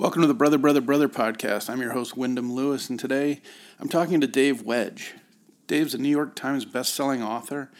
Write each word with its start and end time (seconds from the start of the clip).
Welcome 0.00 0.22
to 0.22 0.28
the 0.28 0.32
Brother, 0.32 0.56
Brother, 0.56 0.80
Brother 0.80 1.10
podcast. 1.10 1.68
I'm 1.68 1.82
your 1.82 1.92
host, 1.92 2.16
Wyndham 2.16 2.50
Lewis, 2.50 2.88
and 2.88 2.98
today 2.98 3.42
I'm 3.78 3.90
talking 3.90 4.18
to 4.22 4.26
Dave 4.26 4.62
Wedge. 4.62 5.12
Dave's 5.66 5.92
a 5.92 5.98
New 5.98 6.08
York 6.08 6.34
Times 6.34 6.64
best-selling 6.64 7.22
author, 7.22 7.70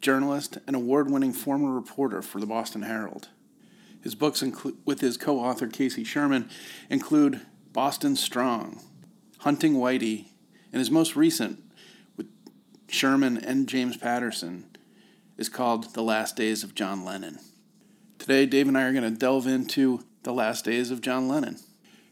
journalist, 0.00 0.58
and 0.68 0.76
award-winning 0.76 1.32
former 1.32 1.74
reporter 1.74 2.22
for 2.22 2.38
the 2.38 2.46
Boston 2.46 2.82
Herald. 2.82 3.30
His 4.00 4.14
books, 4.14 4.40
inclu- 4.40 4.76
with 4.84 5.00
his 5.00 5.16
co-author 5.16 5.66
Casey 5.66 6.04
Sherman, 6.04 6.48
include 6.88 7.40
Boston 7.72 8.14
Strong, 8.14 8.80
Hunting 9.38 9.74
Whitey, 9.74 10.26
and 10.72 10.78
his 10.78 10.92
most 10.92 11.16
recent, 11.16 11.60
with 12.16 12.28
Sherman 12.86 13.36
and 13.36 13.68
James 13.68 13.96
Patterson, 13.96 14.70
is 15.36 15.48
called 15.48 15.92
The 15.94 16.04
Last 16.04 16.36
Days 16.36 16.62
of 16.62 16.76
John 16.76 17.04
Lennon. 17.04 17.40
Today, 18.20 18.46
Dave 18.46 18.68
and 18.68 18.78
I 18.78 18.82
are 18.82 18.92
going 18.92 19.02
to 19.02 19.18
delve 19.18 19.48
into 19.48 20.04
the 20.22 20.32
Last 20.32 20.64
Days 20.64 20.90
of 20.90 21.00
John 21.00 21.28
Lennon. 21.28 21.58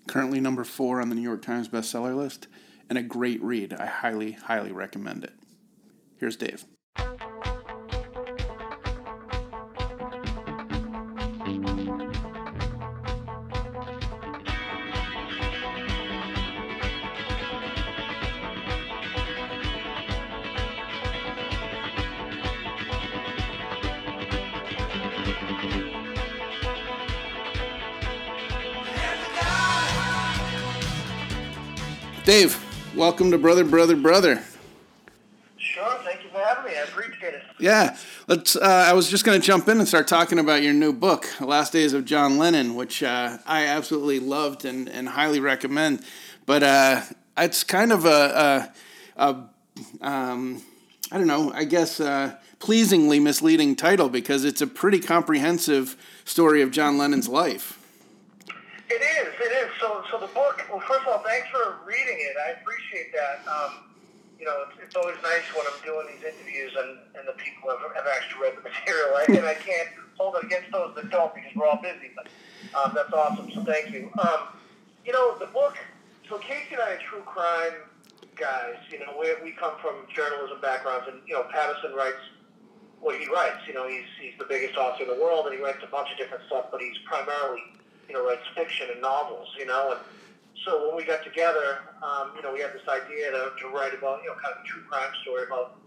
Currently 0.07 0.41
number 0.41 0.64
four 0.64 1.00
on 1.00 1.09
the 1.09 1.14
New 1.14 1.22
York 1.22 1.43
Times 1.43 1.68
bestseller 1.68 2.17
list, 2.17 2.46
and 2.89 2.96
a 2.96 3.03
great 3.03 3.43
read. 3.43 3.72
I 3.72 3.86
highly, 3.86 4.32
highly 4.32 4.72
recommend 4.72 5.25
it. 5.25 5.32
Here's 6.18 6.36
Dave. 6.36 6.64
Dave, 32.27 32.58
welcome 32.97 33.30
to 33.30 33.39
Brother, 33.39 33.62
Brother, 33.62 33.95
Brother. 33.95 34.42
Sure, 35.59 35.97
thank 36.03 36.25
you 36.25 36.31
for 36.31 36.39
having 36.39 36.73
me. 36.73 36.77
I 36.77 36.83
appreciate 36.83 37.34
it. 37.34 37.42
Yeah, 37.61 37.97
let's. 38.27 38.56
Uh, 38.56 38.62
I 38.64 38.95
was 38.95 39.09
just 39.09 39.25
going 39.25 39.41
to 39.41 39.47
jump 39.47 39.69
in 39.69 39.78
and 39.78 39.87
start 39.87 40.09
talking 40.09 40.41
about 40.41 40.61
your 40.61 40.73
new 40.73 40.92
book, 40.92 41.28
Last 41.41 41.73
Days 41.73 41.92
of 41.92 42.05
John 42.05 42.36
Lennon," 42.36 42.75
which 42.75 43.05
uh, 43.05 43.39
I 43.47 43.67
absolutely 43.67 44.19
loved 44.19 44.64
and, 44.64 44.89
and 44.89 45.11
highly 45.11 45.39
recommend. 45.39 46.03
But 46.47 46.64
uh, 46.64 47.03
it's 47.39 47.62
kind 47.62 47.92
of 47.92 48.05
a, 48.05 48.73
a, 49.17 49.48
a 50.03 50.05
um, 50.05 50.62
I 51.12 51.19
don't 51.19 51.29
know, 51.29 51.53
I 51.53 51.62
guess 51.62 52.01
uh, 52.01 52.34
pleasingly 52.58 53.20
misleading 53.20 53.77
title 53.77 54.08
because 54.08 54.45
it's 54.45 54.61
a 54.61 54.67
pretty 54.67 54.98
comprehensive 54.98 55.97
story 56.25 56.61
of 56.61 56.73
John 56.73 56.98
Lennon's 56.98 57.29
life. 57.29 57.81
It 58.89 58.95
is, 58.95 59.33
it 59.41 59.53
is. 59.53 59.70
So, 59.81 59.95
so 60.19 60.27
the 60.27 60.33
book. 60.33 60.62
Well, 60.70 60.81
first 60.81 61.03
of 61.03 61.09
all, 61.09 61.19
thanks 61.19 61.48
for 61.48 61.77
reading 61.84 62.17
it. 62.19 62.36
I 62.41 62.61
appreciate 62.61 63.12
that. 63.12 63.45
Um, 63.48 63.92
you 64.39 64.45
know, 64.45 64.64
it's, 64.69 64.89
it's 64.89 64.97
always 64.97 65.17
nice 65.23 65.45
when 65.53 65.64
I'm 65.69 65.81
doing 65.84 66.06
these 66.12 66.25
interviews 66.25 66.73
and, 66.77 66.98
and 67.17 67.25
the 67.28 67.36
people 67.41 67.70
have, 67.70 67.81
have 67.97 68.08
actually 68.08 68.42
read 68.42 68.56
the 68.56 68.64
material. 68.69 69.17
I, 69.17 69.25
and 69.28 69.47
I 69.47 69.55
can't 69.55 69.89
hold 70.17 70.36
it 70.36 70.45
against 70.45 70.73
those 70.73 70.95
that 70.97 71.11
don't 71.11 71.34
because 71.34 71.53
we're 71.55 71.67
all 71.67 71.81
busy. 71.81 72.12
But 72.17 72.28
um, 72.77 72.92
that's 72.95 73.12
awesome. 73.12 73.50
So 73.53 73.64
thank 73.64 73.92
you. 73.92 74.11
Um, 74.20 74.56
you 75.05 75.12
know, 75.12 75.36
the 75.39 75.47
book. 75.53 75.77
So 76.28 76.39
Casey 76.39 76.75
and 76.75 76.83
I 76.83 76.97
are 76.97 77.03
true 77.08 77.23
crime 77.23 77.84
guys. 78.36 78.77
You 78.91 79.01
know, 79.01 79.17
we 79.20 79.33
we 79.45 79.53
come 79.53 79.77
from 79.80 80.05
journalism 80.12 80.61
backgrounds, 80.61 81.06
and 81.06 81.20
you 81.27 81.34
know, 81.34 81.45
Patterson 81.53 81.95
writes 81.95 82.20
what 83.01 83.14
he 83.20 83.28
writes. 83.28 83.62
You 83.69 83.75
know, 83.75 83.86
he's 83.86 84.08
he's 84.20 84.34
the 84.39 84.48
biggest 84.48 84.77
author 84.77 85.05
in 85.05 85.08
the 85.08 85.23
world, 85.23 85.47
and 85.47 85.55
he 85.55 85.62
writes 85.62 85.78
a 85.84 85.91
bunch 85.91 86.11
of 86.11 86.19
different 86.19 86.42
stuff. 86.48 86.67
But 86.73 86.80
he's 86.83 86.98
primarily 87.06 87.62
you 88.09 88.15
know, 88.15 88.25
writes 88.25 88.43
fiction 88.55 88.89
and 88.93 89.01
novels, 89.01 89.49
you 89.59 89.67
know, 89.67 89.93
and 89.93 90.01
so 90.65 90.87
when 90.87 90.97
we 90.97 91.05
got 91.05 91.23
together, 91.23 91.79
um, 92.03 92.33
you 92.35 92.43
know, 92.43 92.53
we 92.53 92.61
had 92.61 92.73
this 92.73 92.87
idea 92.89 93.31
to, 93.31 93.51
to 93.61 93.69
write 93.69 93.95
about, 93.95 94.23
you 94.23 94.29
know, 94.29 94.35
kind 94.43 94.55
of 94.57 94.65
a 94.65 94.67
true 94.67 94.83
crime 94.89 95.13
story 95.23 95.45
about 95.47 95.79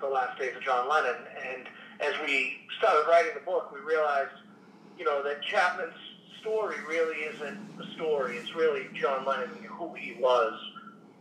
the 0.00 0.06
last 0.06 0.38
days 0.38 0.54
of 0.56 0.62
John 0.62 0.88
Lennon. 0.88 1.16
And 1.44 1.66
as 2.00 2.14
we 2.24 2.56
started 2.78 3.08
writing 3.08 3.32
the 3.34 3.44
book, 3.44 3.72
we 3.72 3.80
realized, 3.80 4.32
you 4.98 5.04
know, 5.04 5.22
that 5.24 5.42
Chapman's 5.42 5.92
story 6.40 6.76
really 6.88 7.16
isn't 7.34 7.58
a 7.80 7.94
story. 7.96 8.36
It's 8.36 8.54
really 8.54 8.86
John 8.94 9.26
Lennon, 9.26 9.50
who 9.68 9.92
he 9.94 10.14
was, 10.20 10.52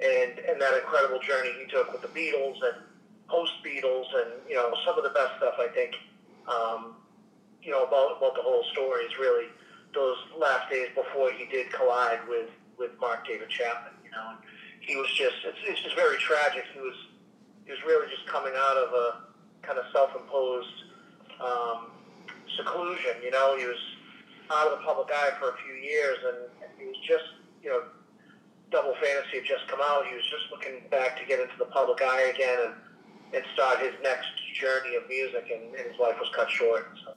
and 0.01 0.40
and 0.40 0.62
that 0.62 0.73
incredible 0.75 1.19
journey 1.19 1.51
he 1.59 1.72
took 1.72 1.91
with 1.91 2.01
the 2.01 2.09
Beatles 2.09 2.56
and 2.62 2.84
post 3.28 3.53
Beatles, 3.66 4.06
and 4.16 4.31
you 4.47 4.56
know, 4.56 4.73
some 4.85 4.97
of 4.97 5.03
the 5.03 5.12
best 5.12 5.38
stuff 5.38 5.56
I 5.59 5.67
think, 5.73 5.96
um, 6.47 6.96
you 7.62 7.72
know, 7.72 7.84
about 7.84 8.17
about 8.17 8.35
the 8.35 8.41
whole 8.41 8.63
story 8.73 9.06
is 9.06 9.17
really 9.17 9.47
those 9.93 10.17
last 10.37 10.69
days 10.69 10.89
before 10.95 11.31
he 11.31 11.45
did 11.45 11.71
collide 11.71 12.19
with 12.27 12.49
with 12.77 12.91
Mark 12.99 13.27
David 13.27 13.49
Chapman. 13.49 13.93
You 14.03 14.11
know, 14.11 14.35
and 14.35 14.39
he 14.81 14.95
was 14.95 15.07
just 15.13 15.35
it's, 15.45 15.57
it's 15.65 15.81
just 15.81 15.95
very 15.95 16.17
tragic. 16.17 16.63
He 16.73 16.79
was 16.79 16.95
he 17.65 17.71
was 17.71 17.81
really 17.85 18.09
just 18.09 18.27
coming 18.27 18.53
out 18.55 18.77
of 18.77 18.93
a 18.93 19.07
kind 19.61 19.79
of 19.79 19.85
self-imposed 19.93 20.77
um, 21.39 21.91
seclusion. 22.57 23.23
You 23.23 23.31
know, 23.31 23.55
he 23.57 23.65
was 23.65 23.79
out 24.51 24.67
of 24.67 24.79
the 24.79 24.85
public 24.85 25.09
eye 25.13 25.31
for 25.39 25.49
a 25.49 25.57
few 25.63 25.75
years, 25.75 26.17
and, 26.27 26.37
he 26.77 26.85
was 26.85 26.97
just 27.07 27.25
you 27.61 27.69
know. 27.69 27.83
Double 28.71 28.95
Fantasy 28.95 29.37
had 29.37 29.45
just 29.45 29.67
come 29.67 29.77
out. 29.83 30.07
He 30.07 30.15
was 30.15 30.25
just 30.25 30.49
looking 30.49 30.81
back 30.89 31.15
to 31.19 31.25
get 31.27 31.39
into 31.39 31.53
the 31.59 31.65
public 31.65 32.01
eye 32.01 32.33
again 32.33 32.57
and, 32.65 32.73
and 33.35 33.43
start 33.53 33.77
his 33.77 33.93
next 34.01 34.33
journey 34.55 34.95
of 34.95 35.07
music, 35.07 35.45
and, 35.53 35.75
and 35.75 35.91
his 35.91 35.99
life 35.99 36.15
was 36.19 36.27
cut 36.35 36.49
short. 36.49 36.89
So. 37.05 37.13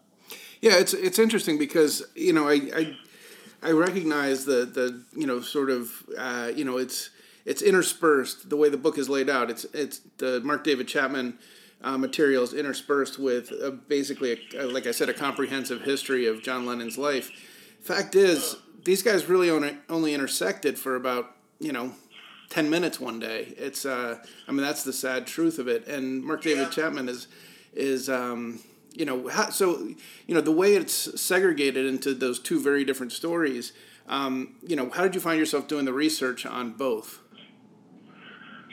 Yeah, 0.61 0.78
it's 0.78 0.94
it's 0.94 1.19
interesting 1.19 1.59
because 1.59 2.03
you 2.15 2.33
know 2.33 2.49
I 2.49 2.55
I, 2.75 2.97
I 3.62 3.71
recognize 3.72 4.44
the 4.44 4.65
the 4.65 5.03
you 5.15 5.27
know 5.27 5.41
sort 5.41 5.71
of 5.71 5.91
uh, 6.19 6.50
you 6.55 6.65
know 6.65 6.78
it's 6.78 7.11
it's 7.44 7.62
interspersed 7.62 8.50
the 8.50 8.56
way 8.56 8.69
the 8.69 8.77
book 8.77 8.99
is 8.99 9.09
laid 9.09 9.28
out. 9.31 9.50
It's 9.50 9.65
it's 9.72 10.00
the 10.19 10.41
Mark 10.41 10.65
David 10.65 10.89
Chapman 10.89 11.39
uh, 11.83 11.99
materials 11.99 12.55
interspersed 12.55 13.19
with 13.19 13.50
a, 13.53 13.71
basically 13.71 14.41
a, 14.56 14.67
like 14.67 14.87
I 14.87 14.91
said 14.91 15.09
a 15.09 15.15
comprehensive 15.15 15.83
history 15.83 16.27
of 16.27 16.43
John 16.43 16.67
Lennon's 16.67 16.99
life. 16.99 17.31
Fact 17.81 18.15
is, 18.15 18.56
these 18.84 19.03
guys 19.03 19.27
really 19.27 19.50
only 19.50 19.77
only 19.88 20.15
intersected 20.15 20.78
for 20.78 20.97
about 20.97 21.37
you 21.61 21.73
know 21.73 21.93
10 22.50 22.71
minutes 22.71 22.99
one 22.99 23.21
day. 23.21 23.55
It's 23.56 23.84
uh 23.84 24.19
I 24.49 24.53
mean 24.53 24.62
that's 24.62 24.84
the 24.84 24.93
sad 24.93 25.27
truth 25.27 25.59
of 25.59 25.69
it. 25.69 25.87
And 25.87 26.25
Mark 26.25 26.43
David 26.43 26.69
yeah. 26.69 26.71
Chapman 26.71 27.09
is 27.09 27.28
is 27.75 28.09
um 28.09 28.61
you 28.97 29.05
know 29.05 29.29
so 29.51 29.89
you 30.27 30.34
know 30.34 30.41
the 30.41 30.53
way 30.53 30.75
it's 30.75 31.21
segregated 31.21 31.87
into 31.87 32.15
those 32.15 32.39
two 32.39 32.61
very 32.61 32.84
different 32.84 33.12
stories 33.12 33.73
um, 34.09 34.55
you 34.62 34.77
know 34.77 34.91
how 34.91 35.03
did 35.03 35.15
you 35.15 35.21
find 35.21 35.39
yourself 35.39 35.67
doing 35.67 35.84
the 35.84 35.93
research 35.93 36.47
on 36.47 36.73
both? 36.73 37.21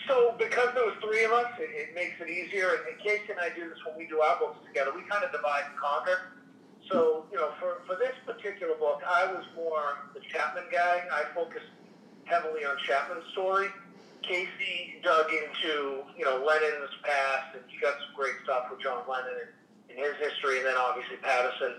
So 0.08 0.36
because 0.38 0.70
there 0.76 0.86
was 0.86 0.96
three 1.02 1.24
of 1.24 1.32
us 1.32 1.48
it, 1.60 1.70
it 1.74 1.96
makes 1.96 2.20
it 2.20 2.30
easier. 2.30 2.70
And, 2.70 2.94
and 2.94 3.00
casey 3.00 3.32
and 3.32 3.40
i 3.40 3.50
do 3.50 3.70
this 3.70 3.78
when 3.86 3.98
we 3.98 4.08
do 4.08 4.20
our 4.22 4.38
books 4.40 4.60
together. 4.68 4.92
We 4.94 5.02
kind 5.10 5.24
of 5.24 5.32
divide 5.32 5.64
and 5.70 5.78
conquer. 5.78 6.34
So 6.92 7.26
you 7.32 7.38
know 7.38 7.52
for, 7.60 7.82
for 7.88 7.96
this 7.96 8.14
particular 8.26 8.76
book 8.76 9.02
i 9.08 9.26
was 9.26 9.44
more 9.56 10.10
the 10.14 10.22
chapman 10.32 10.66
guy. 10.72 11.04
I 11.12 11.24
focused 11.34 11.72
heavily 12.26 12.66
on 12.66 12.78
chapman's 12.86 13.26
story. 13.32 13.68
Casey 14.22 15.02
dug 15.04 15.26
into 15.32 16.04
you 16.16 16.26
know 16.26 16.44
lennon's 16.46 16.94
past 17.02 17.56
and 17.56 17.64
he 17.68 17.80
got 17.80 17.96
some 17.96 18.16
great 18.16 18.36
stuff 18.44 18.72
with 18.72 18.80
john 18.80 19.04
lennon 19.10 19.36
and 19.42 19.52
in 19.94 20.04
his 20.04 20.18
history, 20.18 20.58
and 20.60 20.68
then 20.68 20.76
obviously 20.78 21.18
Patterson 21.18 21.74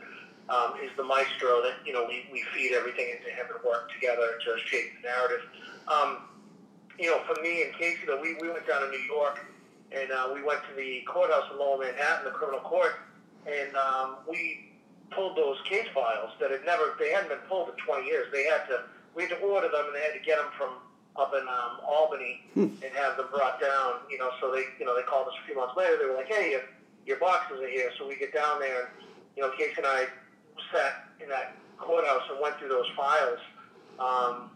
um, 0.49 0.75
is 0.83 0.91
the 0.97 1.05
maestro 1.05 1.63
that 1.63 1.83
you 1.85 1.93
know 1.93 2.05
we, 2.07 2.27
we 2.33 2.45
feed 2.55 2.73
everything 2.73 3.11
into 3.11 3.31
him 3.31 3.47
and 3.51 3.61
work 3.65 3.91
together 3.93 4.39
to 4.45 4.51
shape 4.67 4.93
the 5.01 5.09
narrative. 5.09 5.43
Um, 5.89 6.29
you 6.99 7.11
know, 7.11 7.21
for 7.27 7.41
me 7.43 7.63
and 7.63 7.75
Casey, 7.75 8.07
though, 8.07 8.21
we, 8.21 8.37
we 8.41 8.49
went 8.49 8.67
down 8.69 8.83
to 8.83 8.89
New 8.89 9.03
York 9.11 9.41
and 9.91 10.11
uh, 10.13 10.31
we 10.33 10.43
went 10.43 10.61
to 10.71 10.75
the 10.77 11.03
courthouse 11.07 11.51
in 11.53 11.59
Lower 11.59 11.79
Manhattan, 11.79 12.25
the 12.25 12.31
criminal 12.31 12.61
court, 12.61 12.95
and 13.47 13.75
um, 13.77 14.17
we 14.29 14.71
pulled 15.11 15.37
those 15.37 15.57
case 15.69 15.87
files 15.95 16.31
that 16.41 16.51
had 16.51 16.65
never 16.65 16.97
they 16.99 17.11
hadn't 17.13 17.29
been 17.29 17.45
pulled 17.49 17.69
in 17.69 17.77
20 17.85 18.07
years. 18.07 18.27
They 18.33 18.45
had 18.45 18.67
to 18.69 18.85
we 19.15 19.25
had 19.25 19.39
to 19.39 19.41
order 19.45 19.69
them 19.69 19.87
and 19.87 19.95
they 19.95 20.03
had 20.03 20.15
to 20.15 20.25
get 20.25 20.39
them 20.39 20.51
from 20.57 20.81
up 21.17 21.33
in 21.33 21.47
um, 21.47 21.79
Albany 21.87 22.43
hmm. 22.55 22.75
and 22.83 22.91
have 22.95 23.17
them 23.17 23.27
brought 23.31 23.61
down. 23.61 24.05
You 24.11 24.19
know, 24.19 24.31
so 24.41 24.53
they 24.53 24.65
you 24.79 24.85
know 24.85 24.97
they 24.97 25.03
called 25.03 25.29
us 25.29 25.35
a 25.43 25.47
few 25.47 25.57
months 25.57 25.75
later. 25.77 25.97
They 25.99 26.07
were 26.07 26.17
like, 26.17 26.29
hey 26.29 26.61
your 27.07 27.19
boxes 27.19 27.61
are 27.61 27.69
here. 27.69 27.91
So 27.99 28.09
we 28.09 28.17
get 28.17 28.33
down 28.33 28.61
there, 28.61 28.91
you 29.37 29.43
know, 29.43 29.51
Casey 29.57 29.75
and 29.79 29.87
I 29.87 30.07
sat 30.73 31.05
in 31.21 31.29
that 31.29 31.57
courthouse 31.79 32.23
and 32.31 32.41
went 32.41 32.59
through 32.59 32.69
those 32.69 32.89
files 32.97 33.39
um, 33.99 34.51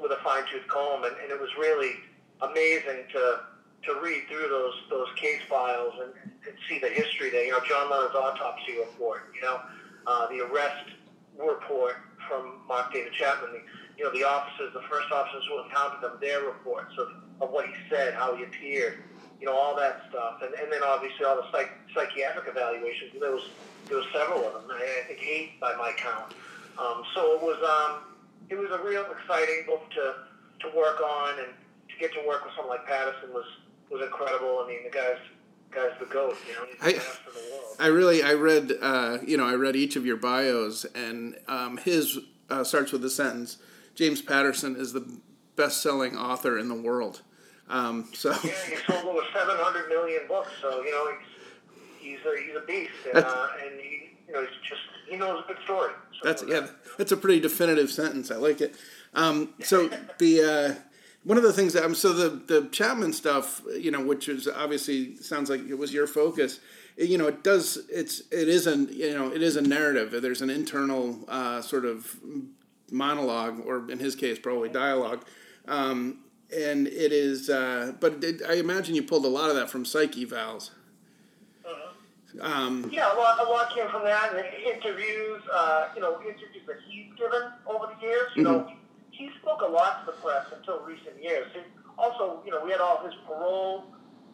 with 0.00 0.12
a 0.12 0.22
fine 0.24 0.42
tooth 0.50 0.66
comb, 0.68 1.04
and, 1.04 1.14
and 1.22 1.30
it 1.30 1.40
was 1.40 1.50
really 1.58 1.92
amazing 2.40 3.04
to 3.12 3.40
to 3.84 4.00
read 4.00 4.22
through 4.28 4.48
those 4.48 4.74
those 4.90 5.08
case 5.16 5.40
files 5.48 5.94
and, 6.02 6.12
and 6.46 6.54
see 6.68 6.78
the 6.78 6.88
history 6.88 7.30
there. 7.30 7.44
You 7.44 7.52
know, 7.52 7.60
John 7.68 7.90
Lennon's 7.90 8.14
autopsy 8.14 8.78
report. 8.78 9.32
You 9.34 9.42
know, 9.42 9.60
uh, 10.06 10.28
the 10.28 10.40
arrest 10.40 10.90
report 11.38 11.96
from 12.28 12.60
Mark 12.68 12.92
David 12.92 13.12
Chapman. 13.12 13.52
The, 13.52 13.60
you 13.98 14.04
know, 14.04 14.12
the 14.12 14.24
officers, 14.24 14.72
the 14.72 14.82
first 14.88 15.12
officers 15.12 15.44
who 15.48 15.62
encountered 15.64 16.02
him, 16.02 16.18
their 16.20 16.42
reports 16.42 16.92
of, 16.98 17.08
of 17.42 17.50
what 17.50 17.66
he 17.66 17.74
said, 17.90 18.14
how 18.14 18.34
he 18.34 18.44
appeared 18.44 19.02
you 19.42 19.48
know, 19.48 19.56
all 19.56 19.74
that 19.74 20.04
stuff, 20.08 20.40
and, 20.40 20.54
and 20.54 20.70
then 20.72 20.82
obviously 20.86 21.24
all 21.26 21.34
the 21.34 21.50
psych, 21.50 21.68
psychiatric 21.92 22.46
evaluations. 22.46 23.10
There 23.18 23.32
was 23.32 23.42
there 23.88 23.96
was 23.96 24.06
several 24.14 24.46
of 24.46 24.52
them. 24.52 24.70
I, 24.70 25.02
I 25.02 25.08
think 25.08 25.20
eight 25.26 25.58
by 25.58 25.74
my 25.74 25.92
count. 25.96 26.34
Um, 26.78 27.02
so 27.12 27.34
it 27.34 27.42
was 27.42 27.58
um, 27.58 28.14
it 28.48 28.54
was 28.54 28.70
a 28.70 28.80
real 28.84 29.04
exciting 29.10 29.64
book 29.66 29.82
to 29.96 30.14
to 30.60 30.76
work 30.76 31.00
on, 31.00 31.40
and 31.40 31.48
to 31.48 31.94
get 31.98 32.12
to 32.14 32.24
work 32.24 32.44
with 32.44 32.54
someone 32.54 32.78
like 32.78 32.86
Patterson 32.86 33.32
was 33.34 33.44
was 33.90 34.00
incredible. 34.00 34.62
I 34.64 34.68
mean, 34.68 34.84
the 34.84 34.90
guy's 34.90 35.18
guy's 35.72 35.98
the 35.98 36.06
goat. 36.06 36.36
You 36.46 36.54
know, 36.54 36.66
he's 36.70 36.78
the 36.78 36.86
I- 36.86 36.92
best 36.92 37.20
in 37.26 37.34
the 37.34 37.52
world. 37.52 37.76
I 37.80 37.86
really, 37.88 38.22
I 38.22 38.34
read, 38.34 38.72
uh, 38.80 39.18
you 39.26 39.36
know, 39.36 39.46
I 39.46 39.54
read 39.54 39.74
each 39.74 39.96
of 39.96 40.06
your 40.06 40.18
bios, 40.18 40.84
and 40.94 41.36
um, 41.48 41.78
his 41.78 42.16
uh, 42.48 42.62
starts 42.62 42.92
with 42.92 43.02
the 43.02 43.10
sentence: 43.10 43.58
James 43.96 44.22
Patterson 44.22 44.76
is 44.76 44.92
the 44.92 45.04
best-selling 45.56 46.16
author 46.16 46.56
in 46.56 46.68
the 46.68 46.76
world. 46.76 47.22
Um, 47.72 48.08
so, 48.12 48.30
Yeah, 48.30 48.50
he 48.68 48.76
sold 48.86 49.04
over 49.06 49.26
700 49.32 49.88
million 49.88 50.20
books, 50.28 50.50
so 50.60 50.82
you 50.84 50.90
know 50.90 51.10
he's 52.00 52.18
he's 52.18 52.18
a, 52.26 52.40
he's 52.40 52.54
a 52.54 52.66
beast, 52.66 52.90
and, 53.12 53.24
uh, 53.24 53.48
and 53.64 53.80
he 53.80 54.10
you 54.28 54.34
know 54.34 54.42
he's 54.42 54.68
just 54.68 54.82
he 55.08 55.16
knows 55.16 55.42
a 55.44 55.48
good 55.48 55.62
story. 55.64 55.92
So, 56.12 56.28
That's 56.28 56.44
yeah. 56.46 56.66
That's 56.98 57.12
a 57.12 57.16
pretty 57.16 57.40
definitive 57.40 57.90
sentence. 57.90 58.30
I 58.30 58.36
like 58.36 58.60
it. 58.60 58.76
Um, 59.14 59.54
so 59.62 59.88
the 60.18 60.76
uh, 60.78 60.82
one 61.24 61.38
of 61.38 61.44
the 61.44 61.52
things 61.52 61.72
that 61.72 61.84
um, 61.84 61.94
so 61.94 62.12
the 62.12 62.28
the 62.28 62.68
Chapman 62.68 63.14
stuff, 63.14 63.62
you 63.78 63.90
know, 63.90 64.04
which 64.04 64.28
is 64.28 64.46
obviously 64.46 65.16
sounds 65.16 65.48
like 65.48 65.66
it 65.66 65.78
was 65.78 65.94
your 65.94 66.06
focus. 66.06 66.60
It, 66.98 67.08
you 67.08 67.16
know, 67.16 67.26
it 67.26 67.42
does. 67.42 67.78
It's 67.90 68.20
it 68.30 68.48
is 68.48 68.66
an 68.66 68.88
you 68.90 69.14
know 69.14 69.32
it 69.32 69.40
is 69.42 69.56
a 69.56 69.62
narrative. 69.62 70.20
There's 70.20 70.42
an 70.42 70.50
internal 70.50 71.20
uh, 71.26 71.62
sort 71.62 71.86
of 71.86 72.18
monologue, 72.90 73.64
or 73.64 73.90
in 73.90 73.98
his 73.98 74.14
case, 74.14 74.38
probably 74.38 74.68
dialogue. 74.68 75.24
Um, 75.66 76.18
and 76.52 76.86
it 76.86 77.12
is, 77.12 77.48
uh, 77.50 77.92
but 78.00 78.22
it, 78.22 78.42
I 78.48 78.54
imagine 78.54 78.94
you 78.94 79.02
pulled 79.02 79.24
a 79.24 79.28
lot 79.28 79.50
of 79.50 79.56
that 79.56 79.70
from 79.70 79.84
psych 79.84 80.12
evals. 80.12 80.70
Um, 82.40 82.88
Yeah, 82.90 83.12
a 83.12 83.16
lot, 83.16 83.38
a 83.46 83.50
lot 83.50 83.74
came 83.74 83.88
from 83.90 84.04
that, 84.04 84.32
and 84.34 84.44
interviews, 84.64 85.42
uh, 85.52 85.88
you 85.94 86.00
know, 86.00 86.18
interviews 86.22 86.64
that 86.66 86.76
he's 86.88 87.12
given 87.18 87.42
over 87.66 87.92
the 87.94 88.06
years. 88.06 88.30
You 88.34 88.44
know, 88.44 88.72
he 89.10 89.28
spoke 89.40 89.60
a 89.60 89.70
lot 89.70 90.00
to 90.06 90.12
the 90.12 90.18
press 90.18 90.46
until 90.56 90.80
recent 90.80 91.22
years. 91.22 91.46
He, 91.52 91.60
also, 91.98 92.42
you 92.46 92.50
know, 92.50 92.64
we 92.64 92.70
had 92.70 92.80
all 92.80 93.04
his 93.04 93.14
parole, 93.26 93.84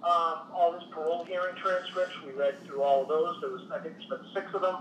um, 0.05 0.47
all 0.55 0.73
his 0.79 0.85
parole 0.93 1.25
hearing 1.25 1.57
transcripts. 1.57 2.15
We 2.25 2.33
read 2.33 2.55
through 2.65 2.83
all 2.83 3.03
of 3.03 3.09
those. 3.09 3.41
There 3.41 3.51
was, 3.51 3.63
I 3.73 3.81
think, 3.81 3.97
there's 3.99 4.21
been 4.21 4.31
six 4.33 4.55
of 4.55 4.63
them. 4.63 4.77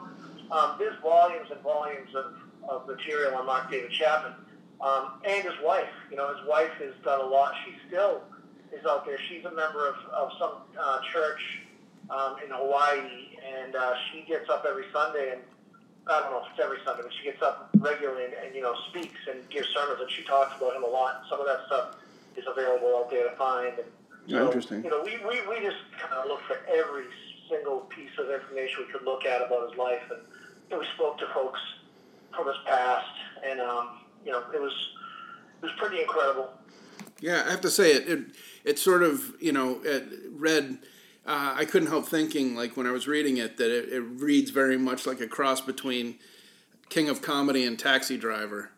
Um, 0.52 0.76
there's 0.78 0.96
volumes 1.02 1.50
and 1.52 1.60
volumes 1.62 2.14
of, 2.16 2.34
of 2.70 2.88
material 2.88 3.34
on 3.36 3.48
Mark 3.48 3.72
David 3.72 3.92
Chapman, 3.92 4.34
um, 4.82 5.22
and 5.26 5.44
his 5.44 5.58
wife. 5.64 5.90
You 6.10 6.18
know, 6.18 6.28
his 6.36 6.46
wife 6.48 6.72
has 6.80 6.94
done 7.04 7.22
a 7.22 7.26
lot. 7.26 7.54
She 7.66 7.74
still 7.88 8.22
is 8.72 8.86
out 8.86 9.06
there. 9.06 9.18
She's 9.30 9.46
a 9.46 9.54
member 9.54 9.88
of, 9.88 9.96
of 10.14 10.32
some 10.40 10.52
uh, 10.80 11.00
church 11.12 11.42
um, 12.10 12.36
in 12.44 12.52
Hawaii, 12.52 13.38
and 13.44 13.76
uh, 13.76 13.94
she 14.12 14.24
gets 14.28 14.50
up 14.50 14.66
every 14.68 14.86
Sunday, 14.94 15.34
and 15.34 15.42
I 16.08 16.22
don't 16.22 16.32
know 16.32 16.44
if 16.46 16.52
it's 16.52 16.64
every 16.64 16.80
Sunday, 16.86 17.04
but 17.04 17.12
she 17.14 17.24
gets 17.24 17.42
up 17.42 17.70
regularly 17.80 18.26
and, 18.26 18.34
and 18.34 18.56
you 18.56 18.62
know 18.62 18.76
speaks 18.90 19.20
and 19.30 19.48
gives 19.50 19.68
sermons, 19.70 20.00
and 20.02 20.12
she 20.12 20.24
talks 20.24 20.56
about 20.58 20.76
him 20.76 20.84
a 20.84 20.88
lot. 20.88 21.24
Some 21.30 21.40
of 21.40 21.48
that 21.48 21.66
stuff 21.68 21.98
is 22.36 22.46
available 22.48 22.96
out 22.98 23.10
there 23.10 23.30
to 23.30 23.36
find. 23.36 23.74
And 23.80 23.88
Yeah, 24.26 24.46
interesting. 24.46 24.84
You 24.84 24.90
know, 24.90 25.02
we, 25.04 25.18
we, 25.28 25.42
we 25.48 25.60
just 25.66 25.82
kind 26.00 26.14
of 26.14 26.28
look 26.28 26.42
for 26.42 26.58
every 26.68 27.06
single 27.50 27.82
piece 27.92 28.12
of 28.20 28.30
information 28.30 28.86
we 28.86 28.92
could 28.92 29.04
look 29.04 29.26
at 29.26 29.42
about 29.42 29.70
his 29.70 29.78
life, 29.78 30.04
and 30.12 30.20
you 30.70 30.76
know, 30.76 30.80
we 30.80 30.88
spoke 30.96 31.18
to 31.20 31.28
folks 31.34 31.60
from 32.36 32.48
his 32.48 32.58
past, 32.66 33.16
and 33.44 33.60
um, 33.60 34.00
you 34.28 34.34
know, 34.34 34.44
it 34.54 34.62
was 34.62 34.74
it 35.62 35.66
was 35.66 35.72
pretty 35.78 36.02
incredible. 36.02 36.52
Yeah, 37.22 37.44
I 37.48 37.50
have 37.52 37.62
to 37.62 37.70
say 37.72 37.94
it. 37.94 38.08
It, 38.08 38.20
it 38.66 38.78
sort 38.80 39.02
of 39.02 39.34
you 39.40 39.52
know 39.54 39.80
it 39.84 40.04
read. 40.32 40.80
Uh, 41.26 41.56
I 41.58 41.66
couldn't 41.66 41.90
help 41.90 42.08
thinking 42.08 42.56
like 42.56 42.78
when 42.78 42.86
I 42.88 42.92
was 42.92 43.08
reading 43.08 43.38
it 43.38 43.58
that 43.58 43.70
it, 43.72 43.90
it 43.92 44.00
reads 44.02 44.52
very 44.52 44.78
much 44.78 45.06
like 45.06 45.20
a 45.20 45.28
cross 45.28 45.60
between 45.60 46.20
King 46.90 47.10
of 47.10 47.22
Comedy 47.22 47.66
and 47.66 47.78
Taxi 47.78 48.18
Driver. 48.18 48.70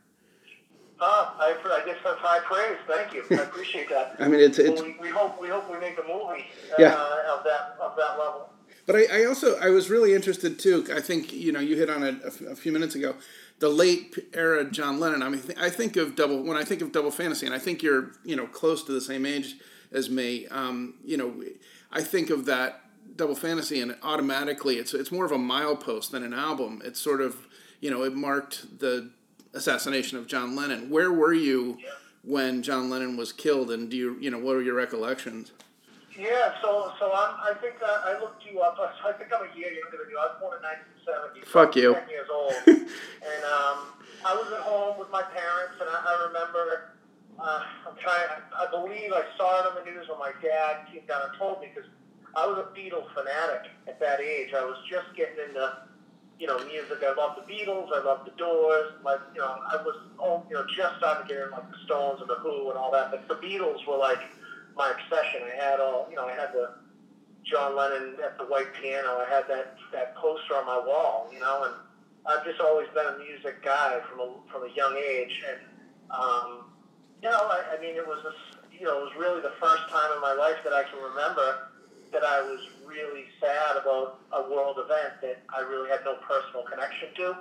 Uh, 1.00 1.30
I, 1.40 1.56
I 1.64 1.86
guess 1.86 1.98
that's 2.04 2.20
high 2.20 2.40
praise. 2.40 2.78
Thank 2.88 3.14
you. 3.14 3.24
I 3.32 3.44
appreciate 3.44 3.88
that. 3.90 4.16
I 4.20 4.28
mean, 4.28 4.40
it's 4.40 4.60
it's. 4.60 4.82
Well, 4.82 4.92
we, 4.92 4.98
we 5.00 5.10
hope 5.10 5.42
we 5.42 5.48
hope 5.48 5.72
we 5.72 5.80
make 5.80 5.98
a 5.98 6.04
movie 6.08 6.46
uh, 6.72 6.76
Yeah. 6.78 6.94
of 6.94 7.44
that 7.44 7.78
of 7.82 7.96
that 7.98 8.18
level. 8.20 8.50
But 8.86 8.96
I, 8.96 9.22
I 9.22 9.26
also 9.26 9.58
I 9.60 9.70
was 9.70 9.90
really 9.90 10.14
interested 10.16 10.58
too. 10.60 10.86
I 10.96 11.02
think 11.02 11.32
you 11.34 11.52
know 11.52 11.60
you 11.60 11.76
hit 11.76 11.90
on 11.90 12.04
it 12.04 12.16
a, 12.24 12.28
f- 12.28 12.42
a 12.42 12.56
few 12.56 12.72
minutes 12.72 12.96
ago. 12.96 13.16
The 13.60 13.70
late 13.70 14.18
era 14.34 14.64
John 14.64 15.00
Lennon. 15.00 15.22
I 15.22 15.30
mean, 15.30 15.42
th- 15.42 15.58
I 15.60 15.70
think 15.70 15.98
of 15.98 16.16
double 16.16 16.44
when 16.44 16.58
I 16.58 16.64
think 16.64 16.82
of 16.82 16.92
Double 16.92 17.12
Fantasy, 17.12 17.46
and 17.46 17.54
I 17.54 17.60
think 17.60 17.84
you're 17.84 18.14
you 18.24 18.36
know 18.36 18.48
close 18.48 18.84
to 18.86 18.92
the 18.92 19.02
same 19.02 19.26
age 19.26 19.58
as 19.92 20.10
me. 20.10 20.48
Um, 20.48 20.96
you 21.04 21.18
know, 21.18 21.44
I 21.92 22.02
think 22.02 22.30
of 22.30 22.46
that 22.46 22.82
Double 23.16 23.36
Fantasy, 23.36 23.82
and 23.82 23.98
automatically 24.02 24.78
it's 24.78 24.94
it's 24.94 25.12
more 25.12 25.26
of 25.26 25.32
a 25.32 25.38
milepost 25.38 26.12
than 26.12 26.24
an 26.24 26.34
album. 26.34 26.82
It's 26.86 27.00
sort 27.00 27.22
of 27.22 27.48
you 27.82 27.92
know 27.92 28.04
it 28.04 28.16
marked 28.16 28.80
the 28.80 29.12
assassination 29.54 30.18
of 30.18 30.28
John 30.28 30.56
Lennon. 30.56 30.90
Where 30.90 31.12
were 31.12 31.34
you 31.34 31.78
when 32.24 32.62
John 32.64 32.90
Lennon 32.90 33.18
was 33.18 33.34
killed, 33.34 33.72
and 33.72 33.90
do 33.90 33.98
you 33.98 34.18
you 34.22 34.32
know 34.32 34.40
what 34.40 34.56
are 34.56 34.62
your 34.62 34.76
recollections? 34.76 35.52
Yeah, 36.20 36.52
so 36.62 36.92
so 37.00 37.16
I'm, 37.16 37.40
I 37.40 37.56
think 37.64 37.80
uh, 37.80 38.12
I 38.12 38.20
looked 38.20 38.44
you 38.44 38.60
up. 38.60 38.76
I 39.08 39.16
think 39.16 39.32
I'm 39.32 39.48
a 39.48 39.52
year 39.56 39.72
younger 39.72 40.04
than 40.04 40.12
you. 40.12 40.20
I 40.20 40.28
was 40.28 40.38
born 40.44 40.60
in 40.60 40.68
1970. 41.08 41.48
Fuck 41.48 41.80
you. 41.80 41.96
10 41.96 42.12
years 42.12 42.28
old, 42.28 42.52
and 42.68 43.42
um, 43.48 43.96
I 44.28 44.36
was 44.36 44.52
at 44.52 44.60
home 44.68 45.00
with 45.00 45.08
my 45.16 45.24
parents, 45.24 45.80
and 45.80 45.88
I, 45.88 45.96
I 45.96 46.14
remember. 46.28 46.92
Uh, 47.40 47.64
I'm 47.88 47.96
trying. 48.04 48.28
I, 48.52 48.68
I 48.68 48.68
believe 48.68 49.16
I 49.16 49.24
saw 49.40 49.64
it 49.64 49.72
on 49.72 49.80
the 49.80 49.88
news 49.88 50.12
when 50.12 50.20
my 50.20 50.36
dad 50.44 50.92
came 50.92 51.08
down 51.08 51.24
and 51.24 51.40
told 51.40 51.64
me 51.64 51.72
because 51.72 51.88
I 52.36 52.44
was 52.44 52.60
a 52.60 52.68
Beatles 52.76 53.08
fanatic 53.16 53.72
at 53.88 53.96
that 54.04 54.20
age. 54.20 54.52
I 54.52 54.68
was 54.68 54.76
just 54.92 55.08
getting 55.16 55.40
into 55.40 55.88
you 56.36 56.48
know 56.52 56.60
music. 56.68 57.00
I 57.00 57.16
loved 57.16 57.40
the 57.40 57.48
Beatles. 57.48 57.96
I 57.96 58.04
loved 58.04 58.28
the 58.28 58.36
Doors. 58.36 58.92
My 59.08 59.16
you 59.32 59.40
know 59.40 59.56
I 59.56 59.80
was 59.88 59.96
oh, 60.20 60.44
you 60.52 60.60
know 60.60 60.68
just 60.68 61.00
starting 61.00 61.24
to 61.24 61.34
get 61.34 61.48
in 61.48 61.52
like 61.56 61.72
the 61.72 61.80
Stones 61.88 62.20
and 62.20 62.28
the 62.28 62.44
Who 62.44 62.68
and 62.68 62.78
all 62.78 62.92
that. 62.92 63.08
But 63.08 63.24
the 63.32 63.40
Beatles 63.40 63.88
were 63.88 63.96
like 63.96 64.20
my 64.76 64.92
obsession. 64.92 65.42
I 65.44 65.56
had 65.56 65.80
all, 65.80 66.08
you 66.10 66.16
know, 66.16 66.26
I 66.26 66.34
had 66.34 66.54
the 66.54 66.76
John 67.44 67.76
Lennon 67.76 68.16
at 68.24 68.38
the 68.38 68.46
white 68.46 68.74
piano. 68.82 69.24
I 69.26 69.28
had 69.30 69.48
that 69.48 69.76
that 69.94 70.16
poster 70.16 70.56
on 70.56 70.66
my 70.66 70.80
wall, 70.86 71.30
you 71.34 71.40
know, 71.40 71.64
and 71.64 71.74
I've 72.28 72.46
just 72.46 72.60
always 72.62 72.88
been 72.94 73.06
a 73.06 73.18
music 73.18 73.64
guy 73.64 74.00
from 74.10 74.20
a 74.20 74.34
from 74.52 74.64
a 74.64 74.72
young 74.74 74.96
age, 74.98 75.44
and 75.50 75.60
um, 76.12 76.66
you 77.22 77.30
know, 77.30 77.38
I, 77.38 77.78
I 77.78 77.82
mean, 77.82 77.96
it 77.96 78.06
was 78.06 78.24
this, 78.24 78.70
you 78.80 78.86
know, 78.86 79.00
it 79.00 79.04
was 79.04 79.14
really 79.18 79.42
the 79.42 79.54
first 79.60 79.90
time 79.90 80.12
in 80.16 80.22
my 80.22 80.34
life 80.34 80.58
that 80.64 80.74
I 80.74 80.84
can 80.84 81.02
remember 81.02 81.70
that 82.12 82.24
I 82.24 82.42
was 82.42 82.60
really 82.86 83.26
sad 83.40 83.78
about 83.82 84.22
a 84.34 84.42
world 84.50 84.78
event 84.80 85.22
that 85.22 85.44
I 85.56 85.62
really 85.62 85.90
had 85.90 86.00
no 86.06 86.16
personal 86.28 86.64
connection 86.64 87.10
to. 87.18 87.38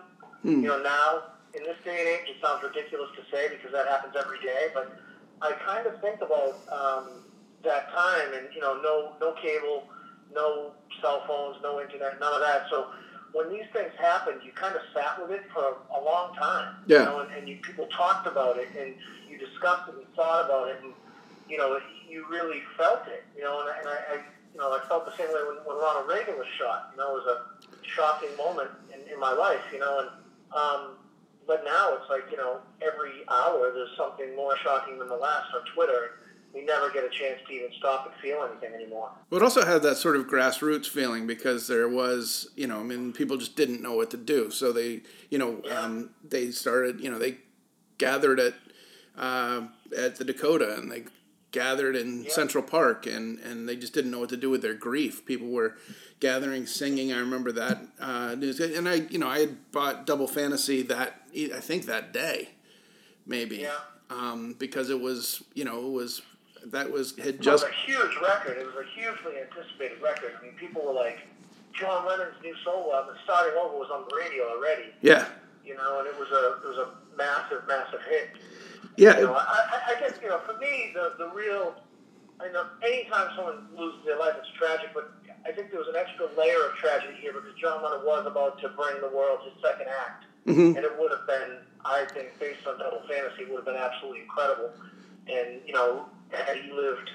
You 0.63 0.69
know, 0.69 0.83
now 0.83 1.23
in 1.55 1.63
this 1.65 1.77
day 1.85 1.99
and 1.99 2.09
age, 2.09 2.29
it 2.29 2.37
sounds 2.45 2.63
ridiculous 2.63 3.09
to 3.17 3.23
say 3.35 3.49
because 3.49 3.73
that 3.73 3.89
happens 3.89 4.15
every 4.19 4.41
day, 4.41 4.69
but 4.75 4.93
I 5.43 5.52
kind 5.64 5.86
of 5.86 6.01
think 6.01 6.20
about 6.20 6.58
um, 6.72 7.08
that 7.65 7.91
time, 7.93 8.34
and 8.34 8.48
you 8.55 8.60
know, 8.60 8.81
no 8.82 9.13
no 9.20 9.32
cable, 9.41 9.84
no 10.34 10.72
cell 11.01 11.22
phones, 11.27 11.56
no 11.63 11.81
internet, 11.81 12.19
none 12.20 12.32
of 12.34 12.41
that. 12.41 12.67
So 12.70 12.86
when 13.32 13.51
these 13.51 13.67
things 13.72 13.91
happened, 13.98 14.41
you 14.44 14.53
kind 14.53 14.74
of 14.74 14.82
sat 14.94 15.20
with 15.20 15.31
it 15.31 15.44
for 15.53 15.77
a 15.96 16.01
long 16.03 16.34
time. 16.34 16.77
Yeah. 16.86 17.01
You 17.01 17.05
know, 17.05 17.19
and, 17.20 17.31
and 17.34 17.48
you 17.48 17.56
people 17.63 17.86
talked 17.96 18.27
about 18.27 18.56
it, 18.58 18.69
and 18.79 18.94
you 19.31 19.39
discussed 19.39 19.89
it 19.89 19.94
and 19.94 20.06
thought 20.17 20.46
about 20.46 20.69
it, 20.69 20.81
and 20.82 20.93
you 21.48 21.56
know, 21.58 21.79
you 22.08 22.27
really 22.31 22.60
felt 22.77 23.06
it. 23.08 23.24
You 23.36 23.44
know, 23.44 23.60
and, 23.60 23.70
I- 23.70 23.79
and 23.81 23.89
I, 23.89 24.15
I 24.15 24.17
you 24.55 24.60
know, 24.60 24.72
I 24.72 24.81
felt 24.89 25.05
the 25.05 25.15
same 25.17 25.29
way 25.29 25.41
when, 25.46 25.56
when 25.67 25.77
Ronald 25.77 26.08
Reagan 26.08 26.34
was 26.36 26.46
shot. 26.58 26.91
You 26.93 26.98
know, 26.98 27.15
it 27.17 27.22
was 27.22 27.29
a 27.36 27.86
shocking 27.86 28.34
moment 28.36 28.70
in, 28.93 29.13
in 29.13 29.20
my 29.20 29.32
life. 29.32 29.60
You 29.72 29.79
know, 29.79 30.01
and 30.01 30.08
um, 30.56 30.97
but 31.48 31.64
now 31.64 31.94
it's 31.94 32.08
like, 32.10 32.31
you 32.31 32.36
know, 32.36 32.58
every 32.82 33.24
hour 33.28 33.72
there's 33.74 33.96
something 33.96 34.36
more 34.36 34.56
shocking 34.58 34.98
than 34.98 35.08
the 35.08 35.17
last 35.17 35.46
on 35.55 35.62
Twitter. 35.74 36.10
We 36.55 36.62
never 36.62 36.90
get 36.90 37.05
a 37.05 37.08
chance 37.08 37.40
to 37.46 37.52
even 37.52 37.70
stop 37.78 38.06
and 38.06 38.14
feel 38.22 38.46
anything 38.48 38.74
anymore. 38.74 39.10
Well, 39.31 39.40
it 39.40 39.44
also 39.44 39.64
had 39.64 39.82
that 39.82 39.96
sort 39.96 40.17
of 40.17 40.26
grassroots 40.26 40.86
feeling 40.86 41.26
because 41.26 41.67
there 41.67 41.88
was, 41.88 42.50
you 42.55 42.67
know, 42.67 42.81
I 42.81 42.82
mean, 42.82 43.12
people 43.12 43.38
just 43.38 43.56
didn't 43.56 43.82
know 43.82 43.94
what 43.94 44.10
to 44.10 44.17
do, 44.17 44.50
so 44.50 44.72
they, 44.72 45.02
you 45.31 45.38
know, 45.38 45.62
um, 45.74 46.10
they 46.22 46.50
started, 46.50 47.00
you 47.00 47.10
know, 47.10 47.19
they 47.19 47.38
gathered 47.96 48.40
at 48.40 48.55
uh, 49.17 49.62
at 49.96 50.17
the 50.17 50.24
Dakota 50.24 50.76
and 50.76 50.93
they 50.93 51.05
gathered 51.50 51.96
in 51.96 52.28
Central 52.28 52.62
Park 52.62 53.06
and 53.06 53.38
and 53.40 53.69
they 53.69 53.76
just 53.76 53.94
didn't 53.94 54.10
know 54.10 54.20
what 54.20 54.28
to 54.28 54.36
do 54.36 54.50
with 54.50 54.62
their 54.62 54.74
grief. 54.74 55.24
People 55.24 55.48
were 55.48 55.76
gathering, 56.20 56.67
singing. 56.67 57.12
I 57.12 57.19
remember 57.19 57.52
that 57.52 57.78
uh, 58.00 58.34
news, 58.34 58.60
and 58.60 58.88
I, 58.88 58.94
you 59.10 59.19
know, 59.19 59.28
I 59.28 59.40
had 59.40 59.72
bought 59.72 60.06
Double 60.06 60.28
Fantasy 60.28 60.82
that 60.82 61.18
I 61.35 61.61
think 61.61 61.87
that 61.87 62.13
day, 62.13 62.51
maybe, 63.27 63.56
Yeah. 63.58 63.77
um, 64.11 64.55
because 64.58 64.91
it 64.91 65.01
was, 65.01 65.43
you 65.55 65.65
know, 65.65 65.87
it 65.87 65.93
was 65.93 66.23
that 66.67 66.91
was 66.91 67.17
had 67.19 67.41
just 67.41 67.65
It 67.65 67.69
was 67.69 67.73
a 67.73 67.91
huge 67.93 68.17
record. 68.20 68.58
It 68.58 68.67
was 68.67 68.75
a 68.85 68.89
hugely 68.99 69.41
anticipated 69.41 70.03
record. 70.03 70.32
I 70.39 70.43
mean, 70.43 70.55
people 70.55 70.85
were 70.85 70.93
like, 70.93 71.20
John 71.73 72.05
Lennon's 72.06 72.35
new 72.43 72.55
solo 72.65 72.93
album, 72.94 73.15
Starting 73.25 73.56
Over, 73.58 73.79
was 73.79 73.91
on 73.93 74.05
the 74.08 74.17
radio 74.17 74.44
already. 74.49 74.93
yeah. 75.01 75.27
You 75.65 75.77
know, 75.77 75.99
and 76.01 76.08
it 76.08 76.19
was 76.19 76.29
a 76.32 76.65
it 76.65 76.69
was 76.69 76.79
a 76.79 77.17
massive, 77.17 77.63
massive 77.69 78.01
hit. 78.08 78.31
Yeah, 78.97 79.19
You 79.19 79.27
know, 79.27 79.35
I, 79.35 79.94
I, 79.94 80.01
guess 80.01 80.19
you 80.23 80.29
know, 80.29 80.39
for 80.39 80.56
me, 80.58 80.91
the 80.94 81.13
the 81.19 81.29
real, 81.35 81.75
I 82.41 82.49
know, 82.49 82.65
anytime 82.82 83.29
someone 83.37 83.69
loses 83.77 84.01
their 84.06 84.19
life, 84.19 84.35
it's 84.39 84.49
tragic. 84.58 84.91
But 84.94 85.13
I 85.47 85.53
think 85.53 85.70
there 85.70 85.79
was 85.79 85.89
an 85.89 85.94
extra 85.97 86.27
layer 86.39 86.65
of 86.67 86.75
tragedy 86.77 87.15
here 87.20 87.32
because 87.35 87.53
John 87.61 87.82
Lennon 87.85 88.01
was 88.05 88.27
about 88.27 88.58
to 88.63 88.69
bring 88.70 88.99
the 89.03 89.08
world 89.15 89.41
his 89.44 89.53
second 89.63 89.87
act, 89.93 90.25
Mhm. 90.48 90.76
and 90.76 90.84
it 90.84 90.98
would 90.98 91.10
have 91.10 91.26
been 91.26 91.58
I 91.84 92.05
think 92.12 92.38
based 92.38 92.67
on 92.67 92.78
Double 92.78 93.02
Fantasy 93.08 93.44
would 93.46 93.56
have 93.56 93.64
been 93.64 93.76
absolutely 93.76 94.22
incredible. 94.22 94.72
And 95.28 95.60
you 95.67 95.72
know, 95.72 96.06
had 96.31 96.56
he 96.56 96.72
lived 96.72 97.10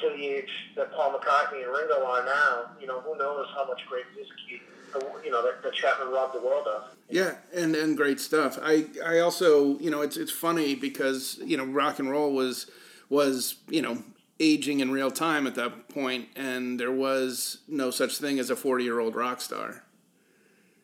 to 0.00 0.08
the 0.10 0.26
age 0.26 0.50
that 0.76 0.92
Paul 0.92 1.18
McCartney 1.18 1.64
and 1.64 1.72
Ringo 1.72 2.04
are 2.04 2.24
now, 2.24 2.70
you 2.80 2.86
know, 2.86 3.00
who 3.00 3.16
knows 3.18 3.46
how 3.54 3.66
much 3.66 3.80
great 3.88 4.04
music 4.14 4.32
he, 4.48 4.60
you 5.24 5.30
know, 5.32 5.42
that, 5.42 5.62
that 5.62 5.74
Chapman 5.74 6.12
robbed 6.12 6.34
the 6.34 6.40
world 6.40 6.66
of. 6.68 6.84
Yeah, 7.10 7.34
and, 7.54 7.74
and 7.74 7.96
great 7.96 8.20
stuff. 8.20 8.58
I, 8.62 8.86
I 9.04 9.18
also, 9.18 9.78
you 9.78 9.90
know, 9.90 10.02
it's 10.02 10.16
it's 10.16 10.30
funny 10.32 10.74
because 10.74 11.38
you 11.44 11.56
know 11.56 11.64
rock 11.64 11.98
and 11.98 12.10
roll 12.10 12.32
was 12.32 12.70
was 13.08 13.56
you 13.68 13.82
know 13.82 14.02
aging 14.40 14.80
in 14.80 14.90
real 14.90 15.10
time 15.10 15.46
at 15.46 15.54
that 15.56 15.88
point, 15.88 16.28
and 16.36 16.78
there 16.78 16.92
was 16.92 17.58
no 17.66 17.90
such 17.90 18.18
thing 18.18 18.38
as 18.38 18.50
a 18.50 18.56
forty 18.56 18.84
year 18.84 19.00
old 19.00 19.16
rock 19.16 19.40
star. 19.40 19.82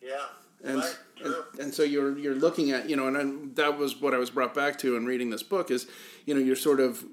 Yeah. 0.01 0.25
And, 0.65 0.77
right. 0.77 0.97
and, 1.23 1.35
and 1.59 1.73
so 1.73 1.83
you're 1.83 2.17
you're 2.17 2.35
looking 2.35 2.71
at 2.71 2.89
you 2.89 2.95
know 2.95 3.07
and 3.07 3.17
I, 3.17 3.53
that 3.61 3.77
was 3.77 4.01
what 4.01 4.13
I 4.13 4.17
was 4.17 4.29
brought 4.31 4.53
back 4.53 4.77
to 4.79 4.95
in 4.97 5.05
reading 5.05 5.29
this 5.29 5.43
book 5.43 5.69
is 5.71 5.87
you 6.25 6.33
know 6.33 6.39
you're 6.41 6.55
sort 6.55 6.79
of 6.79 7.03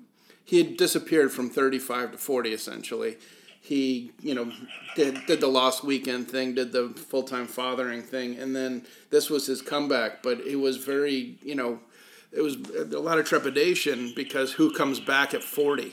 he 0.44 0.58
had 0.58 0.76
disappeared 0.76 1.30
from 1.32 1.50
35 1.50 2.12
to 2.12 2.18
40 2.18 2.52
essentially 2.52 3.16
he 3.60 4.10
you 4.20 4.34
know 4.34 4.50
did 4.96 5.18
did 5.26 5.40
the 5.40 5.46
lost 5.46 5.84
weekend 5.84 6.28
thing 6.28 6.54
did 6.54 6.72
the 6.72 6.88
full-time 6.88 7.46
fathering 7.46 8.02
thing 8.02 8.36
and 8.38 8.56
then 8.56 8.84
this 9.10 9.28
was 9.30 9.46
his 9.46 9.60
comeback 9.62 10.22
but 10.22 10.40
it 10.40 10.56
was 10.56 10.78
very 10.78 11.36
you 11.42 11.54
know 11.54 11.78
it 12.32 12.40
was 12.40 12.56
a 12.74 12.98
lot 12.98 13.18
of 13.18 13.26
trepidation 13.26 14.12
because 14.16 14.52
who 14.52 14.72
comes 14.72 14.98
back 14.98 15.34
at 15.34 15.42
40 15.44 15.92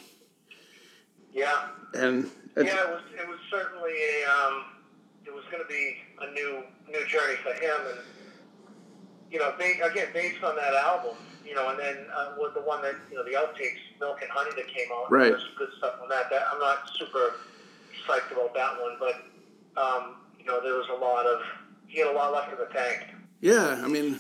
Yeah. 1.33 1.67
and 1.93 2.31
Yeah, 2.55 2.63
it 2.63 2.89
was 2.89 3.01
it 3.21 3.27
was 3.27 3.39
certainly 3.51 3.91
a 3.93 4.31
um, 4.31 4.63
going 5.51 5.63
to 5.63 5.69
be 5.69 5.97
a 6.21 6.31
new 6.31 6.63
new 6.89 7.05
journey 7.07 7.35
for 7.43 7.53
him, 7.53 7.77
and 7.89 7.99
you 9.31 9.39
know, 9.39 9.53
ba- 9.57 9.85
again 9.85 10.07
based 10.13 10.43
on 10.43 10.55
that 10.55 10.73
album, 10.73 11.15
you 11.45 11.55
know, 11.55 11.69
and 11.69 11.79
then 11.79 11.97
uh, 12.15 12.35
with 12.37 12.53
the 12.53 12.61
one 12.61 12.81
that 12.81 12.95
you 13.09 13.17
know 13.17 13.23
the 13.23 13.31
outtakes, 13.31 13.79
Milk 13.99 14.21
and 14.21 14.31
Honey 14.31 14.51
that 14.55 14.67
came 14.67 14.87
out, 14.93 15.11
Right. 15.11 15.29
There's 15.29 15.45
good 15.57 15.69
stuff 15.77 15.95
on 16.01 16.09
that. 16.09 16.29
That 16.29 16.43
I'm 16.51 16.59
not 16.59 16.89
super 16.97 17.35
psyched 18.07 18.31
about 18.31 18.53
that 18.55 18.79
one, 18.81 18.97
but 18.99 19.81
um, 19.81 20.15
you 20.39 20.45
know, 20.45 20.61
there 20.61 20.73
was 20.73 20.87
a 20.89 20.99
lot 20.99 21.25
of 21.25 21.41
he 21.87 21.99
had 21.99 22.07
a 22.07 22.11
lot 22.13 22.33
left 22.33 22.51
in 22.51 22.57
the 22.59 22.71
tank. 22.73 23.05
Yeah, 23.41 23.81
I 23.83 23.87
mean, 23.87 24.19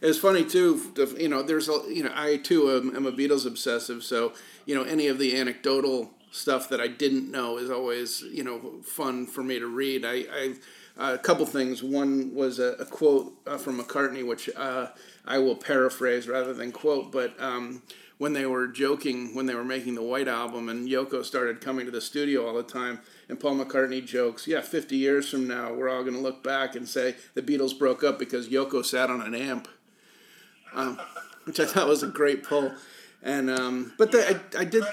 it's 0.00 0.18
funny 0.18 0.44
too. 0.44 0.92
You 1.18 1.28
know, 1.28 1.42
there's 1.42 1.68
a 1.68 1.80
you 1.88 2.02
know 2.02 2.12
I 2.14 2.36
too 2.36 2.70
am, 2.70 2.94
am 2.96 3.06
a 3.06 3.12
Beatles 3.12 3.46
obsessive, 3.46 4.02
so 4.02 4.32
you 4.64 4.74
know 4.74 4.82
any 4.82 5.06
of 5.08 5.18
the 5.18 5.36
anecdotal 5.36 6.12
stuff 6.30 6.68
that 6.68 6.80
I 6.80 6.88
didn't 6.88 7.30
know 7.30 7.58
is 7.58 7.70
always 7.70 8.22
you 8.22 8.44
know 8.44 8.80
fun 8.82 9.26
for 9.26 9.42
me 9.42 9.58
to 9.58 9.66
read. 9.66 10.04
I, 10.04 10.24
I 10.32 10.54
uh, 10.98 11.14
a 11.14 11.18
couple 11.18 11.44
things. 11.44 11.82
One 11.82 12.34
was 12.34 12.58
a, 12.58 12.72
a 12.78 12.86
quote 12.86 13.34
uh, 13.46 13.58
from 13.58 13.78
McCartney, 13.78 14.26
which 14.26 14.48
uh, 14.56 14.88
I 15.26 15.38
will 15.38 15.56
paraphrase 15.56 16.28
rather 16.28 16.54
than 16.54 16.72
quote, 16.72 17.12
but. 17.12 17.40
Um, 17.40 17.82
when 18.18 18.32
they 18.32 18.46
were 18.46 18.66
joking 18.66 19.34
when 19.34 19.44
they 19.44 19.54
were 19.54 19.62
making 19.62 19.94
the 19.94 20.02
White 20.02 20.26
Album 20.26 20.70
and 20.70 20.88
Yoko 20.88 21.22
started 21.22 21.60
coming 21.60 21.84
to 21.84 21.92
the 21.92 22.00
studio 22.00 22.46
all 22.46 22.54
the 22.54 22.62
time 22.62 23.00
and 23.28 23.38
Paul 23.38 23.56
McCartney 23.56 24.02
jokes, 24.02 24.46
yeah, 24.46 24.62
50 24.62 24.96
years 24.96 25.28
from 25.28 25.46
now 25.46 25.74
we're 25.74 25.90
all 25.90 26.00
going 26.00 26.14
to 26.14 26.20
look 26.22 26.42
back 26.42 26.74
and 26.74 26.88
say 26.88 27.16
the 27.34 27.42
Beatles 27.42 27.78
broke 27.78 28.02
up 28.02 28.18
because 28.18 28.48
Yoko 28.48 28.82
sat 28.82 29.10
on 29.10 29.20
an 29.20 29.34
amp. 29.34 29.68
Um, 30.72 30.98
which 31.46 31.60
I 31.60 31.64
thought 31.64 31.88
was 31.88 32.02
a 32.02 32.08
great 32.08 32.42
pull. 32.42 32.72
And 33.22 33.48
um, 33.48 33.92
but 33.96 34.12
the, 34.12 34.28
I, 34.28 34.60
I 34.60 34.64
did. 34.64 34.84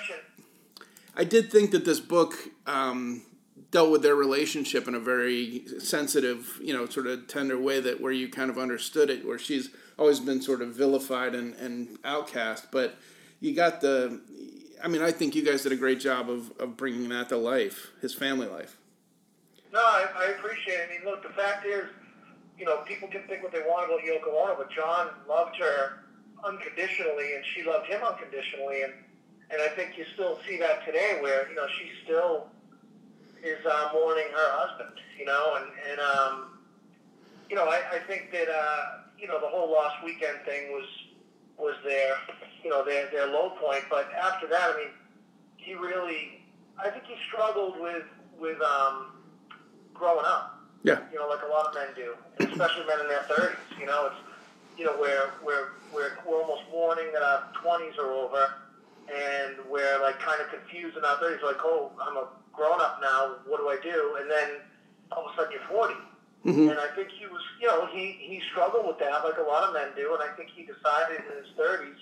I 1.15 1.23
did 1.23 1.51
think 1.51 1.71
that 1.71 1.85
this 1.85 1.99
book 1.99 2.33
um, 2.65 3.23
dealt 3.71 3.91
with 3.91 4.01
their 4.01 4.15
relationship 4.15 4.87
in 4.87 4.95
a 4.95 4.99
very 4.99 5.63
sensitive, 5.79 6.59
you 6.61 6.73
know, 6.73 6.85
sort 6.87 7.07
of 7.07 7.27
tender 7.27 7.57
way 7.57 7.79
that 7.79 8.01
where 8.01 8.11
you 8.11 8.29
kind 8.29 8.49
of 8.49 8.57
understood 8.57 9.09
it, 9.09 9.25
where 9.25 9.39
she's 9.39 9.69
always 9.97 10.19
been 10.19 10.41
sort 10.41 10.61
of 10.61 10.69
vilified 10.69 11.35
and, 11.35 11.53
and 11.55 11.99
outcast, 12.03 12.67
but 12.71 12.95
you 13.39 13.53
got 13.53 13.81
the, 13.81 14.21
I 14.83 14.87
mean, 14.87 15.01
I 15.01 15.11
think 15.11 15.35
you 15.35 15.43
guys 15.43 15.63
did 15.63 15.71
a 15.71 15.75
great 15.75 15.99
job 15.99 16.29
of, 16.29 16.51
of 16.59 16.77
bringing 16.77 17.09
that 17.09 17.29
to 17.29 17.37
life, 17.37 17.91
his 18.01 18.13
family 18.13 18.47
life. 18.47 18.77
No, 19.71 19.79
I, 19.79 20.05
I 20.15 20.25
appreciate 20.37 20.75
it. 20.75 20.89
I 20.89 20.93
mean, 20.93 21.05
look, 21.05 21.23
the 21.23 21.33
fact 21.33 21.65
is, 21.65 21.85
you 22.57 22.65
know, 22.65 22.77
people 22.87 23.07
can 23.07 23.23
think 23.23 23.43
what 23.43 23.51
they 23.51 23.61
want 23.61 23.85
about 23.85 24.01
Yoko 24.01 24.33
Ono, 24.43 24.55
but 24.55 24.71
John 24.71 25.09
loved 25.27 25.57
her 25.57 26.03
unconditionally, 26.43 27.35
and 27.35 27.43
she 27.53 27.63
loved 27.63 27.87
him 27.87 28.01
unconditionally, 28.03 28.83
and 28.83 28.93
and 29.53 29.61
I 29.61 29.69
think 29.75 29.97
you 29.97 30.05
still 30.13 30.39
see 30.47 30.57
that 30.57 30.85
today, 30.85 31.17
where 31.21 31.47
you 31.49 31.55
know 31.55 31.67
she 31.79 31.89
still 32.03 32.47
is 33.43 33.63
uh, 33.65 33.89
mourning 33.93 34.25
her 34.31 34.49
husband, 34.57 34.95
you 35.19 35.25
know, 35.25 35.57
and 35.57 35.67
and 35.91 35.99
um, 35.99 36.59
you 37.49 37.55
know, 37.55 37.65
I, 37.65 37.81
I 37.93 37.99
think 38.07 38.31
that 38.31 38.49
uh, 38.49 38.81
you 39.19 39.27
know 39.27 39.39
the 39.39 39.47
whole 39.47 39.71
Lost 39.71 39.95
Weekend 40.03 40.39
thing 40.45 40.71
was 40.71 40.85
was 41.57 41.75
their 41.83 42.15
you 42.63 42.69
know 42.69 42.83
their 42.83 43.09
their 43.11 43.27
low 43.27 43.51
point, 43.61 43.83
but 43.89 44.11
after 44.13 44.47
that, 44.47 44.71
I 44.73 44.77
mean, 44.77 44.87
he 45.57 45.75
really, 45.75 46.41
I 46.83 46.89
think 46.89 47.03
he 47.05 47.15
struggled 47.27 47.79
with 47.79 48.03
with 48.39 48.59
um, 48.61 49.07
growing 49.93 50.25
up 50.25 50.59
Yeah. 50.83 50.99
you 51.11 51.19
know, 51.19 51.27
like 51.29 51.43
a 51.43 51.47
lot 51.51 51.67
of 51.67 51.75
men 51.75 51.87
do, 51.95 52.15
and 52.39 52.49
especially 52.49 52.85
men 52.87 52.99
in 53.01 53.07
their 53.07 53.23
thirties. 53.23 53.57
You 53.79 53.85
know, 53.85 54.07
it's 54.07 54.79
you 54.79 54.85
know 54.85 54.93
where 54.97 55.31
we're 55.45 55.69
we're 55.93 56.17
we're 56.25 56.41
almost 56.41 56.63
mourning 56.71 57.05
that 57.13 57.21
our 57.21 57.43
twenties 57.61 57.97
are 57.99 58.11
over, 58.11 58.53
and 59.09 59.55
we're 59.69 59.99
like 60.01 60.19
kind 60.19 60.41
of 60.41 60.49
confused 60.49 60.97
in 60.97 61.03
our 61.03 61.17
thirties. 61.17 61.43
Like, 61.43 61.61
oh, 61.63 61.91
I'm 62.01 62.17
a 62.17 62.27
grown 62.53 62.79
up 62.81 62.99
now. 63.01 63.37
What 63.47 63.57
do 63.57 63.69
I 63.69 63.77
do? 63.81 64.17
And 64.21 64.29
then 64.29 64.61
all 65.11 65.25
of 65.25 65.33
a 65.33 65.35
sudden 65.35 65.51
you're 65.53 65.67
40. 65.69 65.93
Mhm. 66.45 66.71
And 66.71 66.79
I 66.79 66.87
think 66.95 67.09
he 67.09 67.25
was, 67.27 67.41
you 67.61 67.67
know, 67.67 67.85
he 67.87 68.11
he 68.19 68.41
struggled 68.51 68.85
with 68.85 68.99
that 68.99 69.23
like 69.23 69.37
a 69.37 69.41
lot 69.47 69.63
of 69.63 69.73
men 69.73 69.89
do, 69.95 70.13
and 70.13 70.21
I 70.21 70.35
think 70.35 70.49
he 70.49 70.63
decided 70.63 71.23
in 71.23 71.37
his 71.43 71.51
thirties 71.55 71.95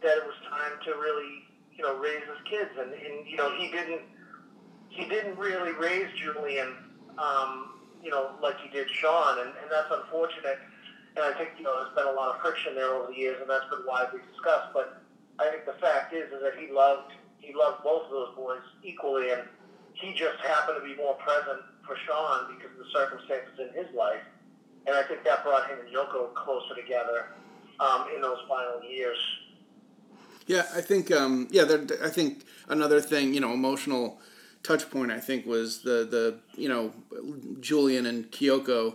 that 0.00 0.16
it 0.16 0.24
was 0.24 0.34
time 0.48 0.72
to 0.84 0.90
really, 0.96 1.44
you 1.76 1.82
know, 1.84 1.96
raise 1.98 2.22
his 2.22 2.40
kids, 2.48 2.70
and, 2.78 2.92
and 2.92 3.26
you 3.28 3.36
know, 3.36 3.50
he 3.56 3.70
didn't 3.70 4.02
he 4.88 5.04
didn't 5.04 5.36
really 5.38 5.72
raise 5.72 6.08
Julian, 6.16 6.74
um, 7.18 7.78
you 8.02 8.10
know, 8.10 8.30
like 8.42 8.58
he 8.60 8.68
did 8.70 8.88
Sean, 8.88 9.38
and, 9.40 9.50
and 9.50 9.70
that's 9.70 9.92
unfortunate. 9.92 10.58
And 11.16 11.24
I 11.24 11.36
think 11.36 11.50
you 11.58 11.64
know 11.64 11.76
there's 11.82 11.94
been 11.94 12.06
a 12.08 12.16
lot 12.16 12.34
of 12.34 12.40
friction 12.40 12.74
there 12.74 12.88
over 12.94 13.12
the 13.12 13.18
years, 13.18 13.36
and 13.40 13.50
that's 13.50 13.68
been 13.68 13.84
widely 13.86 14.20
discussed. 14.32 14.72
But 14.72 15.02
I 15.38 15.50
think 15.50 15.64
the 15.66 15.78
fact 15.80 16.12
is 16.12 16.32
is 16.32 16.42
that 16.42 16.58
he 16.58 16.72
loved 16.72 17.12
he 17.38 17.54
loved 17.54 17.82
both 17.82 18.04
of 18.06 18.10
those 18.10 18.34
boys 18.36 18.62
equally, 18.82 19.30
and 19.30 19.42
he 19.94 20.12
just 20.12 20.38
happened 20.40 20.78
to 20.80 20.84
be 20.84 20.96
more 20.96 21.14
present 21.14 21.60
for 21.86 21.96
Sean 22.06 22.54
because 22.54 22.72
of 22.72 22.78
the 22.78 22.90
circumstances 22.92 23.58
in 23.58 23.68
his 23.74 23.94
life. 23.94 24.22
And 24.86 24.96
I 24.96 25.02
think 25.02 25.24
that 25.24 25.44
brought 25.44 25.68
him 25.68 25.78
and 25.80 25.88
Yoko 25.88 26.34
closer 26.34 26.74
together 26.74 27.26
um, 27.80 28.06
in 28.14 28.20
those 28.20 28.38
final 28.48 28.82
years. 28.82 29.18
Yeah, 30.46 30.64
I 30.74 30.80
think 30.80 31.10
um, 31.10 31.48
yeah, 31.50 31.64
there, 31.64 31.84
I 32.02 32.08
think 32.08 32.44
another 32.68 33.00
thing, 33.00 33.34
you 33.34 33.40
know, 33.40 33.52
emotional 33.52 34.18
touch 34.62 34.90
point. 34.90 35.10
I 35.12 35.20
think 35.20 35.46
was 35.46 35.82
the 35.82 36.06
the 36.10 36.38
you 36.56 36.68
know 36.68 36.92
Julian 37.60 38.06
and 38.06 38.30
Kyoko, 38.30 38.94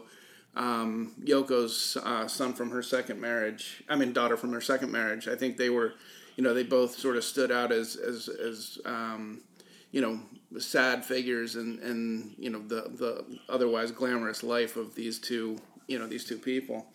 um, 0.56 1.14
Yoko's 1.24 1.98
uh, 2.04 2.28
son 2.28 2.54
from 2.54 2.72
her 2.72 2.82
second 2.82 3.22
marriage. 3.22 3.84
I 3.88 3.96
mean, 3.96 4.14
daughter 4.14 4.38
from 4.38 4.52
her 4.54 4.62
second 4.62 4.92
marriage. 4.92 5.28
I 5.28 5.36
think 5.36 5.58
they 5.58 5.70
were, 5.70 5.94
you 6.36 6.44
know, 6.44 6.54
they 6.54 6.64
both 6.64 6.98
sort 6.98 7.16
of 7.16 7.24
stood 7.24 7.52
out 7.52 7.72
as 7.72 7.96
as 7.96 8.28
as 8.28 8.80
um, 8.86 9.42
you 9.92 10.02
know 10.02 10.20
sad 10.60 11.06
figures 11.06 11.56
and 11.56 11.80
and 11.80 12.36
you 12.38 12.50
know 12.50 12.60
the 12.60 12.92
the 12.96 13.26
otherwise 13.50 13.92
glamorous 13.92 14.44
life 14.44 14.76
of 14.76 14.96
these 14.96 15.20
two 15.20 15.58
you 15.88 16.00
know 16.00 16.08
these 16.08 16.26
two 16.26 16.38
people. 16.38 16.88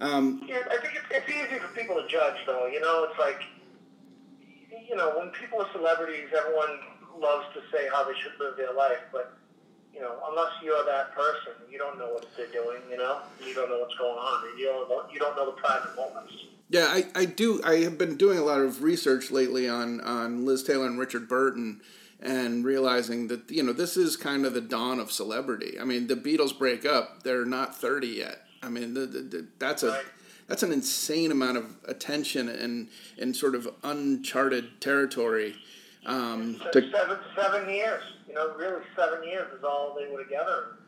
Um, 0.00 0.42
Yeah, 0.46 0.62
I 0.70 0.80
think 0.80 0.94
it's, 0.94 1.28
easy 1.28 1.58
for 1.58 1.68
people 1.74 1.96
to 2.00 2.06
judge, 2.08 2.36
though. 2.46 2.66
You 2.66 2.80
know, 2.80 3.08
it's 3.10 3.18
like, 3.18 3.42
you 4.88 4.94
know, 4.94 5.18
when 5.18 5.30
people 5.30 5.60
are 5.60 5.68
celebrities, 5.72 6.28
everyone 6.36 6.78
loves 7.18 7.46
to 7.54 7.60
say 7.72 7.88
how 7.92 8.04
they 8.04 8.14
should 8.20 8.32
live 8.38 8.56
their 8.56 8.72
life, 8.72 9.02
but 9.12 9.34
you 9.92 10.00
know, 10.00 10.14
unless 10.30 10.52
you're 10.62 10.84
that 10.84 11.12
person, 11.12 11.58
you 11.68 11.76
don't 11.76 11.98
know 11.98 12.12
what 12.12 12.24
they're 12.36 12.46
doing. 12.46 12.78
You 12.88 12.98
know, 12.98 13.22
you 13.44 13.52
don't 13.54 13.68
know 13.68 13.80
what's 13.80 13.96
going 13.96 14.16
on. 14.16 14.56
You 14.56 14.66
don't 14.66 14.88
know, 14.88 15.02
you 15.12 15.18
don't 15.18 15.34
know 15.34 15.46
the 15.46 15.60
private 15.60 15.96
moments. 15.96 16.32
Yeah, 16.70 16.86
I, 16.86 17.06
I 17.14 17.24
do. 17.24 17.60
I 17.64 17.76
have 17.76 17.96
been 17.96 18.16
doing 18.16 18.38
a 18.38 18.44
lot 18.44 18.60
of 18.60 18.82
research 18.82 19.30
lately 19.30 19.68
on, 19.68 20.00
on 20.02 20.44
Liz 20.44 20.62
Taylor 20.62 20.86
and 20.86 20.98
Richard 20.98 21.28
Burton 21.28 21.80
and 22.20 22.64
realizing 22.64 23.28
that, 23.28 23.50
you 23.50 23.62
know, 23.62 23.72
this 23.72 23.96
is 23.96 24.16
kind 24.16 24.44
of 24.44 24.52
the 24.52 24.60
dawn 24.60 24.98
of 24.98 25.10
celebrity. 25.10 25.78
I 25.80 25.84
mean, 25.84 26.08
the 26.08 26.16
Beatles 26.16 26.56
break 26.56 26.84
up, 26.84 27.22
they're 27.22 27.44
not 27.44 27.76
30 27.76 28.08
yet. 28.08 28.42
I 28.62 28.68
mean, 28.68 28.94
the, 28.94 29.06
the, 29.06 29.20
the, 29.20 29.46
that's 29.58 29.82
a. 29.82 29.90
Right. 29.90 30.04
That's 30.48 30.62
an 30.62 30.72
insane 30.72 31.30
amount 31.30 31.58
of 31.58 31.76
attention 31.84 32.48
and, 32.48 32.88
and 33.20 33.36
sort 33.36 33.54
of 33.54 33.68
uncharted 33.84 34.80
territory. 34.80 35.54
Um, 36.06 36.58
to, 36.72 36.90
seven 36.90 37.18
seven 37.36 37.68
years. 37.68 38.02
You 38.26 38.34
know, 38.34 38.54
really 38.56 38.82
seven 38.96 39.22
years 39.24 39.52
is 39.52 39.62
all 39.62 39.94
they 39.94 40.10
were 40.10 40.24
together. 40.24 40.78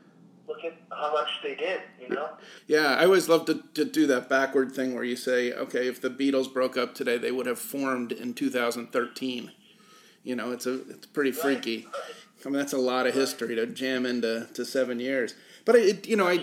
Look 0.50 0.64
at 0.64 0.74
how 0.90 1.12
much 1.12 1.28
they 1.44 1.54
did. 1.54 1.80
You 2.00 2.08
know. 2.08 2.30
Yeah, 2.66 2.96
I 2.96 3.04
always 3.04 3.28
love 3.28 3.46
to, 3.46 3.62
to 3.74 3.84
do 3.84 4.08
that 4.08 4.28
backward 4.28 4.72
thing 4.72 4.94
where 4.94 5.04
you 5.04 5.14
say, 5.14 5.52
okay, 5.52 5.86
if 5.86 6.00
the 6.00 6.10
Beatles 6.10 6.52
broke 6.52 6.76
up 6.76 6.92
today, 6.92 7.18
they 7.18 7.30
would 7.30 7.46
have 7.46 7.60
formed 7.60 8.10
in 8.10 8.34
2013. 8.34 9.52
You 10.24 10.34
know, 10.34 10.50
it's 10.50 10.66
a 10.66 10.80
it's 10.90 11.06
pretty 11.06 11.30
freaky. 11.30 11.86
I 12.44 12.48
mean, 12.48 12.58
that's 12.58 12.72
a 12.72 12.78
lot 12.78 13.06
of 13.06 13.14
history 13.14 13.54
to 13.54 13.66
jam 13.66 14.04
into 14.04 14.48
to 14.54 14.64
seven 14.64 14.98
years. 14.98 15.34
But 15.64 15.76
it, 15.76 16.08
you 16.08 16.16
know, 16.16 16.26
I, 16.26 16.42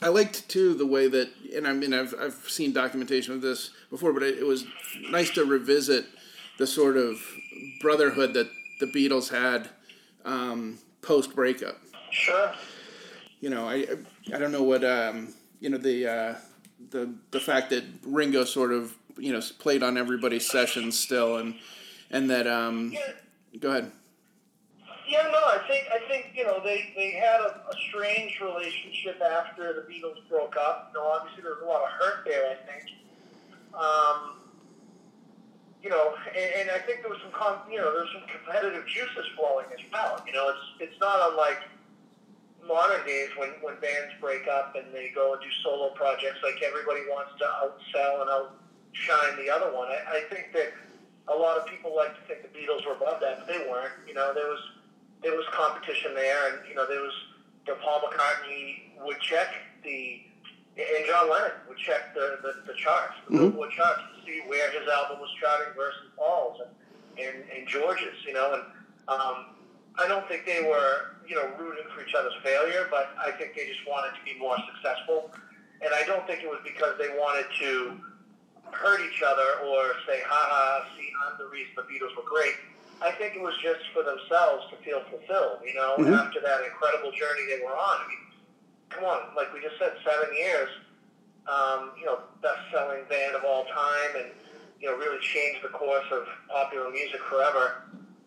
I 0.00 0.08
liked 0.08 0.48
too 0.48 0.72
the 0.72 0.86
way 0.86 1.06
that, 1.08 1.28
and 1.54 1.66
I 1.66 1.74
mean, 1.74 1.92
I've 1.92 2.14
I've 2.18 2.34
seen 2.48 2.72
documentation 2.72 3.34
of 3.34 3.42
this 3.42 3.70
before, 3.90 4.14
but 4.14 4.22
it, 4.22 4.38
it 4.38 4.46
was 4.46 4.64
nice 5.10 5.30
to 5.32 5.44
revisit 5.44 6.06
the 6.58 6.66
sort 6.66 6.96
of 6.96 7.20
brotherhood 7.82 8.32
that 8.32 8.48
the 8.80 8.86
Beatles 8.86 9.30
had 9.30 9.68
um, 10.24 10.78
post 11.02 11.34
breakup. 11.34 11.76
Sure. 12.10 12.52
You 13.46 13.50
know, 13.54 13.68
I 13.68 13.86
I 14.34 14.38
don't 14.40 14.50
know 14.50 14.64
what 14.64 14.82
um, 14.82 15.32
you 15.60 15.70
know 15.70 15.78
the 15.78 16.08
uh, 16.08 16.34
the 16.90 17.14
the 17.30 17.38
fact 17.38 17.70
that 17.70 17.84
Ringo 18.04 18.44
sort 18.44 18.72
of 18.72 18.92
you 19.16 19.32
know 19.32 19.40
played 19.60 19.84
on 19.84 19.96
everybody's 19.96 20.50
sessions 20.50 20.98
still, 20.98 21.36
and 21.36 21.54
and 22.10 22.28
that 22.28 22.48
um, 22.48 22.90
Yeah. 22.92 23.12
go 23.60 23.68
ahead. 23.70 23.92
Yeah, 25.06 25.28
no, 25.30 25.38
I 25.38 25.62
think 25.68 25.86
I 25.94 26.00
think 26.08 26.32
you 26.34 26.42
know 26.42 26.58
they 26.64 26.92
they 26.96 27.12
had 27.12 27.38
a, 27.38 27.62
a 27.70 27.74
strange 27.88 28.40
relationship 28.40 29.22
after 29.22 29.72
the 29.74 29.82
Beatles 29.82 30.28
broke 30.28 30.56
up. 30.56 30.90
You 30.92 30.98
know, 30.98 31.06
obviously 31.06 31.44
there 31.44 31.52
was 31.52 31.62
a 31.62 31.66
lot 31.66 31.84
of 31.84 31.90
hurt 31.90 32.24
there. 32.26 32.50
I 32.50 32.56
think. 32.66 32.90
Um, 33.72 34.40
you 35.84 35.90
know, 35.90 36.14
and, 36.34 36.62
and 36.62 36.70
I 36.72 36.80
think 36.80 37.02
there 37.02 37.10
was 37.10 37.20
some 37.22 37.30
com- 37.30 37.70
you 37.70 37.78
know 37.78 37.94
there's 37.94 38.10
some 38.12 38.26
competitive 38.26 38.88
juices 38.88 39.24
flowing 39.36 39.66
as 39.72 39.78
well. 39.92 40.20
You 40.26 40.32
know, 40.32 40.48
it's 40.48 40.90
it's 40.90 41.00
not 41.00 41.30
unlike 41.30 41.62
modern 42.66 43.06
days 43.06 43.30
when 43.36 43.50
when 43.62 43.74
bands 43.80 44.12
break 44.20 44.46
up 44.48 44.74
and 44.76 44.86
they 44.92 45.10
go 45.14 45.32
and 45.32 45.42
do 45.42 45.48
solo 45.62 45.90
projects. 45.94 46.38
Like 46.42 46.62
everybody 46.62 47.00
wants 47.08 47.32
to 47.38 47.44
outsell 47.44 48.22
and 48.22 48.30
outshine 48.30 49.36
the 49.44 49.50
other 49.50 49.72
one. 49.74 49.88
I, 49.88 50.18
I 50.18 50.34
think 50.34 50.52
that 50.52 50.72
a 51.28 51.34
lot 51.34 51.58
of 51.58 51.66
people 51.66 51.94
like 51.94 52.14
to 52.14 52.22
think 52.26 52.42
the 52.42 52.52
Beatles 52.56 52.86
were 52.86 52.94
above 52.94 53.20
that, 53.20 53.38
but 53.40 53.46
they 53.48 53.66
weren't. 53.68 53.92
You 54.06 54.14
know, 54.14 54.32
there 54.34 54.48
was 54.48 54.60
there 55.22 55.32
was 55.32 55.44
competition 55.52 56.14
there, 56.14 56.52
and 56.54 56.68
you 56.68 56.74
know 56.74 56.86
there 56.86 57.00
was 57.00 57.14
you 57.66 57.72
know, 57.74 57.78
Paul 57.82 58.02
McCartney 58.06 58.94
would 59.04 59.20
check 59.20 59.48
the 59.82 60.22
and 60.76 61.06
John 61.08 61.30
Lennon 61.30 61.52
would 61.68 61.78
check 61.78 62.14
the 62.14 62.38
the, 62.42 62.72
the 62.72 62.74
charts, 62.78 63.14
the 63.30 63.36
Mhm. 63.36 63.40
Billboard 63.50 63.70
charts, 63.72 64.00
to 64.14 64.26
see 64.26 64.42
where 64.46 64.70
his 64.70 64.86
album 64.88 65.20
was 65.20 65.30
charting 65.40 65.72
versus 65.74 66.10
Paul's 66.16 66.60
and 66.60 66.70
and, 67.26 67.44
and 67.50 67.66
George's. 67.68 68.16
You 68.26 68.34
know, 68.34 68.54
and 68.54 68.62
um, 69.08 69.55
I 69.98 70.06
don't 70.08 70.26
think 70.28 70.44
they 70.46 70.62
were 70.62 71.16
you 71.26 71.34
know 71.34 71.48
rooting 71.58 71.84
for 71.94 72.02
each 72.04 72.14
other's 72.14 72.36
failure, 72.42 72.86
but 72.90 73.10
I 73.18 73.32
think 73.32 73.54
they 73.56 73.66
just 73.66 73.86
wanted 73.88 74.16
to 74.16 74.22
be 74.24 74.38
more 74.38 74.56
successful, 74.72 75.30
and 75.82 75.90
I 75.94 76.02
don't 76.06 76.26
think 76.26 76.42
it 76.42 76.48
was 76.48 76.60
because 76.64 76.94
they 76.98 77.08
wanted 77.18 77.46
to 77.60 78.00
hurt 78.72 79.00
each 79.00 79.22
other 79.22 79.62
or 79.64 79.94
say, 80.06 80.20
ha 80.26 80.42
ha, 80.50 80.86
see, 80.98 81.08
I'm 81.24 81.38
the 81.38 81.46
reason 81.46 81.72
the 81.76 81.82
Beatles 81.82 82.14
were 82.16 82.26
great. 82.28 82.54
I 83.00 83.12
think 83.12 83.36
it 83.36 83.40
was 83.40 83.54
just 83.62 83.80
for 83.94 84.02
themselves 84.02 84.66
to 84.70 84.76
feel 84.84 85.00
fulfilled, 85.08 85.60
you 85.64 85.74
know, 85.74 85.96
Mhm. 85.98 86.18
after 86.18 86.40
that 86.40 86.64
incredible 86.64 87.12
journey 87.12 87.46
they 87.46 87.60
were 87.62 87.76
on. 87.76 88.00
I 88.04 88.08
mean, 88.08 88.26
come 88.90 89.04
on, 89.04 89.34
like 89.36 89.52
we 89.52 89.60
just 89.60 89.78
said, 89.78 89.96
seven 90.04 90.34
years, 90.34 90.68
um, 91.46 91.92
you 91.98 92.06
know, 92.06 92.20
best-selling 92.42 93.04
band 93.04 93.36
of 93.36 93.44
all 93.44 93.64
time 93.66 94.16
and, 94.16 94.30
you 94.80 94.90
know, 94.90 94.96
really 94.96 95.20
changed 95.20 95.62
the 95.62 95.68
course 95.68 96.06
of 96.10 96.26
popular 96.48 96.90
music 96.90 97.22
forever. 97.24 97.82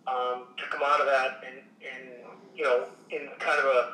Um, 0.08 0.44
to 0.58 0.64
come 0.72 0.82
out 0.84 1.00
of 1.00 1.06
that 1.06 1.44
and, 1.46 1.58
and, 1.86 2.10
you 2.56 2.64
know, 2.64 2.86
in 3.12 3.30
kind 3.38 3.60
of 3.60 3.66
a 3.66 3.94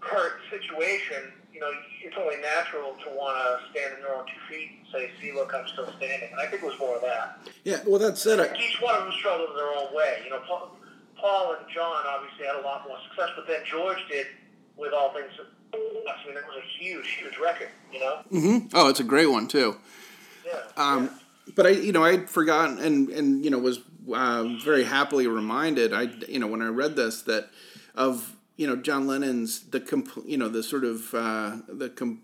hurt 0.00 0.40
situation, 0.50 1.30
you 1.54 1.60
know, 1.60 1.70
it's 2.02 2.16
only 2.18 2.36
natural 2.40 2.96
to 3.04 3.10
want 3.14 3.36
to 3.36 3.70
stand 3.70 3.94
on 3.94 4.00
your 4.00 4.16
own 4.16 4.24
two 4.26 4.40
feet 4.48 4.70
and 4.78 4.86
say, 4.92 5.10
see, 5.20 5.32
look, 5.32 5.54
I'm 5.54 5.68
still 5.68 5.86
standing. 5.98 6.30
And 6.32 6.40
I 6.40 6.46
think 6.46 6.62
it 6.62 6.66
was 6.66 6.78
more 6.78 6.96
of 6.96 7.02
that. 7.02 7.38
Yeah. 7.64 7.78
Well, 7.86 8.00
that 8.00 8.18
said, 8.18 8.40
I, 8.40 8.56
Each 8.58 8.80
one 8.80 8.94
of 8.96 9.04
them 9.04 9.12
struggled 9.12 9.50
in 9.50 9.56
their 9.56 9.70
own 9.70 9.94
way. 9.94 10.22
You 10.24 10.30
know, 10.30 10.40
Paul, 10.48 10.76
Paul 11.16 11.56
and 11.58 11.68
John 11.72 12.02
obviously 12.08 12.46
had 12.46 12.56
a 12.56 12.62
lot 12.62 12.88
more 12.88 12.96
success, 13.08 13.30
but 13.36 13.46
then 13.46 13.60
George 13.64 13.98
did 14.10 14.26
with 14.76 14.92
All 14.92 15.12
Things. 15.12 15.30
I 15.72 16.26
mean, 16.26 16.36
it 16.36 16.44
was 16.46 16.58
a 16.58 16.82
huge, 16.82 17.06
huge 17.20 17.38
record, 17.38 17.68
you 17.92 18.00
know? 18.00 18.20
Mm-hmm. 18.32 18.68
oh, 18.74 18.88
it's 18.88 19.00
a 19.00 19.04
great 19.04 19.30
one 19.30 19.46
too. 19.46 19.76
Yeah. 20.44 20.60
Um, 20.76 21.04
yeah. 21.04 21.52
but 21.54 21.66
I, 21.66 21.70
you 21.70 21.92
know, 21.92 22.02
I'd 22.02 22.28
forgotten 22.28 22.78
and 22.78 23.08
and 23.10 23.44
you 23.44 23.50
know 23.50 23.58
was 23.58 23.80
very 24.06 24.84
happily 24.84 25.26
reminded. 25.26 25.92
I, 25.92 26.02
you 26.28 26.38
know, 26.38 26.46
when 26.46 26.62
I 26.62 26.68
read 26.68 26.96
this 26.96 27.22
that 27.22 27.50
of 27.94 28.36
you 28.56 28.66
know 28.66 28.76
John 28.76 29.06
Lennon's 29.06 29.60
the 29.70 29.80
complete, 29.80 30.26
you 30.26 30.36
know, 30.36 30.48
the 30.48 30.62
sort 30.62 30.84
of 30.84 31.14
uh, 31.14 31.56
the 31.68 31.88
com- 31.88 32.22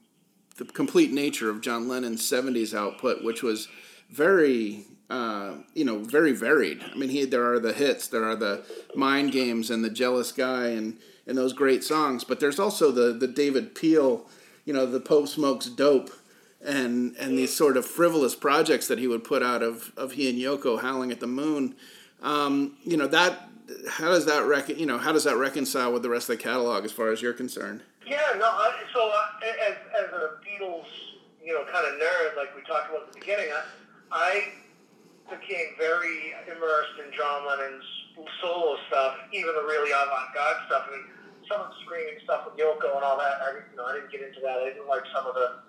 the 0.56 0.64
complete 0.64 1.12
nature 1.12 1.50
of 1.50 1.60
John 1.60 1.88
Lennon's 1.88 2.22
'70s 2.22 2.74
output, 2.74 3.24
which 3.24 3.42
was 3.42 3.68
very. 4.10 4.84
Uh, 5.08 5.58
you 5.72 5.84
know, 5.84 6.00
very 6.00 6.32
varied. 6.32 6.82
I 6.92 6.96
mean, 6.96 7.10
he 7.10 7.24
there 7.24 7.52
are 7.52 7.60
the 7.60 7.72
hits, 7.72 8.08
there 8.08 8.24
are 8.24 8.34
the 8.34 8.64
mind 8.96 9.30
games, 9.30 9.70
and 9.70 9.84
the 9.84 9.88
jealous 9.88 10.32
guy, 10.32 10.70
and 10.70 10.98
and 11.28 11.38
those 11.38 11.52
great 11.52 11.84
songs. 11.84 12.24
But 12.24 12.40
there's 12.40 12.58
also 12.58 12.90
the 12.90 13.12
the 13.12 13.28
David 13.28 13.76
Peel, 13.76 14.26
you 14.64 14.72
know, 14.72 14.84
the 14.84 14.98
Pope 14.98 15.28
smokes 15.28 15.66
dope, 15.66 16.10
and 16.64 17.16
and 17.16 17.38
these 17.38 17.54
sort 17.54 17.76
of 17.76 17.86
frivolous 17.86 18.34
projects 18.34 18.88
that 18.88 18.98
he 18.98 19.06
would 19.06 19.24
put 19.24 19.42
out 19.42 19.62
of 19.62 19.92
of 19.96 20.12
he 20.12 20.28
and 20.30 20.38
Yoko 20.38 20.80
howling 20.80 21.12
at 21.12 21.20
the 21.20 21.26
moon. 21.26 21.74
Um, 22.22 22.76
you 22.84 22.96
know 22.96 23.06
that 23.08 23.48
how 23.88 24.08
does 24.08 24.26
that 24.26 24.44
rec- 24.44 24.68
you 24.68 24.86
know 24.86 24.98
how 24.98 25.12
does 25.12 25.24
that 25.24 25.36
reconcile 25.36 25.92
with 25.92 26.02
the 26.02 26.10
rest 26.10 26.28
of 26.28 26.38
the 26.38 26.42
catalog 26.42 26.84
as 26.84 26.92
far 26.92 27.10
as 27.10 27.22
you're 27.22 27.32
concerned? 27.32 27.82
Yeah, 28.06 28.22
no. 28.38 28.46
I, 28.46 28.72
so 28.94 29.10
uh, 29.10 29.46
as 29.68 29.76
as 30.04 30.12
a 30.12 30.38
Beatles, 30.46 30.86
you 31.44 31.52
know, 31.52 31.64
kind 31.72 31.86
of 31.86 32.00
nerd, 32.00 32.36
like 32.36 32.54
we 32.54 32.62
talked 32.62 32.90
about 32.90 33.08
at 33.08 33.12
the 33.12 33.20
beginning, 33.20 33.50
I, 33.50 34.54
I 35.30 35.36
became 35.36 35.74
very 35.78 36.34
immersed 36.46 36.96
in 37.04 37.12
John 37.12 37.46
Lennon's 37.46 37.84
solo 38.40 38.76
stuff, 38.88 39.16
even 39.32 39.52
the 39.54 39.66
really 39.66 39.90
avant-garde 39.90 40.56
stuff. 40.66 40.86
I 40.88 40.90
mean, 40.90 41.06
some 41.50 41.60
of 41.60 41.68
the 41.68 41.76
screaming 41.84 42.18
stuff 42.24 42.46
with 42.46 42.56
Yoko 42.56 42.94
and 42.96 43.04
all 43.04 43.18
that. 43.18 43.42
I, 43.42 43.60
you 43.70 43.76
know, 43.76 43.84
I 43.84 43.94
didn't 43.94 44.10
get 44.10 44.22
into 44.22 44.40
that. 44.40 44.58
I 44.62 44.70
didn't 44.70 44.86
like 44.86 45.02
some 45.12 45.26
of 45.26 45.34
the 45.34 45.66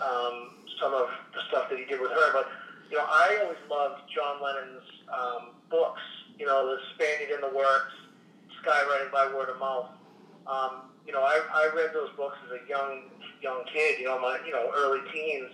um, 0.00 0.56
some 0.80 0.94
of 0.94 1.08
the 1.34 1.40
stuff 1.48 1.70
that 1.70 1.78
he 1.78 1.84
did 1.84 2.00
with 2.00 2.10
her, 2.10 2.32
but 2.32 2.48
you 2.90 2.96
know, 2.96 3.04
I 3.06 3.38
always 3.42 3.58
loved 3.70 4.02
John 4.14 4.42
Lennon's 4.42 4.86
um, 5.10 5.54
books. 5.70 6.00
You 6.38 6.46
know, 6.46 6.66
the 6.66 6.78
Spaniard 6.94 7.30
in 7.30 7.40
the 7.40 7.56
Works, 7.56 7.94
Skywriting 8.62 9.10
by 9.10 9.32
Word 9.34 9.48
of 9.48 9.58
Mouth. 9.58 9.90
Um, 10.46 10.92
you 11.06 11.12
know, 11.12 11.22
I, 11.22 11.40
I 11.52 11.70
read 11.74 11.90
those 11.94 12.10
books 12.16 12.36
as 12.46 12.60
a 12.60 12.68
young 12.68 13.10
young 13.42 13.64
kid. 13.72 13.98
You 13.98 14.06
know, 14.06 14.20
my 14.20 14.38
you 14.46 14.52
know 14.52 14.70
early 14.76 15.00
teens, 15.12 15.50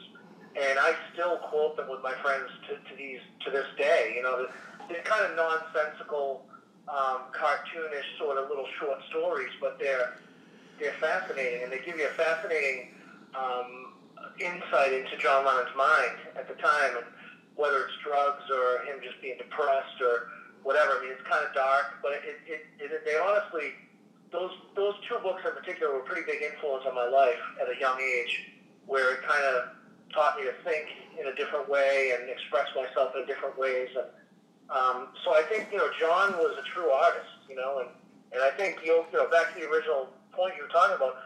and 0.57 0.78
I 0.78 0.94
still 1.12 1.38
quote 1.38 1.76
them 1.76 1.88
with 1.88 2.02
my 2.02 2.14
friends 2.22 2.50
to, 2.68 2.74
to 2.76 2.96
these 2.96 3.20
to 3.44 3.50
this 3.50 3.66
day. 3.78 4.12
You 4.16 4.22
know, 4.22 4.46
they're 4.88 5.02
kind 5.02 5.24
of 5.24 5.37
nonsensical, 5.37 6.44
um, 6.88 7.33
cartoonish 7.33 8.18
sort 8.18 8.38
of 8.38 8.48
little 8.48 8.66
short 8.78 8.98
stories, 9.11 9.50
but 9.61 9.78
they're 9.78 10.14
they're 10.78 10.94
fascinating, 11.00 11.62
and 11.62 11.72
they 11.72 11.78
give 11.78 11.96
you 11.96 12.07
a 12.07 12.14
fascinating 12.14 12.88
um, 13.35 13.92
insight 14.38 14.92
into 14.92 15.16
John 15.18 15.45
Lennon's 15.45 15.75
mind 15.77 16.16
at 16.37 16.49
the 16.49 16.55
time, 16.62 16.97
and 16.97 17.07
whether 17.57 17.85
it's 17.85 17.97
drugs 18.05 18.45
or 18.51 18.85
him 18.85 19.01
just 19.03 19.21
being 19.21 19.37
depressed 19.37 20.01
or 20.01 20.33
whatever. 20.62 20.99
I 20.99 21.01
mean, 21.03 21.12
it's 21.12 21.29
kind 21.29 21.45
of 21.45 21.53
dark, 21.55 22.01
but 22.03 22.12
it, 22.12 22.40
it, 22.47 22.66
it, 22.79 23.05
they 23.05 23.16
honestly 23.18 23.75
those 24.33 24.53
those 24.75 24.95
two 25.07 25.21
books 25.23 25.42
in 25.45 25.53
particular 25.53 25.92
were 25.92 26.01
a 26.01 26.09
pretty 26.09 26.25
big 26.25 26.42
influence 26.42 26.85
on 26.88 26.95
my 26.95 27.07
life 27.07 27.40
at 27.61 27.68
a 27.68 27.79
young 27.79 28.01
age, 28.01 28.51
where 28.87 29.14
it 29.14 29.21
kind 29.23 29.45
of 29.45 29.77
taught 30.12 30.37
me 30.37 30.45
to 30.45 30.55
think 30.64 30.88
in 31.21 31.29
a 31.29 31.35
different 31.37 31.68
way 31.68 32.16
and 32.16 32.29
express 32.29 32.68
myself 32.77 33.12
in 33.16 33.27
different 33.27 33.57
ways. 33.59 33.88
And 33.97 34.09
um, 34.73 35.09
so 35.25 35.37
I 35.37 35.42
think 35.42 35.68
you 35.71 35.79
know 35.79 35.88
John 36.01 36.33
was 36.40 36.57
a 36.57 36.64
true 36.73 36.90
artist, 36.90 37.45
you 37.49 37.57
know, 37.57 37.85
and 37.85 37.88
and 38.33 38.42
I 38.42 38.51
think 38.57 38.81
you 38.85 39.05
know 39.12 39.29
back 39.29 39.55
to 39.55 39.61
the 39.61 39.68
original 39.68 40.09
point 40.33 40.55
you 40.57 40.64
were 40.64 40.73
talking 40.73 40.97
about. 40.97 41.16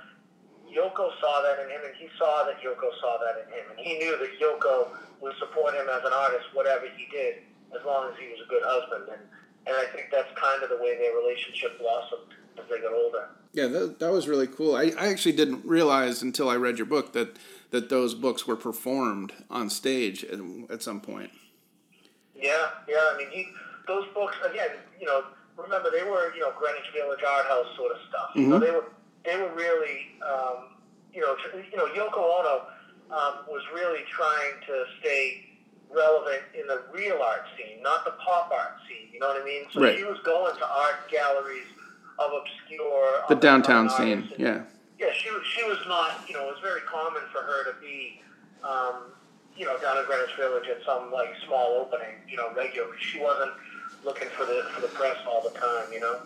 Yoko 0.72 1.10
saw 1.20 1.42
that 1.42 1.62
in 1.64 1.70
him, 1.70 1.80
and 1.84 1.94
he 1.96 2.08
saw 2.18 2.44
that 2.44 2.60
Yoko 2.60 2.90
saw 3.00 3.18
that 3.18 3.44
in 3.46 3.52
him, 3.52 3.64
and 3.70 3.78
he 3.78 3.98
knew 3.98 4.16
that 4.18 4.30
Yoko 4.40 4.88
would 5.20 5.34
support 5.38 5.74
him 5.74 5.86
as 5.88 6.02
an 6.04 6.12
artist, 6.12 6.46
whatever 6.54 6.86
he 6.96 7.06
did, 7.10 7.36
as 7.78 7.84
long 7.86 8.10
as 8.12 8.18
he 8.18 8.28
was 8.28 8.38
a 8.44 8.48
good 8.48 8.62
husband. 8.64 9.04
And 9.12 9.22
and 9.68 9.74
I 9.76 9.84
think 9.92 10.06
that's 10.12 10.28
kind 10.38 10.62
of 10.62 10.68
the 10.70 10.76
way 10.76 10.96
their 10.96 11.16
relationship 11.16 11.76
blossomed 11.80 12.34
as 12.56 12.64
they 12.70 12.80
got 12.80 12.92
older. 12.92 13.30
Yeah, 13.52 13.66
that, 13.66 13.98
that 13.98 14.12
was 14.12 14.28
really 14.28 14.46
cool. 14.46 14.76
I, 14.76 14.92
I 14.96 15.08
actually 15.08 15.32
didn't 15.32 15.64
realize 15.64 16.22
until 16.22 16.48
I 16.48 16.54
read 16.56 16.78
your 16.78 16.86
book 16.86 17.12
that 17.14 17.36
that 17.70 17.88
those 17.88 18.14
books 18.14 18.46
were 18.46 18.54
performed 18.56 19.32
on 19.50 19.68
stage 19.70 20.22
at, 20.24 20.38
at 20.70 20.82
some 20.82 21.00
point. 21.00 21.30
Yeah, 22.34 22.52
yeah. 22.88 22.96
I 23.12 23.16
mean, 23.18 23.28
he 23.30 23.48
those 23.86 24.06
books 24.14 24.36
again. 24.48 24.70
You 25.00 25.06
know, 25.06 25.24
remember 25.56 25.90
they 25.90 26.04
were 26.04 26.32
you 26.34 26.40
know 26.40 26.52
Greenwich 26.58 26.90
Village 26.94 27.20
art 27.26 27.46
house 27.46 27.66
sort 27.76 27.92
of 27.92 27.98
stuff. 28.08 28.30
You 28.34 28.46
know, 28.46 28.58
Mhm. 28.58 28.60
they 28.60 28.70
were 28.70 28.84
they 29.26 29.36
were 29.36 29.52
really 29.54 30.06
um, 30.22 30.76
you 31.12 31.20
know 31.20 31.34
tr- 31.36 31.58
you 31.70 31.76
know 31.76 31.86
Yoko 31.86 32.18
Ono 32.18 32.62
um, 33.10 33.34
was 33.48 33.62
really 33.74 34.00
trying 34.10 34.54
to 34.66 34.84
stay 35.00 35.42
relevant 35.90 36.42
in 36.58 36.66
the 36.66 36.82
real 36.92 37.20
art 37.22 37.42
scene, 37.56 37.80
not 37.82 38.04
the 38.04 38.10
pop 38.12 38.50
art 38.52 38.74
scene. 38.88 39.08
You 39.12 39.20
know 39.20 39.28
what 39.28 39.40
I 39.40 39.44
mean? 39.44 39.62
So 39.72 39.80
Right. 39.80 39.96
she 39.96 40.04
was 40.04 40.18
going 40.24 40.56
to 40.56 40.66
art 40.66 41.08
galleries 41.10 41.66
of 42.18 42.32
obscure 42.32 43.22
The 43.28 43.36
downtown 43.36 43.88
scene, 43.90 44.26
and- 44.30 44.34
yeah. 44.38 44.62
yeah, 44.98 45.12
she 45.12 45.30
was- 45.30 45.46
she 45.46 45.62
was 45.64 45.78
not. 45.86 46.28
You 46.28 46.34
know, 46.34 46.48
it 46.48 46.52
was 46.54 46.60
very 46.62 46.80
common 46.82 47.22
for 47.32 47.40
her 47.42 47.64
to 47.72 47.78
be, 47.80 48.20
um, 48.64 49.12
you 49.56 49.64
know, 49.64 49.78
down 49.78 49.98
in 49.98 50.04
Greenwich 50.06 50.34
Village 50.36 50.66
at 50.68 50.82
some 50.84 51.12
like 51.12 51.30
small 51.46 51.78
opening. 51.86 52.16
You 52.28 52.36
know, 52.38 52.52
regularly. 52.54 52.96
She 53.00 53.18
wasn't 53.20 53.52
looking 54.04 54.28
for 54.30 54.44
the 54.44 54.64
for 54.74 54.80
the 54.80 54.88
press 54.88 55.16
all 55.26 55.42
the 55.48 55.56
time. 55.58 55.92
You 55.92 56.00
know. 56.00 56.20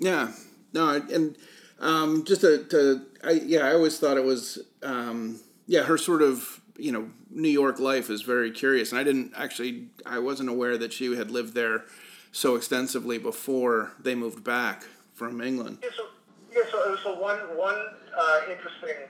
Yeah, 0.00 0.32
no, 0.72 0.88
and 0.90 1.36
Um, 1.78 2.24
just 2.24 2.40
to, 2.40 2.64
to 2.64 3.02
I, 3.22 3.32
yeah, 3.32 3.60
I 3.60 3.74
always 3.74 3.98
thought 3.98 4.16
it 4.16 4.24
was, 4.24 4.58
um, 4.82 5.40
yeah, 5.66 5.82
her 5.82 5.98
sort 5.98 6.22
of, 6.22 6.60
you 6.78 6.92
know, 6.92 7.10
New 7.30 7.48
York 7.48 7.78
life 7.78 8.08
is 8.08 8.22
very 8.22 8.50
curious. 8.50 8.92
And 8.92 9.00
I 9.00 9.04
didn't 9.04 9.32
actually, 9.36 9.88
I 10.04 10.18
wasn't 10.18 10.48
aware 10.48 10.78
that 10.78 10.92
she 10.92 11.14
had 11.16 11.30
lived 11.30 11.54
there 11.54 11.84
so 12.32 12.54
extensively 12.54 13.18
before 13.18 13.92
they 14.00 14.14
moved 14.14 14.42
back 14.42 14.84
from 15.12 15.40
England. 15.40 15.78
Yeah, 15.82 15.88
so, 15.96 16.06
yeah, 16.52 16.62
so, 16.70 16.96
so 17.02 17.20
one, 17.20 17.38
one 17.56 17.78
uh, 18.16 18.40
interesting 18.50 19.08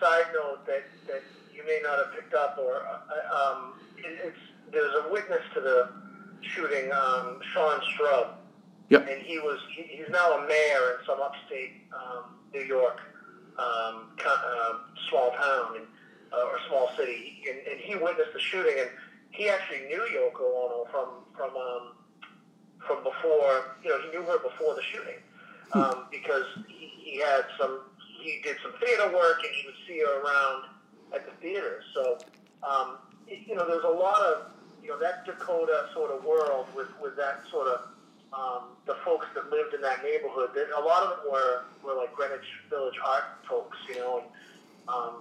side 0.00 0.26
note 0.34 0.66
that, 0.66 0.84
that 1.06 1.22
you 1.54 1.64
may 1.66 1.80
not 1.82 1.98
have 1.98 2.14
picked 2.14 2.34
up, 2.34 2.58
or 2.58 2.86
uh, 2.86 3.34
um, 3.34 3.74
it, 3.96 4.18
it's 4.24 4.38
there's 4.70 4.94
a 5.04 5.12
witness 5.12 5.42
to 5.54 5.60
the 5.60 5.90
shooting, 6.42 6.92
um, 6.92 7.40
Sean 7.52 7.80
Strub. 7.80 8.28
Yep. 8.90 9.06
And 9.10 9.22
he 9.22 9.38
was 9.38 9.58
he, 9.74 9.82
he's 9.82 10.08
now 10.10 10.38
a 10.38 10.46
mayor 10.46 10.98
in 10.98 11.06
some 11.06 11.20
upstate 11.20 11.72
um, 11.92 12.36
New 12.54 12.62
York 12.62 13.00
um, 13.58 14.08
uh, 14.24 14.72
small 15.10 15.30
town 15.32 15.76
and, 15.76 15.86
uh, 16.32 16.36
or 16.36 16.58
small 16.68 16.90
city, 16.96 17.42
and, 17.48 17.58
and 17.66 17.80
he 17.80 17.94
witnessed 17.96 18.32
the 18.32 18.40
shooting, 18.40 18.74
and 18.78 18.90
he 19.30 19.48
actually 19.48 19.86
knew 19.88 20.00
Yoko 20.14 20.44
Ono 20.44 20.86
from 20.90 21.08
from 21.36 21.56
um, 21.56 21.92
from 22.86 23.02
before. 23.02 23.76
You 23.82 23.90
know, 23.90 24.00
he 24.02 24.10
knew 24.16 24.24
her 24.24 24.38
before 24.38 24.74
the 24.74 24.82
shooting 24.82 25.20
um, 25.72 26.06
because 26.10 26.44
he, 26.68 26.92
he 26.98 27.18
had 27.18 27.44
some 27.58 27.80
he 28.22 28.40
did 28.42 28.56
some 28.62 28.72
theater 28.80 29.12
work, 29.14 29.38
and 29.44 29.54
he 29.54 29.66
would 29.66 29.76
see 29.86 30.00
her 30.00 30.20
around 30.22 30.64
at 31.14 31.26
the 31.26 31.32
theater. 31.42 31.82
So 31.94 32.18
um, 32.68 32.98
it, 33.26 33.46
you 33.46 33.54
know, 33.54 33.66
there's 33.66 33.84
a 33.84 33.88
lot 33.88 34.22
of 34.22 34.52
you 34.82 34.90
know 34.90 34.98
that 34.98 35.26
Dakota 35.26 35.88
sort 35.94 36.10
of 36.10 36.24
world 36.24 36.66
with 36.74 36.88
with 37.02 37.16
that 37.16 37.42
sort 37.50 37.68
of 37.68 37.80
um, 38.32 38.76
the 38.86 38.96
folks 39.04 39.26
that 39.34 39.50
lived 39.50 39.74
in 39.74 39.80
that 39.82 40.02
neighborhood. 40.02 40.50
That 40.54 40.68
a 40.76 40.80
lot 40.80 41.02
of 41.02 41.10
them 41.10 41.32
were 41.32 41.64
were 41.82 41.94
like 41.94 42.14
Greenwich 42.14 42.46
Village 42.70 42.98
art 43.04 43.24
folks, 43.48 43.76
you 43.88 43.96
know. 43.96 44.22
And, 44.22 44.28
um, 44.88 45.14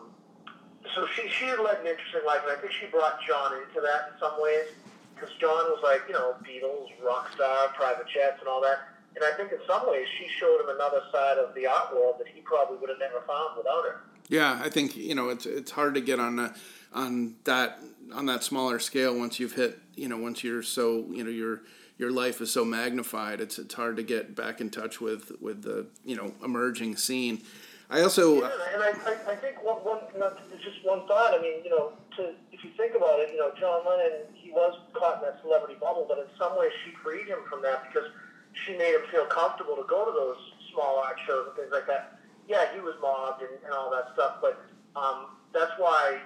so 0.96 1.06
she 1.15 1.28
she 1.30 1.46
had 1.46 1.60
led 1.60 1.80
an 1.80 1.88
interesting 1.88 2.26
life, 2.26 2.41
and 2.48 2.58
I 2.58 2.62
think 2.62 2.72
she 2.74 2.88
brought 2.88 3.20
John 3.28 3.54
into 3.54 3.82
that 3.82 4.13
in 4.13 4.20
some 4.20 4.41
ways 4.41 4.72
because 5.15 5.30
John 5.39 5.72
was 5.72 5.80
like 5.84 6.02
you 6.08 6.13
know 6.13 6.36
Beatles, 6.43 6.91
rock 7.04 7.32
star, 7.34 7.70
private 7.76 8.08
jets, 8.08 8.39
and 8.39 8.48
all 8.48 8.62
that. 8.62 8.89
And 9.15 9.26
I 9.26 9.36
think 9.36 9.52
in 9.52 9.58
some 9.65 9.89
ways 9.89 10.08
she 10.20 10.28
showed 10.38 10.62
him 10.62 10.70
another 10.70 11.02
side 11.12 11.39
of 11.39 11.56
the 11.56 11.65
art 11.65 11.93
world 11.93 12.15
that 12.20 12.28
he 12.28 12.41
probably 12.41 12.78
would 12.78 12.89
have 12.89 13.00
never 13.00 13.22
found 13.26 13.58
without 13.58 13.84
her. 13.84 14.02
Yeah, 14.30 14.60
I 14.63 14.70
think 14.70 14.96
you 14.96 15.15
know 15.15 15.30
it's 15.30 15.46
it's 15.46 15.72
hard 15.72 15.96
to 15.96 16.02
get 16.02 16.20
on 16.20 16.38
a, 16.39 16.54
on 16.93 17.36
that 17.46 17.80
on 18.13 18.26
that 18.28 18.43
smaller 18.43 18.80
scale 18.80 19.17
once 19.17 19.39
you've 19.39 19.54
hit 19.54 19.80
you 19.96 20.08
know 20.08 20.17
once 20.17 20.43
you're 20.43 20.63
so 20.63 21.06
you 21.10 21.24
know 21.24 21.30
your 21.30 21.62
your 21.97 22.12
life 22.12 22.41
is 22.41 22.51
so 22.51 22.63
magnified. 22.63 23.41
It's 23.41 23.57
it's 23.57 23.73
hard 23.73 23.97
to 23.97 24.03
get 24.03 24.36
back 24.36 24.62
in 24.62 24.69
touch 24.69 25.01
with 25.01 25.31
with 25.41 25.63
the 25.63 25.88
you 26.05 26.15
know 26.15 26.33
emerging 26.43 26.95
scene. 26.95 27.41
I 27.89 28.01
also 28.01 28.41
yeah, 28.41 28.51
and 28.73 28.83
I, 28.83 28.89
I, 28.89 29.31
I 29.31 29.36
think 29.36 29.63
one, 29.63 29.77
one 29.77 29.99
not 30.17 30.38
just 30.62 30.83
one 30.83 31.07
thought. 31.07 31.33
I 31.33 31.41
mean, 31.41 31.63
you 31.63 31.69
know, 31.69 31.93
to 32.17 32.33
if 32.51 32.63
you 32.63 32.71
think 32.77 32.95
about 32.95 33.19
it, 33.19 33.31
you 33.31 33.38
know, 33.38 33.51
John 33.60 33.81
Lennon 33.88 34.27
he 34.33 34.51
was 34.51 34.77
caught 34.93 35.23
in 35.23 35.29
that 35.29 35.39
celebrity 35.41 35.75
bubble, 35.79 36.05
but 36.07 36.19
in 36.19 36.25
some 36.38 36.57
ways 36.57 36.71
she 36.86 36.91
freed 37.03 37.27
him 37.27 37.39
from 37.49 37.62
that 37.63 37.88
because 37.88 38.10
she 38.65 38.77
made 38.77 38.93
him 38.93 39.01
feel 39.12 39.25
comfortable 39.25 39.75
to 39.75 39.86
go 39.88 40.05
to 40.05 40.12
those 40.12 40.38
small 40.73 40.99
art 40.99 41.17
shows 41.25 41.47
and 41.47 41.55
things 41.55 41.71
like 41.71 41.88
that. 41.88 42.19
Yeah, 42.47 42.73
he 42.73 42.79
was 42.79 42.95
mobbed 43.01 43.41
and, 43.41 43.51
and 43.63 43.73
all 43.73 43.91
that 43.91 44.13
stuff, 44.13 44.38
but 44.41 44.63
um, 44.95 45.38
that's 45.53 45.73
why 45.77 46.19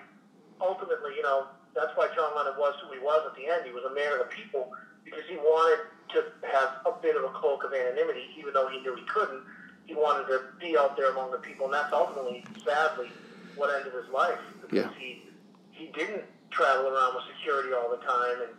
ultimately, 0.59 1.17
you 1.17 1.23
know, 1.23 1.47
that's 1.73 1.95
why 1.95 2.09
John 2.15 2.35
Lennon 2.35 2.53
was 2.57 2.75
who 2.83 2.93
he 2.93 2.99
was 2.99 3.25
at 3.25 3.35
the 3.35 3.47
end. 3.47 3.65
He 3.65 3.71
was 3.71 3.83
a 3.89 3.93
man 3.93 4.13
of 4.13 4.19
the 4.19 4.29
people 4.29 4.69
because 5.05 5.23
he 5.29 5.35
wanted 5.37 5.85
to 6.13 6.23
have 6.51 6.85
a 6.85 6.91
bit 7.01 7.15
of 7.15 7.23
a 7.23 7.29
cloak 7.29 7.63
of 7.63 7.73
anonymity, 7.73 8.23
even 8.37 8.53
though 8.53 8.67
he 8.67 8.79
knew 8.81 8.95
he 8.95 9.03
couldn't. 9.05 9.41
He 9.85 9.95
wanted 9.95 10.27
to 10.27 10.41
be 10.59 10.77
out 10.77 10.95
there 10.95 11.11
among 11.11 11.31
the 11.31 11.37
people, 11.39 11.65
and 11.65 11.73
that's 11.73 11.91
ultimately, 11.91 12.45
sadly, 12.65 13.09
what 13.55 13.73
ended 13.75 13.93
his 13.93 14.09
life 14.13 14.39
because 14.61 14.77
Yeah. 14.77 14.89
he 14.99 15.23
he 15.71 15.87
didn't 15.97 16.23
travel 16.51 16.87
around 16.87 17.15
with 17.15 17.23
security 17.37 17.73
all 17.73 17.89
the 17.89 17.97
time, 18.05 18.41
and 18.41 18.51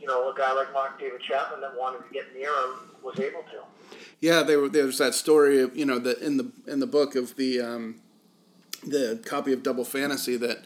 you 0.00 0.06
know, 0.06 0.30
a 0.30 0.34
guy 0.34 0.52
like 0.52 0.72
Mark 0.72 0.98
David 0.98 1.20
Chapman 1.20 1.60
that 1.60 1.76
wanted 1.78 1.98
to 2.08 2.12
get 2.12 2.32
near 2.34 2.48
him 2.48 2.90
was 3.02 3.18
able 3.20 3.42
to. 3.42 3.96
Yeah, 4.20 4.42
there, 4.42 4.66
there's 4.68 4.98
that 4.98 5.14
story 5.14 5.60
of 5.60 5.76
you 5.76 5.84
know 5.84 5.98
the 5.98 6.18
in 6.24 6.36
the 6.38 6.50
in 6.66 6.80
the 6.80 6.86
book 6.86 7.14
of 7.14 7.36
the 7.36 7.60
um, 7.60 8.00
the 8.86 9.20
copy 9.26 9.52
of 9.52 9.62
Double 9.62 9.84
Fantasy 9.84 10.36
that 10.38 10.64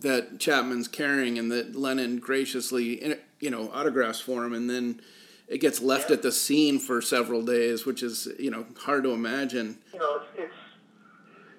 that 0.00 0.38
Chapman's 0.38 0.88
carrying 0.88 1.38
and 1.38 1.50
that 1.50 1.74
Lennon 1.74 2.18
graciously 2.18 3.02
you 3.40 3.50
know 3.50 3.70
autographs 3.72 4.20
for 4.20 4.44
him 4.44 4.52
and 4.52 4.68
then 4.68 5.00
it 5.48 5.58
gets 5.58 5.80
left 5.80 6.10
Yeah. 6.10 6.16
at 6.16 6.22
the 6.22 6.32
scene 6.32 6.78
for 6.80 7.00
several 7.00 7.42
days, 7.42 7.86
which 7.86 8.02
is 8.02 8.28
you 8.38 8.50
know 8.50 8.66
hard 8.80 9.04
to 9.04 9.10
imagine. 9.10 9.78
you 9.92 9.98
know, 10.00 10.16
it's, 10.16 10.26
it's 10.38 10.54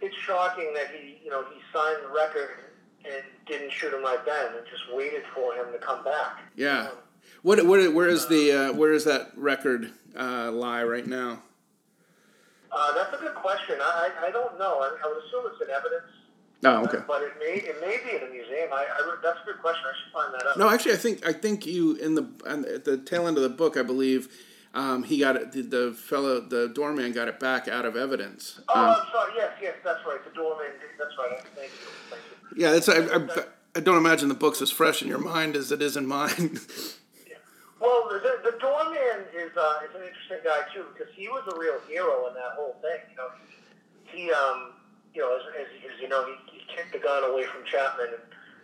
it's 0.02 0.16
shocking 0.18 0.74
that 0.74 0.88
he, 0.94 1.20
you 1.24 1.32
know, 1.32 1.44
he 1.54 1.60
signed 1.74 1.98
the 2.04 2.10
record 2.14 2.50
and 3.06 3.24
didn't 3.48 3.72
shoot 3.72 3.94
him 3.94 4.04
right 4.04 4.24
then, 4.26 4.48
and 4.58 4.66
just 4.70 4.84
waited 4.94 5.24
for 5.34 5.54
him 5.56 5.72
to 5.72 5.78
come 5.80 6.04
back. 6.04 6.40
Yeah. 6.56 6.82
Um, 6.82 6.98
What 7.44 7.66
what 7.66 7.94
where 7.94 8.10
is 8.10 8.28
the 8.28 8.52
uh, 8.52 8.74
where 8.74 8.92
is 8.92 9.06
that 9.06 9.32
record 9.38 9.92
uh, 10.18 10.52
lie 10.52 10.84
right 10.84 11.08
now? 11.08 11.44
uh, 12.72 12.94
that's 12.94 13.14
a 13.16 13.18
good 13.24 13.36
question. 13.36 13.78
I, 13.82 14.10
I 14.22 14.28
I 14.28 14.32
don't 14.32 14.60
know. 14.60 14.80
I, 14.82 14.88
I 15.04 15.08
would 15.08 15.24
assume 15.24 15.46
it's 15.52 15.62
in 15.62 15.70
evidence. 15.70 16.12
Oh, 16.64 16.84
okay. 16.86 17.00
But 17.08 17.22
it 17.22 17.34
may 17.40 17.54
it 17.68 17.80
may 17.82 17.98
be 18.04 18.16
in 18.18 18.24
a 18.28 18.32
museum. 18.32 18.70
I, 18.74 18.86
I 18.90 19.16
that's 19.22 19.40
a 19.44 19.46
good 19.46 19.62
question. 19.62 19.84
I 19.86 19.94
should 20.04 20.14
find 20.14 20.34
that 20.34 20.48
out. 20.48 20.58
No, 20.58 20.70
actually, 20.70 20.94
I 20.94 20.98
think 20.98 21.26
I 21.28 21.34
think 21.34 21.66
you 21.66 21.96
in 21.96 22.16
the 22.16 22.28
at 22.48 22.84
the 22.86 22.98
tail 22.98 23.28
end 23.28 23.38
of 23.38 23.44
the 23.44 23.50
book, 23.50 23.78
I 23.78 23.84
believe 23.84 24.28
um, 24.74 25.04
he 25.04 25.20
got 25.20 25.36
it. 25.36 25.52
The, 25.52 25.62
the 25.62 25.92
fellow, 25.94 26.40
the 26.42 26.70
doorman, 26.70 27.12
got 27.12 27.28
it 27.28 27.40
back 27.40 27.68
out 27.68 27.86
of 27.86 27.96
evidence. 27.96 28.60
Oh, 28.70 28.74
Um, 28.74 28.90
I'm 28.90 29.08
sorry. 29.12 29.32
Yes, 29.36 29.52
yes, 29.62 29.76
that's 29.84 30.00
right. 30.06 30.24
The 30.24 30.32
doorman. 30.36 30.68
That's 30.98 31.14
right. 31.18 31.40
Thank 31.56 31.72
you. 31.72 31.88
Thank 32.10 32.22
you. 32.58 32.64
yeah, 32.64 32.76
it's. 32.76 32.90
I, 32.90 33.02
I, 33.06 33.46
I 33.76 33.80
don't 33.80 33.98
imagine 33.98 34.28
the 34.28 34.34
book's 34.36 34.62
as 34.62 34.72
fresh 34.72 35.04
in 35.04 35.08
your 35.08 35.20
mind 35.20 35.56
as 35.56 35.72
it 35.72 35.82
is 35.82 35.96
in 35.98 36.08
mine. 36.08 36.60
Well, 37.80 38.10
the, 38.10 38.20
the 38.52 38.58
doorman 38.58 38.98
is 39.36 39.56
uh, 39.56 39.80
is 39.88 39.94
an 39.96 40.02
interesting 40.02 40.40
guy 40.44 40.66
too 40.74 40.86
because 40.94 41.14
he 41.14 41.28
was 41.28 41.44
a 41.54 41.60
real 41.60 41.80
hero 41.88 42.28
in 42.28 42.34
that 42.34 42.54
whole 42.56 42.76
thing. 42.82 42.98
You 43.12 43.18
know, 43.18 43.30
he 44.06 44.32
um, 44.32 44.74
you 45.18 45.24
know, 45.24 45.36
as, 45.36 45.42
as, 45.60 45.68
as 45.82 46.00
you 46.00 46.08
know, 46.08 46.24
he, 46.28 46.60
he 46.60 46.76
kicked 46.76 46.94
the 46.94 47.00
gun 47.00 47.24
away 47.24 47.44
from 47.46 47.66
Chapman 47.66 48.10
and 48.14 48.22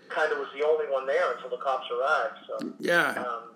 kind 0.10 0.32
of 0.32 0.38
was 0.38 0.50
the 0.56 0.64
only 0.64 0.86
one 0.86 1.08
there 1.08 1.34
until 1.34 1.50
the 1.50 1.58
cops 1.58 1.88
arrived. 1.90 2.38
So 2.48 2.74
yeah, 2.80 3.10
um, 3.18 3.50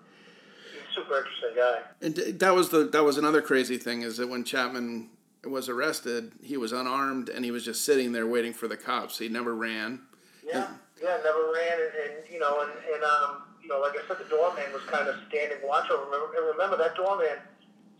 he's 0.72 0.82
a 0.82 0.94
super 0.94 1.18
interesting 1.18 1.54
guy. 1.54 1.78
and 2.02 2.40
that 2.40 2.54
was 2.54 2.70
the 2.70 2.84
that 2.84 3.04
was 3.04 3.16
another 3.16 3.40
crazy 3.40 3.78
thing 3.78 4.02
is 4.02 4.16
that 4.16 4.28
when 4.28 4.42
Chapman 4.42 5.10
was 5.46 5.68
arrested, 5.68 6.32
he 6.42 6.56
was 6.56 6.72
unarmed 6.72 7.28
and 7.28 7.44
he 7.44 7.52
was 7.52 7.64
just 7.64 7.84
sitting 7.84 8.10
there 8.10 8.26
waiting 8.26 8.52
for 8.52 8.66
the 8.66 8.76
cops. 8.76 9.18
He 9.18 9.28
never 9.28 9.54
ran. 9.54 10.00
Yeah, 10.44 10.66
yeah, 11.00 11.18
never 11.22 11.52
ran, 11.54 11.78
and, 11.78 12.16
and 12.16 12.32
you 12.32 12.40
know, 12.40 12.62
and, 12.62 12.72
and 12.92 13.04
um, 13.04 13.42
you 13.62 13.68
know, 13.68 13.78
like 13.78 13.92
I 13.92 14.08
said, 14.08 14.18
the 14.18 14.28
doorman 14.28 14.64
was 14.72 14.82
kind 14.90 15.06
of 15.06 15.14
standing 15.28 15.58
watch 15.62 15.88
over. 15.88 16.04
Remember, 16.06 16.34
and 16.36 16.46
remember 16.46 16.76
that 16.78 16.96
doorman 16.96 17.38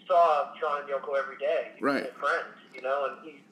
saw 0.09 0.51
John 0.59 0.81
and 0.81 0.91
Yoko 0.91 1.17
every 1.17 1.37
day. 1.37 1.73
Right. 1.81 2.11
friends, 2.19 2.57
you 2.75 2.81
know, 2.81 3.07
and 3.11 3.25
he, 3.25 3.43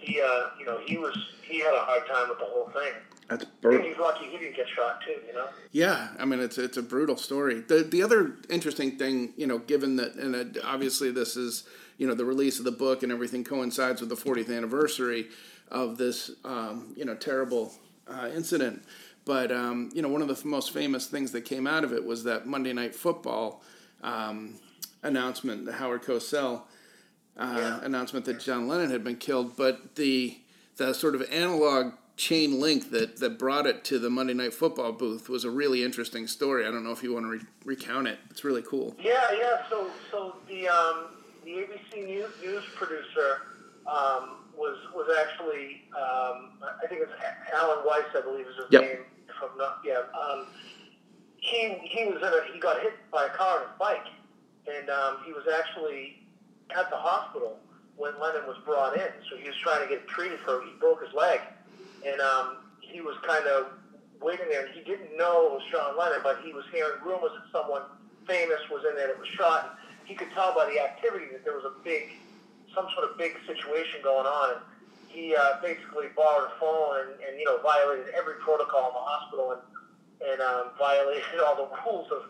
he, 0.00 0.20
uh, 0.20 0.50
you 0.58 0.66
know, 0.66 0.78
he 0.86 0.98
was, 0.98 1.16
he 1.42 1.60
had 1.60 1.74
a 1.74 1.80
hard 1.80 2.06
time 2.06 2.28
with 2.28 2.38
the 2.38 2.44
whole 2.44 2.70
thing. 2.70 2.92
That's 3.28 3.44
brutal. 3.44 3.86
he's 3.86 3.98
lucky 3.98 4.24
he 4.24 4.38
didn't 4.38 4.56
get 4.56 4.68
shot 4.68 5.02
too, 5.02 5.16
you 5.26 5.34
know. 5.34 5.48
Yeah, 5.70 6.08
I 6.18 6.24
mean 6.24 6.40
it's 6.40 6.56
it's 6.56 6.78
a 6.78 6.82
brutal 6.82 7.16
story. 7.16 7.60
The 7.60 7.82
the 7.82 8.02
other 8.02 8.36
interesting 8.48 8.96
thing, 8.96 9.34
you 9.36 9.46
know, 9.46 9.58
given 9.58 9.96
that 9.96 10.14
and 10.14 10.34
it, 10.34 10.56
obviously 10.64 11.10
this 11.10 11.36
is 11.36 11.64
you 11.98 12.06
know 12.06 12.14
the 12.14 12.24
release 12.24 12.58
of 12.58 12.64
the 12.64 12.72
book 12.72 13.02
and 13.02 13.12
everything 13.12 13.44
coincides 13.44 14.00
with 14.00 14.08
the 14.08 14.16
40th 14.16 14.54
anniversary 14.54 15.28
of 15.70 15.98
this 15.98 16.30
um, 16.44 16.94
you 16.96 17.04
know 17.04 17.14
terrible 17.14 17.72
uh, 18.08 18.30
incident. 18.34 18.82
But 19.26 19.52
um, 19.52 19.90
you 19.92 20.00
know 20.00 20.08
one 20.08 20.22
of 20.22 20.28
the 20.28 20.48
most 20.48 20.72
famous 20.72 21.06
things 21.06 21.32
that 21.32 21.42
came 21.42 21.66
out 21.66 21.84
of 21.84 21.92
it 21.92 22.02
was 22.02 22.24
that 22.24 22.46
Monday 22.46 22.72
Night 22.72 22.94
Football 22.94 23.62
um, 24.02 24.54
announcement, 25.02 25.66
the 25.66 25.72
Howard 25.72 26.02
Cosell 26.02 26.62
uh, 27.38 27.54
Yeah. 27.56 27.80
announcement 27.84 28.24
that 28.26 28.40
John 28.40 28.66
Lennon 28.68 28.90
had 28.90 29.04
been 29.04 29.16
killed. 29.16 29.56
But 29.56 29.94
the 29.96 30.38
the 30.76 30.92
sort 30.94 31.14
of 31.16 31.22
analog 31.32 31.92
chain 32.16 32.60
link 32.60 32.90
that, 32.90 33.18
that 33.18 33.36
brought 33.38 33.66
it 33.66 33.84
to 33.84 33.98
the 33.98 34.08
Monday 34.10 34.34
Night 34.34 34.54
Football 34.54 34.92
booth 34.92 35.28
was 35.28 35.44
a 35.44 35.50
really 35.50 35.82
interesting 35.84 36.26
story. 36.28 36.66
I 36.66 36.70
don't 36.70 36.84
know 36.84 36.92
if 36.92 37.02
you 37.02 37.12
want 37.14 37.26
to 37.26 37.30
re- 37.30 37.40
recount 37.64 38.06
it. 38.08 38.18
It's 38.30 38.44
really 38.44 38.62
cool. 38.62 38.96
Yeah, 39.00 39.14
yeah. 39.36 39.62
So, 39.70 39.88
so 40.10 40.36
the 40.48 40.68
um, 40.68 41.06
the 41.44 41.50
ABC 41.50 42.06
News, 42.06 42.30
news 42.42 42.64
producer 42.76 43.42
um, 43.86 44.36
was 44.56 44.76
was 44.94 45.08
actually 45.20 45.82
um, 45.96 46.50
I 46.62 46.86
think 46.88 47.02
it's 47.02 47.12
Alan 47.54 47.78
Weiss, 47.86 48.04
I 48.16 48.20
believe 48.20 48.46
is 48.46 48.56
his 48.56 48.66
Yep. 48.70 48.82
name. 48.82 48.98
I'm 49.40 49.56
not, 49.56 49.78
yeah. 49.84 49.98
Um, 50.20 50.46
he 51.36 51.74
he 51.82 52.04
was 52.06 52.16
in 52.16 52.24
a 52.28 52.52
he 52.52 52.58
got 52.60 52.80
hit 52.82 52.94
by 53.12 53.26
a 53.26 53.30
car 53.30 53.58
on 53.58 53.62
his 53.62 53.70
bike, 53.78 54.06
and 54.66 54.90
um, 54.90 55.18
he 55.24 55.32
was 55.32 55.44
actually 55.46 56.16
at 56.76 56.90
the 56.90 56.96
hospital 56.96 57.58
when 57.96 58.12
Lennon 58.20 58.46
was 58.46 58.56
brought 58.64 58.96
in. 58.96 59.10
So 59.30 59.36
he 59.36 59.48
was 59.48 59.56
trying 59.62 59.82
to 59.82 59.88
get 59.88 60.06
treated 60.08 60.38
for 60.40 60.62
he 60.62 60.70
broke 60.78 61.02
his 61.02 61.12
leg, 61.14 61.40
and 62.06 62.20
um, 62.20 62.58
he 62.80 63.00
was 63.00 63.16
kind 63.26 63.46
of 63.46 63.72
waiting 64.20 64.46
there. 64.50 64.66
And 64.66 64.74
he 64.74 64.82
didn't 64.82 65.16
know 65.16 65.46
it 65.46 65.52
was 65.52 65.62
Sean 65.70 65.98
Lennon, 65.98 66.20
but 66.22 66.40
he 66.44 66.52
was 66.52 66.64
hearing 66.72 67.00
rumors 67.04 67.32
that 67.34 67.46
someone 67.52 67.82
famous 68.26 68.60
was 68.70 68.84
in 68.88 68.96
there 68.96 69.08
that 69.08 69.18
was 69.18 69.28
shot. 69.28 69.78
He 70.04 70.14
could 70.14 70.30
tell 70.32 70.54
by 70.54 70.70
the 70.72 70.80
activity 70.80 71.26
that 71.32 71.44
there 71.44 71.54
was 71.54 71.64
a 71.64 71.74
big 71.84 72.16
some 72.74 72.86
sort 72.94 73.10
of 73.10 73.16
big 73.18 73.32
situation 73.46 74.00
going 74.02 74.26
on. 74.26 74.56
And 74.56 74.60
he 75.08 75.34
uh, 75.34 75.60
basically 75.62 76.12
borrowed 76.14 76.52
a 76.52 76.60
phone 76.60 77.00
and, 77.00 77.10
and 77.24 77.38
you 77.38 77.44
know 77.44 77.58
violated 77.62 78.14
every 78.14 78.34
protocol 78.44 78.92
in 78.92 78.94
the 78.94 79.04
hospital 79.04 79.52
and 79.52 79.62
and 80.20 80.40
um, 80.40 80.70
violated 80.78 81.40
all 81.44 81.56
the 81.56 81.68
rules 81.84 82.08
of 82.12 82.22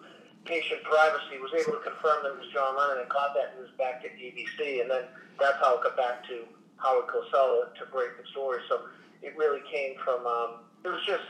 patient 0.48 0.82
privacy. 0.82 1.36
Was 1.38 1.52
able 1.52 1.76
to 1.78 1.84
confirm 1.84 2.24
that 2.24 2.32
it 2.34 2.40
was 2.40 2.48
John 2.50 2.74
Lennon 2.74 3.04
and 3.04 3.08
caught 3.12 3.36
that 3.36 3.54
news 3.60 3.70
back 3.76 4.00
to 4.02 4.08
ABC, 4.08 4.80
and 4.80 4.90
then 4.90 5.04
that's 5.38 5.60
how 5.60 5.76
it 5.76 5.84
got 5.84 5.96
back 5.96 6.24
to 6.32 6.48
Howard 6.80 7.06
Cosell 7.06 7.70
to 7.76 7.84
break 7.92 8.16
the 8.16 8.24
story. 8.32 8.64
So 8.68 8.88
it 9.22 9.36
really 9.36 9.60
came 9.70 9.94
from 10.02 10.24
um, 10.26 10.64
it 10.84 10.88
was 10.88 11.04
just 11.06 11.28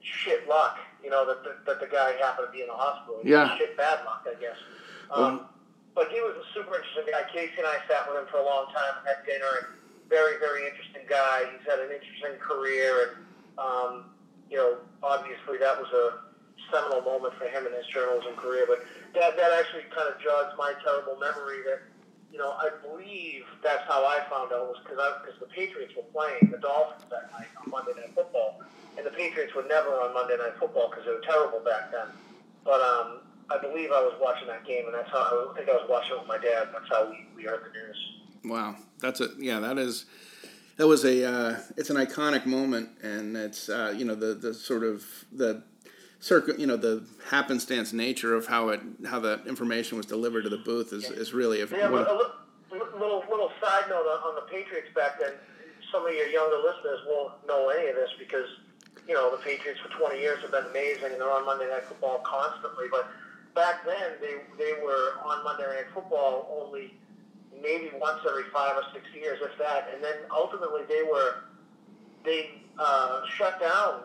shit 0.00 0.48
luck, 0.48 0.78
you 1.04 1.10
know, 1.10 1.26
that 1.26 1.44
the, 1.44 1.60
that 1.68 1.78
the 1.78 1.90
guy 1.90 2.16
happened 2.16 2.48
to 2.48 2.52
be 2.52 2.64
in 2.64 2.68
the 2.72 2.78
hospital. 2.78 3.20
Yeah. 3.22 3.52
Shit 3.58 3.76
bad 3.76 4.00
luck, 4.08 4.24
I 4.24 4.40
guess. 4.40 4.56
Um, 5.12 5.46
but 5.94 6.10
he 6.10 6.20
was 6.20 6.34
a 6.38 6.46
super 6.54 6.76
interesting 6.76 7.12
guy. 7.12 7.28
Casey 7.32 7.58
and 7.58 7.66
I 7.66 7.78
sat 7.86 8.08
with 8.08 8.18
him 8.18 8.26
for 8.30 8.38
a 8.38 8.46
long 8.46 8.66
time 8.72 9.00
and 9.00 9.04
had 9.06 9.24
dinner. 9.26 9.48
And 9.62 9.76
very, 10.08 10.38
very 10.38 10.66
interesting 10.66 11.02
guy. 11.08 11.50
He's 11.50 11.66
had 11.66 11.78
an 11.78 11.90
interesting 11.90 12.38
career, 12.38 13.10
and 13.10 13.12
um, 13.58 13.92
you 14.50 14.56
know, 14.56 14.78
obviously 15.02 15.58
that 15.58 15.74
was 15.78 15.90
a 15.90 16.25
seminal 16.70 17.02
moment 17.02 17.34
for 17.34 17.46
him 17.46 17.66
in 17.66 17.72
his 17.72 17.86
journalism 17.86 18.34
career. 18.36 18.66
But 18.68 18.84
that 19.14 19.36
that 19.36 19.52
actually 19.52 19.88
kind 19.94 20.08
of 20.08 20.20
jogs 20.20 20.54
my 20.58 20.74
terrible 20.82 21.18
memory 21.18 21.62
that. 21.66 21.80
You 22.32 22.42
know, 22.42 22.52
I 22.58 22.68
believe 22.82 23.44
that's 23.62 23.86
how 23.88 24.04
I 24.04 24.18
found 24.28 24.52
out 24.52 24.68
was 24.68 24.76
because 24.82 24.98
because 25.22 25.40
the 25.40 25.46
Patriots 25.46 25.94
were 25.96 26.04
playing 26.12 26.50
the 26.50 26.58
Dolphins 26.58 27.06
that 27.08 27.30
night 27.32 27.48
on 27.56 27.70
Monday 27.70 27.92
Night 27.96 28.12
Football, 28.14 28.60
and 28.98 29.06
the 29.06 29.10
Patriots 29.10 29.54
were 29.54 29.64
never 29.64 29.88
on 30.02 30.12
Monday 30.12 30.36
Night 30.36 30.52
Football 30.58 30.90
because 30.90 31.06
they 31.06 31.12
were 31.12 31.24
terrible 31.24 31.60
back 31.60 31.92
then. 31.92 32.08
But 32.64 32.82
um, 32.82 33.20
I 33.48 33.58
believe 33.58 33.90
I 33.90 34.02
was 34.02 34.14
watching 34.20 34.48
that 34.48 34.66
game, 34.66 34.86
and 34.86 34.94
that's 34.94 35.10
how 35.10 35.50
I 35.52 35.56
think 35.56 35.70
I 35.70 35.72
was 35.74 35.88
watching 35.88 36.12
it 36.12 36.18
with 36.18 36.28
my 36.28 36.38
dad. 36.38 36.68
That's 36.72 36.88
how 36.90 37.08
we, 37.08 37.26
we 37.36 37.44
heard 37.44 37.62
the 37.64 37.78
news. 37.78 37.96
Wow, 38.44 38.76
that's 39.00 39.20
a 39.20 39.28
yeah. 39.38 39.60
That 39.60 39.78
is 39.78 40.06
that 40.76 40.86
was 40.86 41.04
a 41.04 41.24
uh, 41.24 41.60
it's 41.76 41.90
an 41.90 41.96
iconic 41.96 42.44
moment, 42.44 42.90
and 43.02 43.36
it's 43.36 43.68
uh, 43.68 43.94
you 43.96 44.04
know 44.04 44.14
the 44.14 44.34
the 44.34 44.52
sort 44.52 44.82
of 44.82 45.04
the 45.32 45.62
you 46.58 46.66
know 46.66 46.76
the 46.76 47.04
happenstance 47.30 47.92
nature 47.92 48.34
of 48.34 48.46
how 48.46 48.70
it 48.70 48.80
how 49.06 49.20
that 49.20 49.46
information 49.46 49.96
was 49.96 50.06
delivered 50.06 50.42
to 50.42 50.48
the 50.48 50.58
booth 50.58 50.92
is, 50.92 51.08
is 51.10 51.32
really 51.32 51.60
a, 51.60 51.66
Yeah, 51.66 51.88
but 51.88 52.08
a 52.08 52.12
a- 52.12 52.16
li- 52.72 52.80
little 52.98 53.22
little 53.30 53.52
side 53.62 53.84
note 53.88 54.06
on, 54.06 54.18
on 54.28 54.34
the 54.34 54.50
Patriots 54.50 54.88
back 54.94 55.20
then. 55.20 55.32
Some 55.92 56.04
of 56.06 56.12
your 56.12 56.26
younger 56.26 56.56
listeners 56.56 56.98
won't 57.06 57.32
know 57.46 57.68
any 57.68 57.88
of 57.88 57.94
this 57.94 58.10
because 58.18 58.48
you 59.06 59.14
know 59.14 59.30
the 59.30 59.42
Patriots 59.42 59.78
for 59.80 59.88
20 59.98 60.18
years 60.20 60.38
have 60.42 60.50
been 60.50 60.66
amazing 60.70 61.12
and 61.12 61.20
they're 61.20 61.30
on 61.30 61.46
Monday 61.46 61.68
Night 61.68 61.84
Football 61.84 62.18
constantly. 62.26 62.86
But 62.90 63.08
back 63.54 63.86
then 63.86 64.18
they 64.20 64.42
they 64.58 64.72
were 64.82 65.20
on 65.24 65.44
Monday 65.44 65.66
Night 65.66 65.86
Football 65.94 66.48
only 66.50 66.94
maybe 67.62 67.90
once 68.00 68.20
every 68.28 68.44
five 68.52 68.76
or 68.76 68.82
six 68.92 69.04
years, 69.14 69.38
if 69.42 69.56
that. 69.58 69.90
And 69.94 70.02
then 70.02 70.16
ultimately 70.34 70.82
they 70.88 71.02
were 71.02 71.44
they 72.24 72.50
uh, 72.78 73.22
shut 73.36 73.60
down 73.60 74.00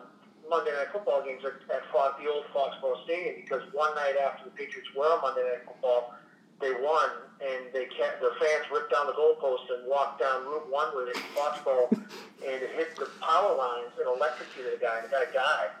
Monday 0.48 0.72
Night 0.72 0.90
Football 0.92 1.24
games 1.24 1.42
at, 1.44 1.58
at 1.74 1.82
Fox, 1.92 2.20
the 2.22 2.28
old 2.30 2.44
Foxborough 2.52 3.04
Stadium 3.04 3.42
because 3.42 3.62
one 3.72 3.94
night 3.94 4.16
after 4.20 4.44
the 4.44 4.54
Patriots 4.54 4.88
were 4.94 5.06
on 5.06 5.22
Monday 5.22 5.42
Night 5.42 5.64
Football, 5.66 6.14
they 6.60 6.72
won 6.72 7.10
and 7.42 7.72
they 7.74 7.86
kept, 7.90 8.22
the 8.22 8.30
fans 8.38 8.66
ripped 8.70 8.92
down 8.92 9.06
the 9.06 9.16
goalpost 9.18 9.66
and 9.74 9.88
walked 9.90 10.20
down 10.20 10.46
Route 10.46 10.70
One 10.70 10.94
with 10.94 11.10
it 11.10 11.16
in 11.16 11.26
Foxborough, 11.34 11.90
and 11.90 12.58
it 12.62 12.70
hit 12.78 12.94
the 12.94 13.10
power 13.20 13.56
lines 13.56 13.90
and 13.98 14.06
electrocuted 14.06 14.78
a 14.78 14.80
guy, 14.80 15.02
and 15.02 15.10
the 15.10 15.12
guy 15.12 15.26
died. 15.34 15.72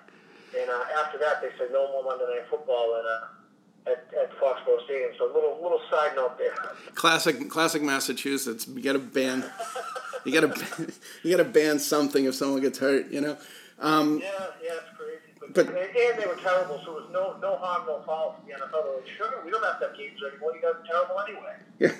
And 0.58 0.68
uh, 0.68 1.00
after 1.04 1.18
that, 1.18 1.40
they 1.40 1.50
said 1.56 1.70
no 1.70 1.86
more 1.92 2.02
Monday 2.02 2.26
Night 2.26 2.46
Football 2.50 2.98
at 2.98 3.06
uh, 3.06 3.92
at, 3.92 4.06
at 4.14 4.30
Foxborough 4.38 4.84
Stadium. 4.84 5.10
So 5.18 5.30
a 5.30 5.32
little 5.32 5.58
little 5.62 5.80
side 5.90 6.16
note 6.16 6.38
there. 6.38 6.54
classic 6.94 7.48
classic 7.48 7.82
Massachusetts. 7.82 8.66
You 8.66 8.82
got 8.82 8.94
to 8.94 8.98
ban 8.98 9.44
you 10.24 10.32
got 10.40 10.54
to 10.54 10.92
you 11.22 11.36
got 11.36 11.42
to 11.42 11.48
ban 11.48 11.78
something 11.78 12.24
if 12.24 12.34
someone 12.34 12.60
gets 12.60 12.78
hurt. 12.78 13.10
You 13.10 13.20
know. 13.20 13.36
Um, 13.82 14.20
Yeah, 14.20 14.28
yeah, 14.62 14.70
it's 14.74 14.96
crazy. 14.96 15.18
But, 15.40 15.54
But- 15.54 15.66
and, 15.66 15.76
and 15.76 16.18
they 16.22 16.26
were 16.26 16.36
terrible, 16.36 16.80
so 16.84 16.96
it 16.96 17.02
was 17.02 17.10
no 17.12 17.36
no 17.42 17.56
harm, 17.56 17.84
no 17.86 18.00
foul 18.06 18.36
for 18.40 18.46
the 18.46 18.54
NFL. 18.54 18.84
They're 18.84 18.96
like, 18.96 19.08
sure, 19.08 19.42
we 19.44 19.50
don't 19.50 19.62
have 19.64 19.80
to 19.80 19.88
have 19.88 19.96
games 19.96 20.20
anymore. 20.30 20.54
You 20.54 20.62
guys 20.62 20.74
are 20.80 20.86
terrible 20.86 21.20
anyway. 21.20 21.56
Yeah. 21.78 21.92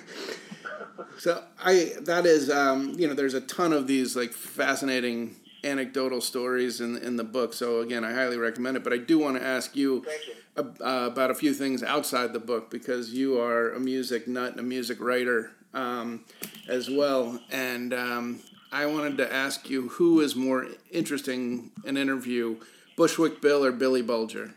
So 1.19 1.43
I 1.63 1.93
that 2.01 2.25
is 2.25 2.49
um, 2.49 2.95
you 2.97 3.07
know 3.07 3.13
there's 3.13 3.33
a 3.33 3.41
ton 3.41 3.73
of 3.73 3.85
these 3.87 4.15
like 4.15 4.31
fascinating 4.33 5.35
anecdotal 5.63 6.21
stories 6.21 6.79
in 6.81 6.97
in 6.97 7.17
the 7.17 7.23
book. 7.23 7.53
So 7.53 7.81
again, 7.81 8.03
I 8.05 8.13
highly 8.13 8.37
recommend 8.37 8.77
it. 8.77 8.83
But 8.83 8.93
I 8.93 8.97
do 8.97 9.19
want 9.19 9.37
to 9.37 9.43
ask 9.43 9.75
you, 9.75 10.03
Thank 10.05 10.21
you. 10.27 10.85
uh, 10.85 11.07
about 11.07 11.31
a 11.31 11.35
few 11.35 11.53
things 11.53 11.83
outside 11.83 12.31
the 12.33 12.39
book 12.39 12.69
because 12.71 13.13
you 13.13 13.39
are 13.39 13.71
a 13.73 13.79
music 13.79 14.27
nut 14.27 14.51
and 14.51 14.59
a 14.59 14.63
music 14.63 14.99
writer 15.01 15.51
um, 15.73 16.23
as 16.67 16.89
well. 16.89 17.39
And 17.51 17.93
um, 17.93 18.39
I 18.73 18.87
wanted 18.87 19.17
to 19.17 19.31
ask 19.31 19.69
you 19.69 19.89
who 19.89 20.19
is 20.19 20.35
more 20.35 20.65
interesting 20.89 21.69
an 21.85 21.95
interview, 21.95 22.57
Bushwick 22.97 23.39
Bill 23.39 23.63
or 23.63 23.71
Billy 23.71 24.01
Bulger? 24.01 24.55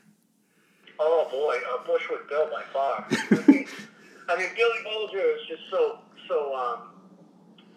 Oh 0.99 1.29
boy, 1.31 1.59
uh, 1.71 1.87
Bushwick 1.87 2.27
Bill 2.27 2.49
by 2.51 2.63
far. 2.73 3.07
I 3.11 4.39
mean, 4.39 4.49
Billy 4.57 4.81
Bulger 4.85 5.21
is 5.21 5.47
just 5.47 5.65
so 5.71 5.99
so 6.27 6.57
um, 6.57 6.89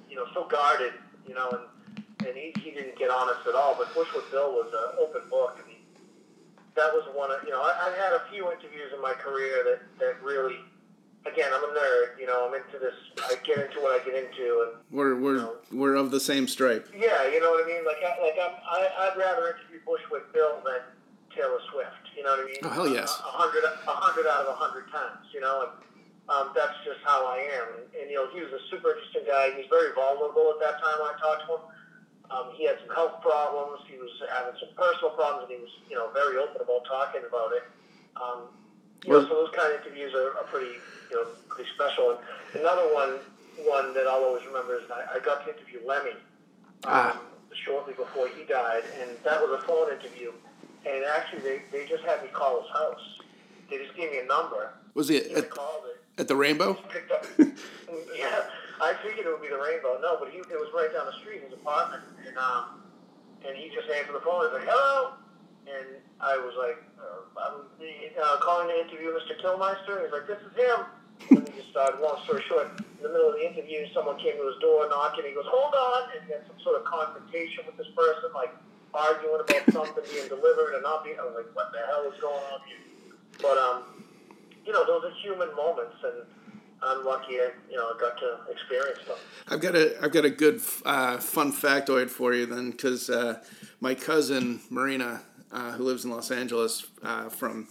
you 0.10 0.16
know 0.16 0.28
so 0.34 0.46
guarded, 0.46 0.94
you 1.28 1.34
know, 1.36 1.50
and 1.50 2.06
and 2.26 2.38
he, 2.38 2.54
he 2.64 2.72
didn't 2.72 2.98
get 2.98 3.10
honest 3.10 3.46
at 3.46 3.56
all. 3.56 3.76
But 3.78 3.94
Bushwick 3.94 4.32
Bill 4.32 4.54
was 4.54 4.72
an 4.72 4.98
open 4.98 5.30
book. 5.30 5.60
I 5.62 5.68
mean, 5.68 5.84
that 6.76 6.94
was 6.94 7.04
one 7.14 7.32
of 7.32 7.44
you 7.44 7.50
know 7.50 7.62
I, 7.62 7.88
I've 7.88 7.98
had 7.98 8.14
a 8.14 8.24
few 8.32 8.50
interviews 8.50 8.94
in 8.96 9.02
my 9.02 9.12
career 9.12 9.66
that 9.66 9.82
that 10.00 10.24
really. 10.24 10.56
Again, 11.28 11.52
I'm 11.54 11.64
a 11.64 11.74
nerd. 11.76 12.20
You 12.20 12.28
know, 12.28 12.48
I'm 12.48 12.54
into 12.56 12.80
this. 12.80 12.96
I 13.20 13.36
get 13.44 13.60
into 13.60 13.82
what 13.84 14.00
I 14.00 14.04
get 14.06 14.16
into, 14.16 14.66
and 14.68 14.72
We're 14.90 15.16
we're 15.20 15.36
No. 15.38 15.56
we're 15.72 15.96
of 15.96 16.12
the 16.12 16.20
same 16.20 16.48
stripe. 16.48 16.88
Yeah, 16.96 17.28
you 17.28 17.40
know 17.44 17.52
what 17.52 17.64
I 17.64 17.68
mean. 17.68 17.84
Like, 17.84 18.00
I, 18.00 18.16
like 18.24 18.40
I'm, 18.40 18.56
I, 18.64 19.12
I'd 19.12 19.18
rather 19.20 19.52
interview 19.52 19.84
Bushwick 19.86 20.32
Bill 20.32 20.64
than 20.64 20.80
Taylor 21.36 21.60
Swift. 21.72 22.08
You 22.16 22.24
know 22.24 22.32
what 22.40 22.44
I 22.44 22.46
mean? 22.48 22.62
Oh, 22.64 22.70
hell 22.72 22.88
yes. 22.88 23.20
A, 23.20 23.28
a 23.28 23.32
hundred, 23.36 23.64
a 23.68 23.92
hundred 23.92 24.32
out 24.32 24.48
of 24.48 24.56
a 24.56 24.58
hundred 24.58 24.88
times. 24.96 25.28
You 25.36 25.42
know, 25.44 25.68
and 25.68 25.72
um, 26.32 26.46
that's 26.56 26.80
just 26.88 27.04
how 27.04 27.28
I 27.28 27.44
am. 27.52 27.68
And, 27.84 27.86
and 28.00 28.06
you 28.10 28.16
know, 28.16 28.32
he 28.32 28.40
was 28.40 28.56
a 28.56 28.64
super 28.72 28.96
interesting 28.96 29.28
guy. 29.28 29.52
He 29.60 29.68
was 29.68 29.70
very 29.70 29.92
vulnerable 29.92 30.56
at 30.56 30.60
that 30.64 30.80
time 30.80 31.04
when 31.04 31.12
I 31.12 31.18
talked 31.20 31.44
to 31.48 31.60
him. 31.60 31.64
Um, 32.32 32.46
he 32.56 32.64
had 32.64 32.80
some 32.86 32.94
health 32.96 33.20
problems. 33.26 33.84
He 33.92 33.98
was 34.00 34.14
having 34.32 34.56
some 34.62 34.72
personal 34.78 35.18
problems, 35.20 35.52
and 35.52 35.58
he 35.58 35.60
was, 35.68 35.74
you 35.92 35.98
know, 36.00 36.14
very 36.16 36.40
open 36.40 36.62
about 36.64 36.86
talking 36.88 37.26
about 37.28 37.52
it. 37.58 37.66
Um, 38.16 38.54
you 39.06 39.12
know, 39.14 39.22
so 39.22 39.30
those 39.30 39.50
kind 39.56 39.74
of 39.74 39.82
interviews 39.82 40.14
are, 40.14 40.38
are 40.38 40.44
pretty, 40.52 40.72
you 41.10 41.16
know, 41.16 41.26
pretty 41.50 41.70
special. 41.76 42.20
And 42.54 42.62
another 42.62 42.94
one, 42.94 43.20
one 43.66 43.94
that 43.94 44.08
I'll 44.08 44.24
always 44.24 44.46
remember 44.46 44.76
is 44.76 44.84
I, 44.92 45.18
I 45.18 45.20
got 45.20 45.46
to 45.46 45.54
interview 45.56 45.80
Lemmy 45.86 46.12
um, 46.12 46.18
Ah. 46.86 47.20
shortly 47.66 47.94
before 47.94 48.28
he 48.28 48.44
died, 48.44 48.84
and 49.02 49.12
that 49.24 49.42
was 49.42 49.62
a 49.64 49.66
phone 49.68 49.92
interview. 49.92 50.32
And 50.86 51.04
actually, 51.06 51.42
they, 51.42 51.62
they 51.72 51.86
just 51.88 52.04
had 52.04 52.22
me 52.24 52.30
call 52.32 52.62
his 52.62 52.72
house. 52.72 53.20
They 53.70 53.78
just 53.78 53.96
gave 53.96 54.12
me 54.12 54.20
a 54.20 54.26
number. 54.26 54.72
Was 54.94 55.08
he 55.10 55.18
And 55.22 55.38
at, 55.38 55.44
it. 55.46 55.52
at 56.18 56.28
the 56.28 56.36
Rainbow? 56.36 56.78
Yeah, 58.16 58.44
I 58.82 58.94
figured 59.04 59.26
it 59.26 59.30
would 59.32 59.42
be 59.42 59.48
the 59.50 59.58
rainbow. 59.58 59.98
No, 60.02 60.18
but 60.20 60.30
he, 60.30 60.38
it 60.40 60.60
was 60.60 60.70
right 60.76 60.92
down 60.94 61.06
the 61.08 61.18
street, 61.22 61.42
his 61.44 61.54
apartment, 61.54 62.04
and 62.28 62.38
um, 62.38 62.82
and 63.48 63.58
he 63.58 63.70
just 63.74 63.90
answered 63.90 64.14
the 64.14 64.20
phone. 64.20 64.44
He's 64.46 64.54
like, 64.54 64.68
"Hello," 64.70 65.14
and 65.70 66.02
I 66.20 66.38
was 66.38 66.54
like, 66.58 66.82
uh, 66.98 67.22
"I'm 67.38 67.70
uh, 67.78 68.38
calling 68.42 68.68
to 68.70 68.78
interview 68.82 69.14
Mr. 69.14 69.38
Kilmister." 69.38 70.04
He's 70.04 70.12
like, 70.12 70.28
"This 70.28 70.42
is 70.42 70.54
him." 70.58 70.80
And 71.30 71.48
we 71.48 71.52
just 71.54 71.70
started. 71.70 72.02
Long 72.02 72.18
story 72.24 72.44
short, 72.48 72.68
in 72.80 73.04
the 73.04 73.10
middle 73.10 73.30
of 73.30 73.36
the 73.36 73.46
interview, 73.46 73.86
someone 73.94 74.18
came 74.18 74.36
to 74.38 74.46
his 74.48 74.60
door 74.62 74.88
knocking. 74.90 75.26
He 75.26 75.34
goes, 75.34 75.48
"Hold 75.48 75.74
on!" 75.74 76.16
And 76.16 76.26
he 76.26 76.34
had 76.34 76.44
some 76.48 76.60
sort 76.64 76.82
of 76.82 76.86
confrontation 76.86 77.66
with 77.66 77.78
this 77.78 77.90
person, 77.96 78.32
like 78.34 78.52
arguing 78.94 79.42
about 79.42 79.64
something 79.72 80.04
being 80.10 80.28
delivered 80.28 80.74
and 80.76 80.84
not 80.84 81.04
being. 81.04 81.20
I 81.20 81.26
was 81.26 81.36
like, 81.38 81.52
"What 81.54 81.72
the 81.72 81.80
hell 81.86 82.10
is 82.10 82.20
going 82.20 82.44
on 82.50 82.60
here?" 82.66 82.84
But 83.42 83.58
um, 83.58 84.04
you 84.66 84.74
know, 84.74 84.86
those 84.86 85.06
are 85.06 85.16
human 85.22 85.54
moments, 85.56 85.96
and 86.04 86.26
I'm 86.82 87.04
lucky 87.04 87.40
I, 87.40 87.50
you 87.70 87.78
know, 87.78 87.94
got 88.00 88.18
to 88.20 88.52
experience 88.52 89.00
them. 89.08 89.18
I've 89.48 89.62
got 89.62 89.76
a 89.76 89.96
I've 90.04 90.12
got 90.12 90.26
a 90.26 90.30
good 90.30 90.62
uh, 90.86 91.18
fun 91.18 91.52
factoid 91.52 92.10
for 92.10 92.34
you 92.34 92.46
then, 92.46 92.72
because 92.72 93.10
uh, 93.10 93.42
my 93.80 93.96
cousin 93.96 94.62
Marina, 94.70 95.22
uh, 95.52 95.72
who 95.72 95.84
lives 95.84 96.06
in 96.06 96.12
Los 96.12 96.32
Angeles, 96.32 96.86
uh, 97.04 97.30
from 97.30 97.68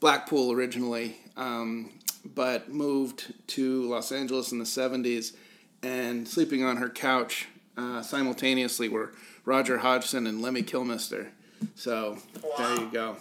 Blackpool 0.00 0.52
originally, 0.52 1.16
um, 1.36 1.90
but 2.24 2.68
moved 2.70 3.32
to 3.48 3.82
Los 3.88 4.12
Angeles 4.12 4.52
in 4.52 4.58
the 4.58 4.64
'70s, 4.64 5.34
and 5.82 6.26
sleeping 6.26 6.64
on 6.64 6.76
her 6.78 6.88
couch 6.88 7.46
uh, 7.76 8.02
simultaneously 8.02 8.88
were 8.88 9.12
Roger 9.44 9.78
Hodgson 9.78 10.26
and 10.26 10.42
Lemmy 10.42 10.62
Kilmister. 10.62 11.28
So 11.74 12.18
there 12.58 12.76
you 12.76 12.90
go. 12.92 13.16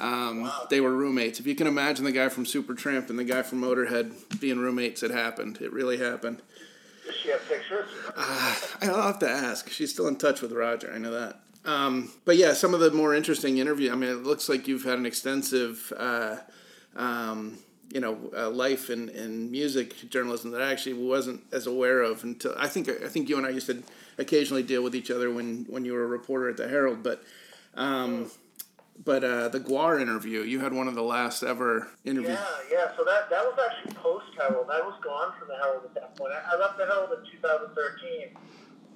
Um, 0.00 0.50
They 0.70 0.80
were 0.80 0.90
roommates. 0.96 1.38
If 1.38 1.46
you 1.46 1.54
can 1.54 1.66
imagine 1.66 2.04
the 2.04 2.12
guy 2.12 2.28
from 2.28 2.44
Supertramp 2.44 3.10
and 3.10 3.18
the 3.18 3.24
guy 3.24 3.42
from 3.42 3.60
Motorhead 3.60 4.40
being 4.40 4.58
roommates, 4.58 5.02
it 5.02 5.10
happened. 5.10 5.58
It 5.60 5.72
really 5.72 5.98
happened. 5.98 6.42
Does 7.06 7.14
she 7.16 7.28
have 7.30 7.46
pictures? 7.48 7.88
I'll 8.16 9.02
have 9.02 9.18
to 9.20 9.28
ask. 9.28 9.68
She's 9.70 9.92
still 9.92 10.08
in 10.08 10.16
touch 10.16 10.40
with 10.40 10.52
Roger. 10.52 10.92
I 10.92 10.98
know 10.98 11.12
that. 11.12 11.40
Um, 11.64 12.10
but 12.24 12.36
yeah, 12.36 12.54
some 12.54 12.74
of 12.74 12.80
the 12.80 12.90
more 12.90 13.14
interesting 13.14 13.58
interview. 13.58 13.92
I 13.92 13.94
mean, 13.94 14.10
it 14.10 14.24
looks 14.24 14.48
like 14.48 14.66
you've 14.66 14.84
had 14.84 14.98
an 14.98 15.06
extensive 15.06 15.92
uh, 15.96 16.36
um, 16.96 17.58
you 17.92 18.00
know 18.00 18.18
uh, 18.36 18.50
life 18.50 18.90
in, 18.90 19.08
and 19.10 19.50
music 19.50 20.10
journalism 20.10 20.50
that 20.52 20.62
I 20.62 20.72
actually 20.72 20.94
wasn't 20.94 21.42
as 21.52 21.66
aware 21.66 22.02
of 22.02 22.24
until 22.24 22.54
I 22.58 22.68
think 22.68 22.88
I 22.88 23.08
think 23.08 23.28
you 23.28 23.36
and 23.36 23.46
I 23.46 23.50
used 23.50 23.66
to 23.66 23.82
occasionally 24.18 24.62
deal 24.62 24.82
with 24.82 24.94
each 24.94 25.10
other 25.10 25.30
when 25.30 25.66
when 25.68 25.84
you 25.84 25.92
were 25.92 26.04
a 26.04 26.08
reporter 26.08 26.48
at 26.48 26.56
the 26.56 26.68
Herald, 26.68 27.02
but. 27.02 27.22
Um, 27.74 28.30
but 29.04 29.24
uh, 29.24 29.48
the 29.48 29.58
GWAR 29.58 30.00
interview, 30.00 30.42
you 30.42 30.60
had 30.60 30.72
one 30.72 30.86
of 30.86 30.94
the 30.94 31.02
last 31.02 31.42
ever 31.42 31.88
interviews. 32.04 32.38
Yeah, 32.38 32.46
yeah. 32.70 32.96
So 32.96 33.04
that, 33.04 33.30
that 33.30 33.42
was 33.42 33.58
actually 33.58 33.94
post 33.94 34.26
Herald. 34.36 34.68
I 34.70 34.80
was 34.80 34.94
gone 35.02 35.32
from 35.38 35.48
the 35.48 35.56
Herald 35.56 35.84
at 35.84 35.94
that 35.94 36.14
point. 36.16 36.32
I, 36.32 36.54
I 36.54 36.58
left 36.58 36.76
the 36.76 36.84
Herald 36.84 37.10
in 37.10 37.24
2013, 37.32 38.36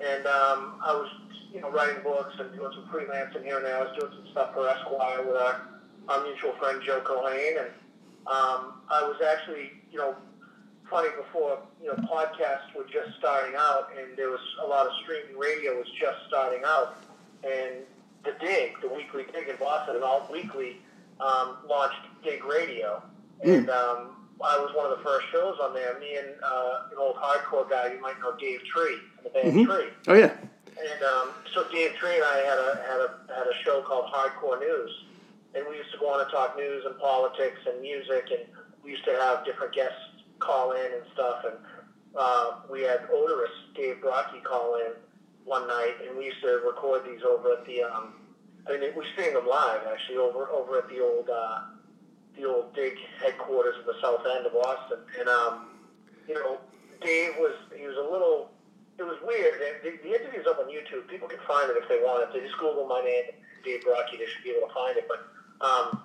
and 0.00 0.26
um, 0.26 0.80
I 0.84 0.92
was, 0.92 1.10
you 1.52 1.60
know, 1.60 1.70
writing 1.70 2.02
books 2.02 2.34
and 2.38 2.54
doing 2.54 2.72
some 2.74 2.88
freelancing 2.92 3.44
here 3.44 3.56
and 3.56 3.66
there. 3.66 3.76
I 3.76 3.82
was 3.82 3.96
doing 3.98 4.12
some 4.12 4.30
stuff 4.32 4.54
for 4.54 4.68
Esquire 4.68 5.26
with 5.26 5.36
our, 5.36 5.68
our 6.08 6.22
mutual 6.24 6.52
friend 6.58 6.80
Joe 6.84 7.00
Culhane, 7.04 7.60
and 7.60 7.70
um, 8.26 8.82
I 8.90 9.02
was 9.02 9.16
actually, 9.22 9.72
you 9.90 9.98
know, 9.98 10.14
funny 10.90 11.08
before, 11.16 11.58
you 11.82 11.88
know, 11.88 11.94
podcasts 11.94 12.74
were 12.76 12.84
just 12.84 13.18
starting 13.18 13.54
out, 13.56 13.88
and 13.98 14.16
there 14.16 14.30
was 14.30 14.40
a 14.62 14.66
lot 14.66 14.86
of 14.86 14.92
streaming 15.02 15.36
radio 15.36 15.76
was 15.76 15.88
just 16.00 16.18
starting 16.28 16.62
out, 16.64 16.96
and 17.44 17.84
the 18.24 18.32
Dig, 18.40 18.80
the 18.80 18.88
weekly 18.88 19.24
Dig 19.32 19.48
in 19.48 19.56
Boston, 19.56 19.96
and 19.96 20.04
all 20.04 20.28
weekly 20.32 20.78
um, 21.20 21.58
launched 21.68 22.00
Dig 22.22 22.44
Radio, 22.44 23.02
and 23.42 23.70
um, 23.70 24.28
I 24.44 24.58
was 24.58 24.70
one 24.74 24.90
of 24.90 24.98
the 24.98 25.04
first 25.04 25.26
shows 25.32 25.56
on 25.62 25.74
there. 25.74 25.98
Me 25.98 26.16
and 26.16 26.28
uh, 26.42 26.82
an 26.92 26.98
old 26.98 27.16
hardcore 27.16 27.68
guy 27.68 27.92
you 27.92 28.00
might 28.00 28.20
know, 28.20 28.36
Dave 28.36 28.60
Tree, 28.64 28.98
from 29.14 29.24
the 29.24 29.30
band 29.30 29.66
Tree. 29.66 29.88
Oh 30.08 30.14
yeah. 30.14 30.34
And 30.78 31.02
um, 31.02 31.30
so 31.54 31.64
Dave 31.72 31.94
Tree 31.96 32.16
and 32.16 32.24
I 32.24 32.36
had 32.44 32.58
a 32.58 32.82
had 32.86 33.00
a 33.00 33.34
had 33.34 33.46
a 33.46 33.64
show 33.64 33.82
called 33.82 34.12
Hardcore 34.12 34.60
News, 34.60 34.90
and 35.54 35.64
we 35.68 35.76
used 35.76 35.90
to 35.92 35.98
go 35.98 36.12
on 36.12 36.20
and 36.20 36.30
talk 36.30 36.56
news 36.56 36.84
and 36.84 36.98
politics 36.98 37.58
and 37.66 37.80
music, 37.80 38.28
and 38.30 38.44
we 38.84 38.90
used 38.90 39.04
to 39.06 39.12
have 39.12 39.44
different 39.44 39.74
guests 39.74 39.96
call 40.38 40.72
in 40.72 40.92
and 40.92 41.02
stuff. 41.14 41.44
And 41.44 41.56
uh, 42.14 42.56
we 42.70 42.82
had 42.82 43.08
Oderus 43.08 43.74
Dave 43.74 43.96
Brockie 44.04 44.44
call 44.44 44.76
in 44.76 44.92
one 45.44 45.66
night, 45.66 45.94
and 46.06 46.16
we 46.16 46.26
used 46.26 46.42
to 46.42 46.60
record 46.66 47.04
these 47.04 47.22
over 47.22 47.52
at 47.54 47.66
the. 47.66 47.82
Um, 47.82 48.14
I 48.68 48.72
mean, 48.72 48.90
we 48.96 49.04
streamed 49.12 49.36
them 49.36 49.46
live 49.46 49.80
actually 49.90 50.18
over 50.18 50.48
over 50.50 50.78
at 50.78 50.88
the 50.88 51.00
old 51.00 51.30
uh, 51.30 51.60
the 52.36 52.44
old 52.44 52.74
Dig 52.74 52.94
headquarters 53.22 53.76
in 53.80 53.86
the 53.86 53.94
south 54.02 54.26
end 54.36 54.46
of 54.46 54.52
Boston, 54.52 54.98
and 55.18 55.28
um, 55.28 55.66
you 56.28 56.34
know, 56.34 56.58
Dave 57.00 57.32
was 57.38 57.54
he 57.74 57.86
was 57.86 57.96
a 57.96 58.12
little. 58.12 58.50
It 58.98 59.04
was 59.04 59.16
weird. 59.24 59.60
And 59.60 59.76
the, 59.84 60.02
the 60.02 60.14
interview's 60.14 60.46
up 60.46 60.58
on 60.58 60.66
YouTube. 60.66 61.08
People 61.08 61.28
can 61.28 61.40
find 61.46 61.70
it 61.70 61.76
if 61.76 61.88
they 61.88 61.98
want 61.98 62.24
it. 62.24 62.32
They 62.32 62.40
just 62.40 62.58
Google 62.58 62.86
my 62.86 63.02
name, 63.02 63.24
Dave 63.64 63.84
Brockie. 63.84 64.18
They 64.18 64.26
should 64.26 64.44
be 64.44 64.50
able 64.50 64.68
to 64.68 64.74
find 64.74 64.96
it. 64.96 65.06
But 65.08 65.20
um, 65.60 66.02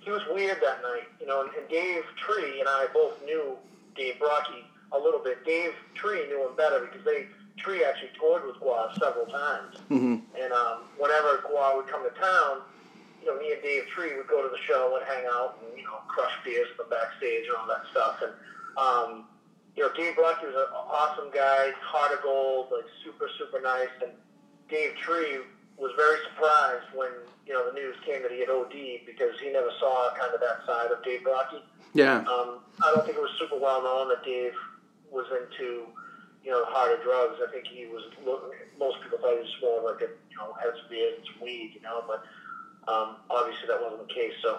he 0.00 0.10
was 0.10 0.22
weird 0.30 0.58
that 0.62 0.82
night, 0.82 1.08
you 1.20 1.26
know. 1.26 1.42
And, 1.42 1.50
and 1.54 1.68
Dave 1.68 2.04
Tree 2.16 2.60
and 2.60 2.68
I 2.68 2.86
both 2.92 3.22
knew 3.24 3.56
Dave 3.96 4.16
Brockie 4.20 4.68
a 4.92 4.98
little 4.98 5.20
bit. 5.20 5.44
Dave 5.44 5.72
Tree 5.94 6.26
knew 6.28 6.46
him 6.46 6.56
better 6.56 6.80
because 6.80 7.04
they 7.04 7.26
Tree 7.58 7.84
actually 7.84 8.10
toured 8.18 8.46
with 8.46 8.56
GWAR 8.56 8.94
several 8.98 9.26
times. 9.26 9.76
Mm-hmm. 9.90 10.16
And 10.40 10.52
um, 10.52 10.82
whenever 10.96 11.42
GWAR 11.42 11.76
would 11.76 11.88
come 11.88 12.04
to 12.04 12.14
town, 12.20 12.62
you 13.20 13.26
know, 13.26 13.38
me 13.38 13.52
and 13.52 13.62
Dave 13.62 13.86
Tree 13.88 14.16
would 14.16 14.28
go 14.28 14.42
to 14.42 14.48
the 14.48 14.62
show 14.66 14.96
and 14.96 15.04
hang 15.06 15.26
out 15.26 15.58
and, 15.60 15.76
you 15.76 15.84
know, 15.84 15.98
crush 16.06 16.32
beers 16.44 16.68
in 16.70 16.76
the 16.78 16.88
backstage 16.88 17.46
and 17.48 17.56
all 17.56 17.66
that 17.66 17.82
stuff. 17.90 18.22
And, 18.22 18.32
um, 18.78 19.24
you 19.78 19.86
know, 19.86 19.94
Dave 19.94 20.18
Brockie 20.18 20.42
was 20.42 20.58
an 20.58 20.74
awesome 20.74 21.30
guy, 21.30 21.70
heart 21.78 22.10
of 22.10 22.20
gold, 22.24 22.66
like 22.74 22.90
super, 23.04 23.30
super 23.38 23.62
nice. 23.62 23.94
And 24.02 24.10
Dave 24.68 24.96
Tree 24.96 25.38
was 25.78 25.92
very 25.94 26.18
surprised 26.26 26.90
when, 26.98 27.14
you 27.46 27.54
know, 27.54 27.70
the 27.70 27.78
news 27.78 27.94
came 28.04 28.26
that 28.26 28.32
he 28.32 28.40
had 28.40 28.50
OD'd 28.50 29.06
because 29.06 29.38
he 29.38 29.54
never 29.54 29.70
saw 29.78 30.10
kind 30.18 30.34
of 30.34 30.40
that 30.42 30.66
side 30.66 30.90
of 30.90 30.98
Dave 31.04 31.22
Brockie. 31.22 31.62
Yeah. 31.94 32.26
Um, 32.26 32.66
I 32.82 32.90
don't 32.90 33.06
think 33.06 33.18
it 33.18 33.22
was 33.22 33.30
super 33.38 33.54
well 33.54 33.80
known 33.80 34.08
that 34.08 34.24
Dave 34.24 34.58
was 35.14 35.30
into, 35.30 35.86
you 36.42 36.50
know, 36.50 36.66
harder 36.66 37.00
drugs. 37.04 37.38
I 37.38 37.46
think 37.52 37.70
he 37.70 37.86
was. 37.86 38.02
Most 38.82 38.98
people 39.06 39.22
thought 39.22 39.38
he 39.38 39.46
was 39.46 39.56
more 39.62 39.86
like 39.86 40.02
a, 40.02 40.10
you 40.10 40.36
know, 40.42 40.58
had 40.58 40.74
some 40.74 40.90
beers 40.90 41.22
and 41.22 41.26
some 41.30 41.38
weed, 41.38 41.70
you 41.78 41.82
know. 41.86 42.02
But 42.02 42.26
um, 42.90 43.22
obviously 43.30 43.70
that 43.70 43.78
wasn't 43.78 44.08
the 44.08 44.12
case. 44.12 44.34
So 44.42 44.58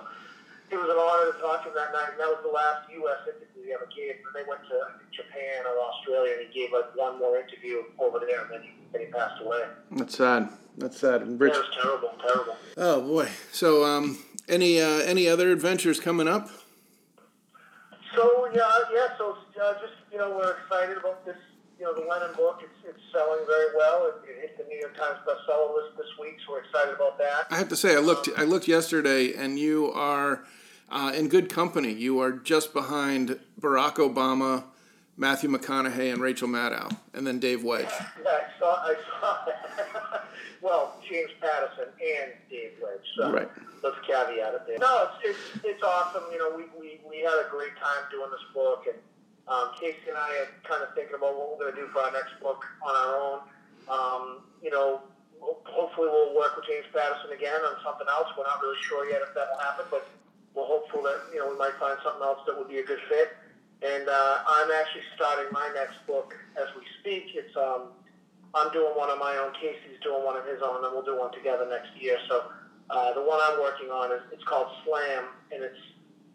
it 0.72 0.78
was 0.78 0.90
an 0.90 1.02
honor 1.02 1.34
to 1.34 1.38
talk 1.42 1.64
to 1.64 1.70
him 1.70 1.76
that 1.76 1.92
night. 1.94 2.14
And 2.14 2.20
that 2.20 2.30
was 2.30 2.42
the 2.46 2.54
last 2.54 2.90
U.S. 2.94 3.26
interview 3.26 3.66
he 3.66 3.74
ever 3.74 3.90
gave. 3.90 4.22
And 4.22 4.34
they 4.34 4.46
went 4.48 4.62
to 4.70 4.78
Japan 5.12 5.66
or 5.66 5.78
Australia, 5.82 6.38
and 6.38 6.48
he 6.48 6.54
gave 6.54 6.72
like 6.72 6.94
one 6.96 7.18
more 7.20 7.38
interview 7.38 7.84
over 7.98 8.20
there, 8.20 8.46
and 8.46 8.52
then 8.52 8.62
he, 8.62 8.72
then 8.94 9.02
he 9.02 9.08
passed 9.08 9.42
away. 9.42 9.64
That's 9.92 10.18
sad. 10.18 10.50
That's 10.78 10.98
sad. 10.98 11.40
Rich. 11.40 11.54
It 11.54 11.58
was 11.58 11.76
terrible, 11.82 12.12
terrible. 12.26 12.56
Oh 12.78 13.02
boy. 13.02 13.30
So, 13.52 13.84
um, 13.84 14.20
any 14.48 14.82
uh, 14.82 15.04
any 15.04 15.28
other 15.28 15.52
adventures 15.52 16.00
coming 16.00 16.28
up? 16.28 16.50
So 18.16 18.50
yeah, 18.54 18.70
yeah. 18.94 19.08
So 19.18 19.38
uh, 19.62 19.74
just 19.74 19.94
you 20.12 20.18
know, 20.18 20.32
we're 20.32 20.58
excited 20.64 20.98
about 20.98 21.26
this. 21.26 21.38
You 21.80 21.86
know, 21.86 21.96
the 21.96 22.06
Lennon 22.08 22.36
book. 22.36 22.62
It's 22.64 22.90
it's 22.90 23.00
selling 23.14 23.46
very 23.46 23.76
well. 23.76 24.08
It, 24.08 24.30
it 24.30 24.42
hit 24.42 24.58
the 24.58 24.64
New 24.66 24.80
York 24.80 24.98
Times 24.98 25.20
bestseller 25.28 25.76
list 25.76 25.98
this 25.98 26.08
week, 26.20 26.36
so 26.46 26.54
we're 26.54 26.60
excited 26.60 26.94
about 26.94 27.18
that. 27.20 27.48
I 27.52 27.58
have 27.58 27.70
to 27.70 27.76
say, 27.76 27.96
I 27.96 28.00
looked 28.00 28.30
I 28.38 28.44
looked 28.44 28.68
yesterday, 28.68 29.34
and 29.34 29.58
you 29.60 29.92
are 29.94 30.44
uh, 30.92 31.12
in 31.16 31.28
good 31.30 31.50
company. 31.50 31.92
You 31.94 32.20
are 32.22 32.32
just 32.32 32.74
behind 32.74 33.40
Barack 33.60 33.96
Obama, 33.96 34.64
Matthew 35.18 35.50
McConaughey, 35.50 36.12
and 36.12 36.22
Rachel 36.22 36.48
Maddow, 36.48 36.96
and 37.14 37.26
then 37.28 37.40
Dave 37.40 37.64
Wedge. 37.64 37.86
Yeah, 38.24 38.30
I 38.30 38.60
saw. 38.60 38.76
I 38.76 38.96
saw 39.20 39.46
that. 39.46 40.24
well, 40.62 40.96
James 41.08 41.32
Patterson 41.42 41.86
and 42.00 42.32
Dave 42.50 42.72
Wedge. 42.82 43.06
So 43.18 43.32
Right. 43.32 43.50
let's 43.84 43.98
caveat 44.08 44.54
it 44.54 44.62
there. 44.68 44.78
No, 44.80 45.10
it's, 45.24 45.38
it's 45.56 45.66
it's 45.66 45.84
awesome. 45.84 46.24
You 46.32 46.40
know, 46.40 46.56
we, 46.56 46.64
we, 46.80 47.00
we 47.08 47.18
had 47.20 47.34
a 47.46 47.50
great 47.52 47.76
time 47.78 48.04
doing 48.12 48.30
this 48.32 48.44
book, 48.54 48.86
and 48.88 48.98
um, 49.48 49.72
Casey 49.80 49.98
and 50.08 50.18
I 50.18 50.30
are 50.46 50.50
kind 50.68 50.84
of 50.84 50.94
thinking 50.96 51.16
about 51.16 51.36
what 51.38 51.52
we're 51.58 51.64
going 51.66 51.76
to 51.76 51.82
do 51.82 51.88
for 51.90 52.00
our 52.02 52.12
next 52.12 52.40
book 52.42 52.64
on 52.86 52.96
our 52.96 53.16
own. 53.20 53.40
Um, 53.90 54.24
you 54.62 54.70
know, 54.70 55.02
hopefully 55.42 56.08
we'll 56.12 56.36
work 56.36 56.56
with 56.56 56.66
James 56.68 56.86
Patterson 56.94 57.32
again 57.36 57.60
on 57.66 57.76
something 57.84 58.06
else. 58.08 58.28
We're 58.38 58.44
not 58.46 58.62
really 58.62 58.78
sure 58.88 59.10
yet 59.10 59.22
if 59.26 59.34
that 59.34 59.48
will 59.52 59.60
happen, 59.64 59.86
but 59.90 60.06
we're 60.60 60.68
hopeful 60.68 61.02
that 61.04 61.32
you 61.32 61.40
know 61.40 61.50
we 61.50 61.58
might 61.58 61.76
find 61.80 61.98
something 62.04 62.22
else 62.22 62.44
that 62.46 62.58
would 62.58 62.68
be 62.68 62.80
a 62.80 62.86
good 62.86 63.00
fit. 63.08 63.32
And 63.80 64.10
uh, 64.10 64.36
I'm 64.46 64.70
actually 64.76 65.08
starting 65.16 65.48
my 65.56 65.72
next 65.74 66.04
book 66.06 66.36
as 66.60 66.68
we 66.76 66.84
speak. 67.00 67.32
It's 67.32 67.56
um, 67.56 67.96
I'm 68.54 68.72
doing 68.74 68.92
one 68.96 69.10
of 69.10 69.20
my 69.20 69.38
own. 69.40 69.54
Casey's 69.56 70.00
doing 70.04 70.24
one 70.26 70.36
of 70.36 70.46
his 70.46 70.60
own, 70.60 70.84
and 70.84 70.92
we'll 70.92 71.08
do 71.08 71.18
one 71.18 71.32
together 71.32 71.64
next 71.64 71.96
year. 71.96 72.18
So 72.28 72.52
uh, 72.90 73.14
the 73.14 73.24
one 73.24 73.40
I'm 73.40 73.60
working 73.62 73.88
on 73.88 74.12
is 74.12 74.20
it's 74.34 74.44
called 74.44 74.68
Slam, 74.84 75.32
and 75.52 75.64
it's 75.64 75.84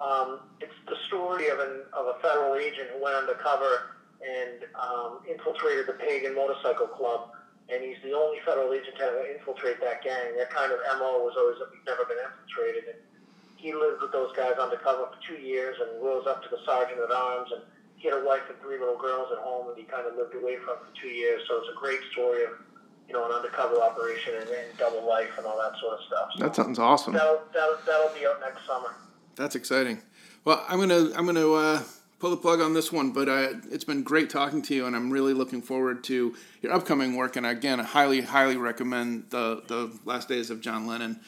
um, 0.01 0.41
it's 0.61 0.75
the 0.89 0.97
story 1.07 1.49
of 1.49 1.61
an 1.61 1.85
of 1.93 2.17
a 2.17 2.17
federal 2.25 2.57
agent 2.57 2.97
who 2.97 3.05
went 3.05 3.17
undercover 3.17 4.01
and 4.25 4.65
um, 4.81 5.21
infiltrated 5.29 5.87
the 5.87 6.01
Pagan 6.01 6.35
Motorcycle 6.35 6.89
Club. 6.89 7.31
And 7.69 7.81
he's 7.81 7.97
the 8.05 8.13
only 8.13 8.39
federal 8.45 8.73
agent 8.73 8.97
to 9.01 9.05
ever 9.05 9.25
infiltrate 9.25 9.81
that 9.81 10.05
gang. 10.05 10.37
Their 10.37 10.53
kind 10.53 10.71
of 10.73 10.81
MO 11.01 11.25
was 11.25 11.33
always 11.37 11.57
that 11.61 11.73
we've 11.73 11.85
never 11.89 12.05
been 12.05 12.21
infiltrated. 12.21 12.93
And 12.93 13.01
he 13.65 13.73
lived 13.73 14.03
with 14.03 14.13
those 14.13 14.29
guys 14.37 14.61
undercover 14.61 15.09
for 15.09 15.17
two 15.27 15.41
years 15.41 15.75
and 15.81 16.05
rose 16.05 16.27
up 16.27 16.43
to 16.43 16.51
the 16.51 16.59
sergeant 16.67 17.01
at 17.01 17.11
arms. 17.11 17.49
And 17.51 17.63
he 17.97 18.09
had 18.11 18.19
a 18.21 18.25
wife 18.25 18.43
and 18.51 18.61
three 18.61 18.79
little 18.79 18.99
girls 18.99 19.33
at 19.33 19.39
home, 19.39 19.69
and 19.69 19.77
he 19.79 19.85
kind 19.85 20.07
of 20.07 20.17
lived 20.17 20.35
away 20.35 20.57
from 20.57 20.77
for 20.85 20.93
two 21.01 21.09
years. 21.09 21.41
So 21.49 21.57
it's 21.57 21.71
a 21.75 21.81
great 21.81 22.01
story 22.13 22.45
of 22.45 22.51
you 23.09 23.15
know 23.15 23.25
an 23.25 23.33
undercover 23.33 23.81
operation 23.81 24.35
and, 24.39 24.49
and 24.51 24.77
double 24.77 25.09
life 25.09 25.31
and 25.39 25.47
all 25.47 25.57
that 25.57 25.81
sort 25.81 25.99
of 25.99 26.05
stuff. 26.07 26.29
So 26.37 26.45
That 26.45 26.55
sounds 26.55 26.79
awesome. 26.79 27.15
that'll, 27.15 27.41
that'll 27.55 27.79
that'll 27.87 28.15
be 28.15 28.27
out 28.27 28.39
next 28.41 28.67
summer. 28.67 28.95
That's 29.35 29.57
exciting. 29.57 30.03
Well, 30.45 30.63
I'm 30.69 30.79
gonna 30.79 31.11
I'm 31.17 31.25
gonna 31.25 31.51
uh, 31.51 31.83
pull 32.19 32.29
the 32.29 32.37
plug 32.37 32.61
on 32.61 32.75
this 32.75 32.93
one, 32.93 33.13
but 33.13 33.31
uh, 33.31 33.49
it's 33.73 33.85
been 33.85 34.03
great 34.03 34.29
talking 34.29 34.61
to 34.61 34.75
you, 34.75 34.85
and 34.85 34.95
I'm 34.95 35.11
really 35.11 35.33
looking 35.33 35.63
forward 35.63 36.05
to 36.05 36.35
your 36.61 36.73
upcoming 36.73 37.17
work. 37.17 37.37
And 37.37 37.47
again, 37.47 37.81
I 37.81 37.85
highly 37.85 38.21
highly 38.21 38.59
recommend 38.59 39.31
the 39.31 39.63
the 39.67 39.91
Last 40.05 40.29
Days 40.29 40.51
of 40.51 40.61
John 40.61 40.87
Lennon 40.87 41.21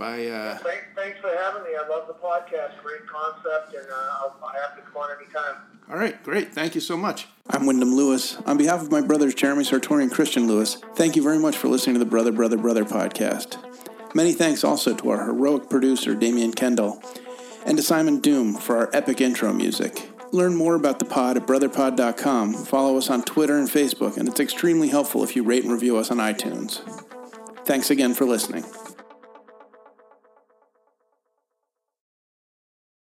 by. 0.00 0.26
Uh, 0.26 0.56
Thanks, 0.58 0.84
thanks 0.96 1.20
for 1.20 1.28
having 1.28 1.62
me. 1.62 1.70
I 1.78 1.86
love 1.86 2.08
the 2.08 2.14
podcast. 2.14 2.82
Great 2.82 3.06
concept, 3.06 3.74
and 3.74 3.86
uh, 3.86 3.94
I'll, 4.12 4.36
I 4.42 4.58
have 4.60 4.74
to 4.76 4.82
come 4.82 5.02
on 5.02 5.10
anytime. 5.16 5.56
all 5.88 5.96
right, 5.98 6.20
great. 6.24 6.52
Thank 6.52 6.74
you 6.74 6.80
so 6.80 6.96
much. 6.96 7.28
I'm 7.50 7.66
Wyndham 7.66 7.94
Lewis. 7.94 8.36
On 8.46 8.56
behalf 8.56 8.80
of 8.80 8.90
my 8.90 9.02
brothers 9.02 9.34
Jeremy 9.34 9.62
Sartori 9.62 10.02
and 10.02 10.10
Christian 10.10 10.48
Lewis, 10.48 10.78
thank 10.96 11.14
you 11.16 11.22
very 11.22 11.38
much 11.38 11.56
for 11.56 11.68
listening 11.68 11.94
to 11.94 11.98
the 12.00 12.06
Brother 12.10 12.32
Brother 12.32 12.56
Brother 12.56 12.84
podcast. 12.84 13.58
Many 14.14 14.32
thanks 14.32 14.64
also 14.64 14.94
to 14.96 15.10
our 15.10 15.24
heroic 15.26 15.68
producer 15.70 16.14
Damian 16.14 16.52
Kendall 16.52 17.00
and 17.66 17.76
to 17.76 17.82
Simon 17.82 18.20
Doom 18.20 18.54
for 18.54 18.76
our 18.78 18.90
epic 18.94 19.20
intro 19.20 19.52
music. 19.52 20.08
Learn 20.32 20.56
more 20.56 20.76
about 20.76 20.98
the 20.98 21.04
pod 21.04 21.36
at 21.36 21.46
brotherpod.com. 21.46 22.54
Follow 22.54 22.96
us 22.96 23.10
on 23.10 23.22
Twitter 23.22 23.58
and 23.58 23.68
Facebook, 23.68 24.16
and 24.16 24.28
it's 24.28 24.40
extremely 24.40 24.88
helpful 24.88 25.22
if 25.22 25.36
you 25.36 25.42
rate 25.42 25.64
and 25.64 25.72
review 25.72 25.98
us 25.98 26.10
on 26.10 26.16
iTunes. 26.16 26.80
Thanks 27.66 27.90
again 27.90 28.14
for 28.14 28.24
listening. 28.24 28.64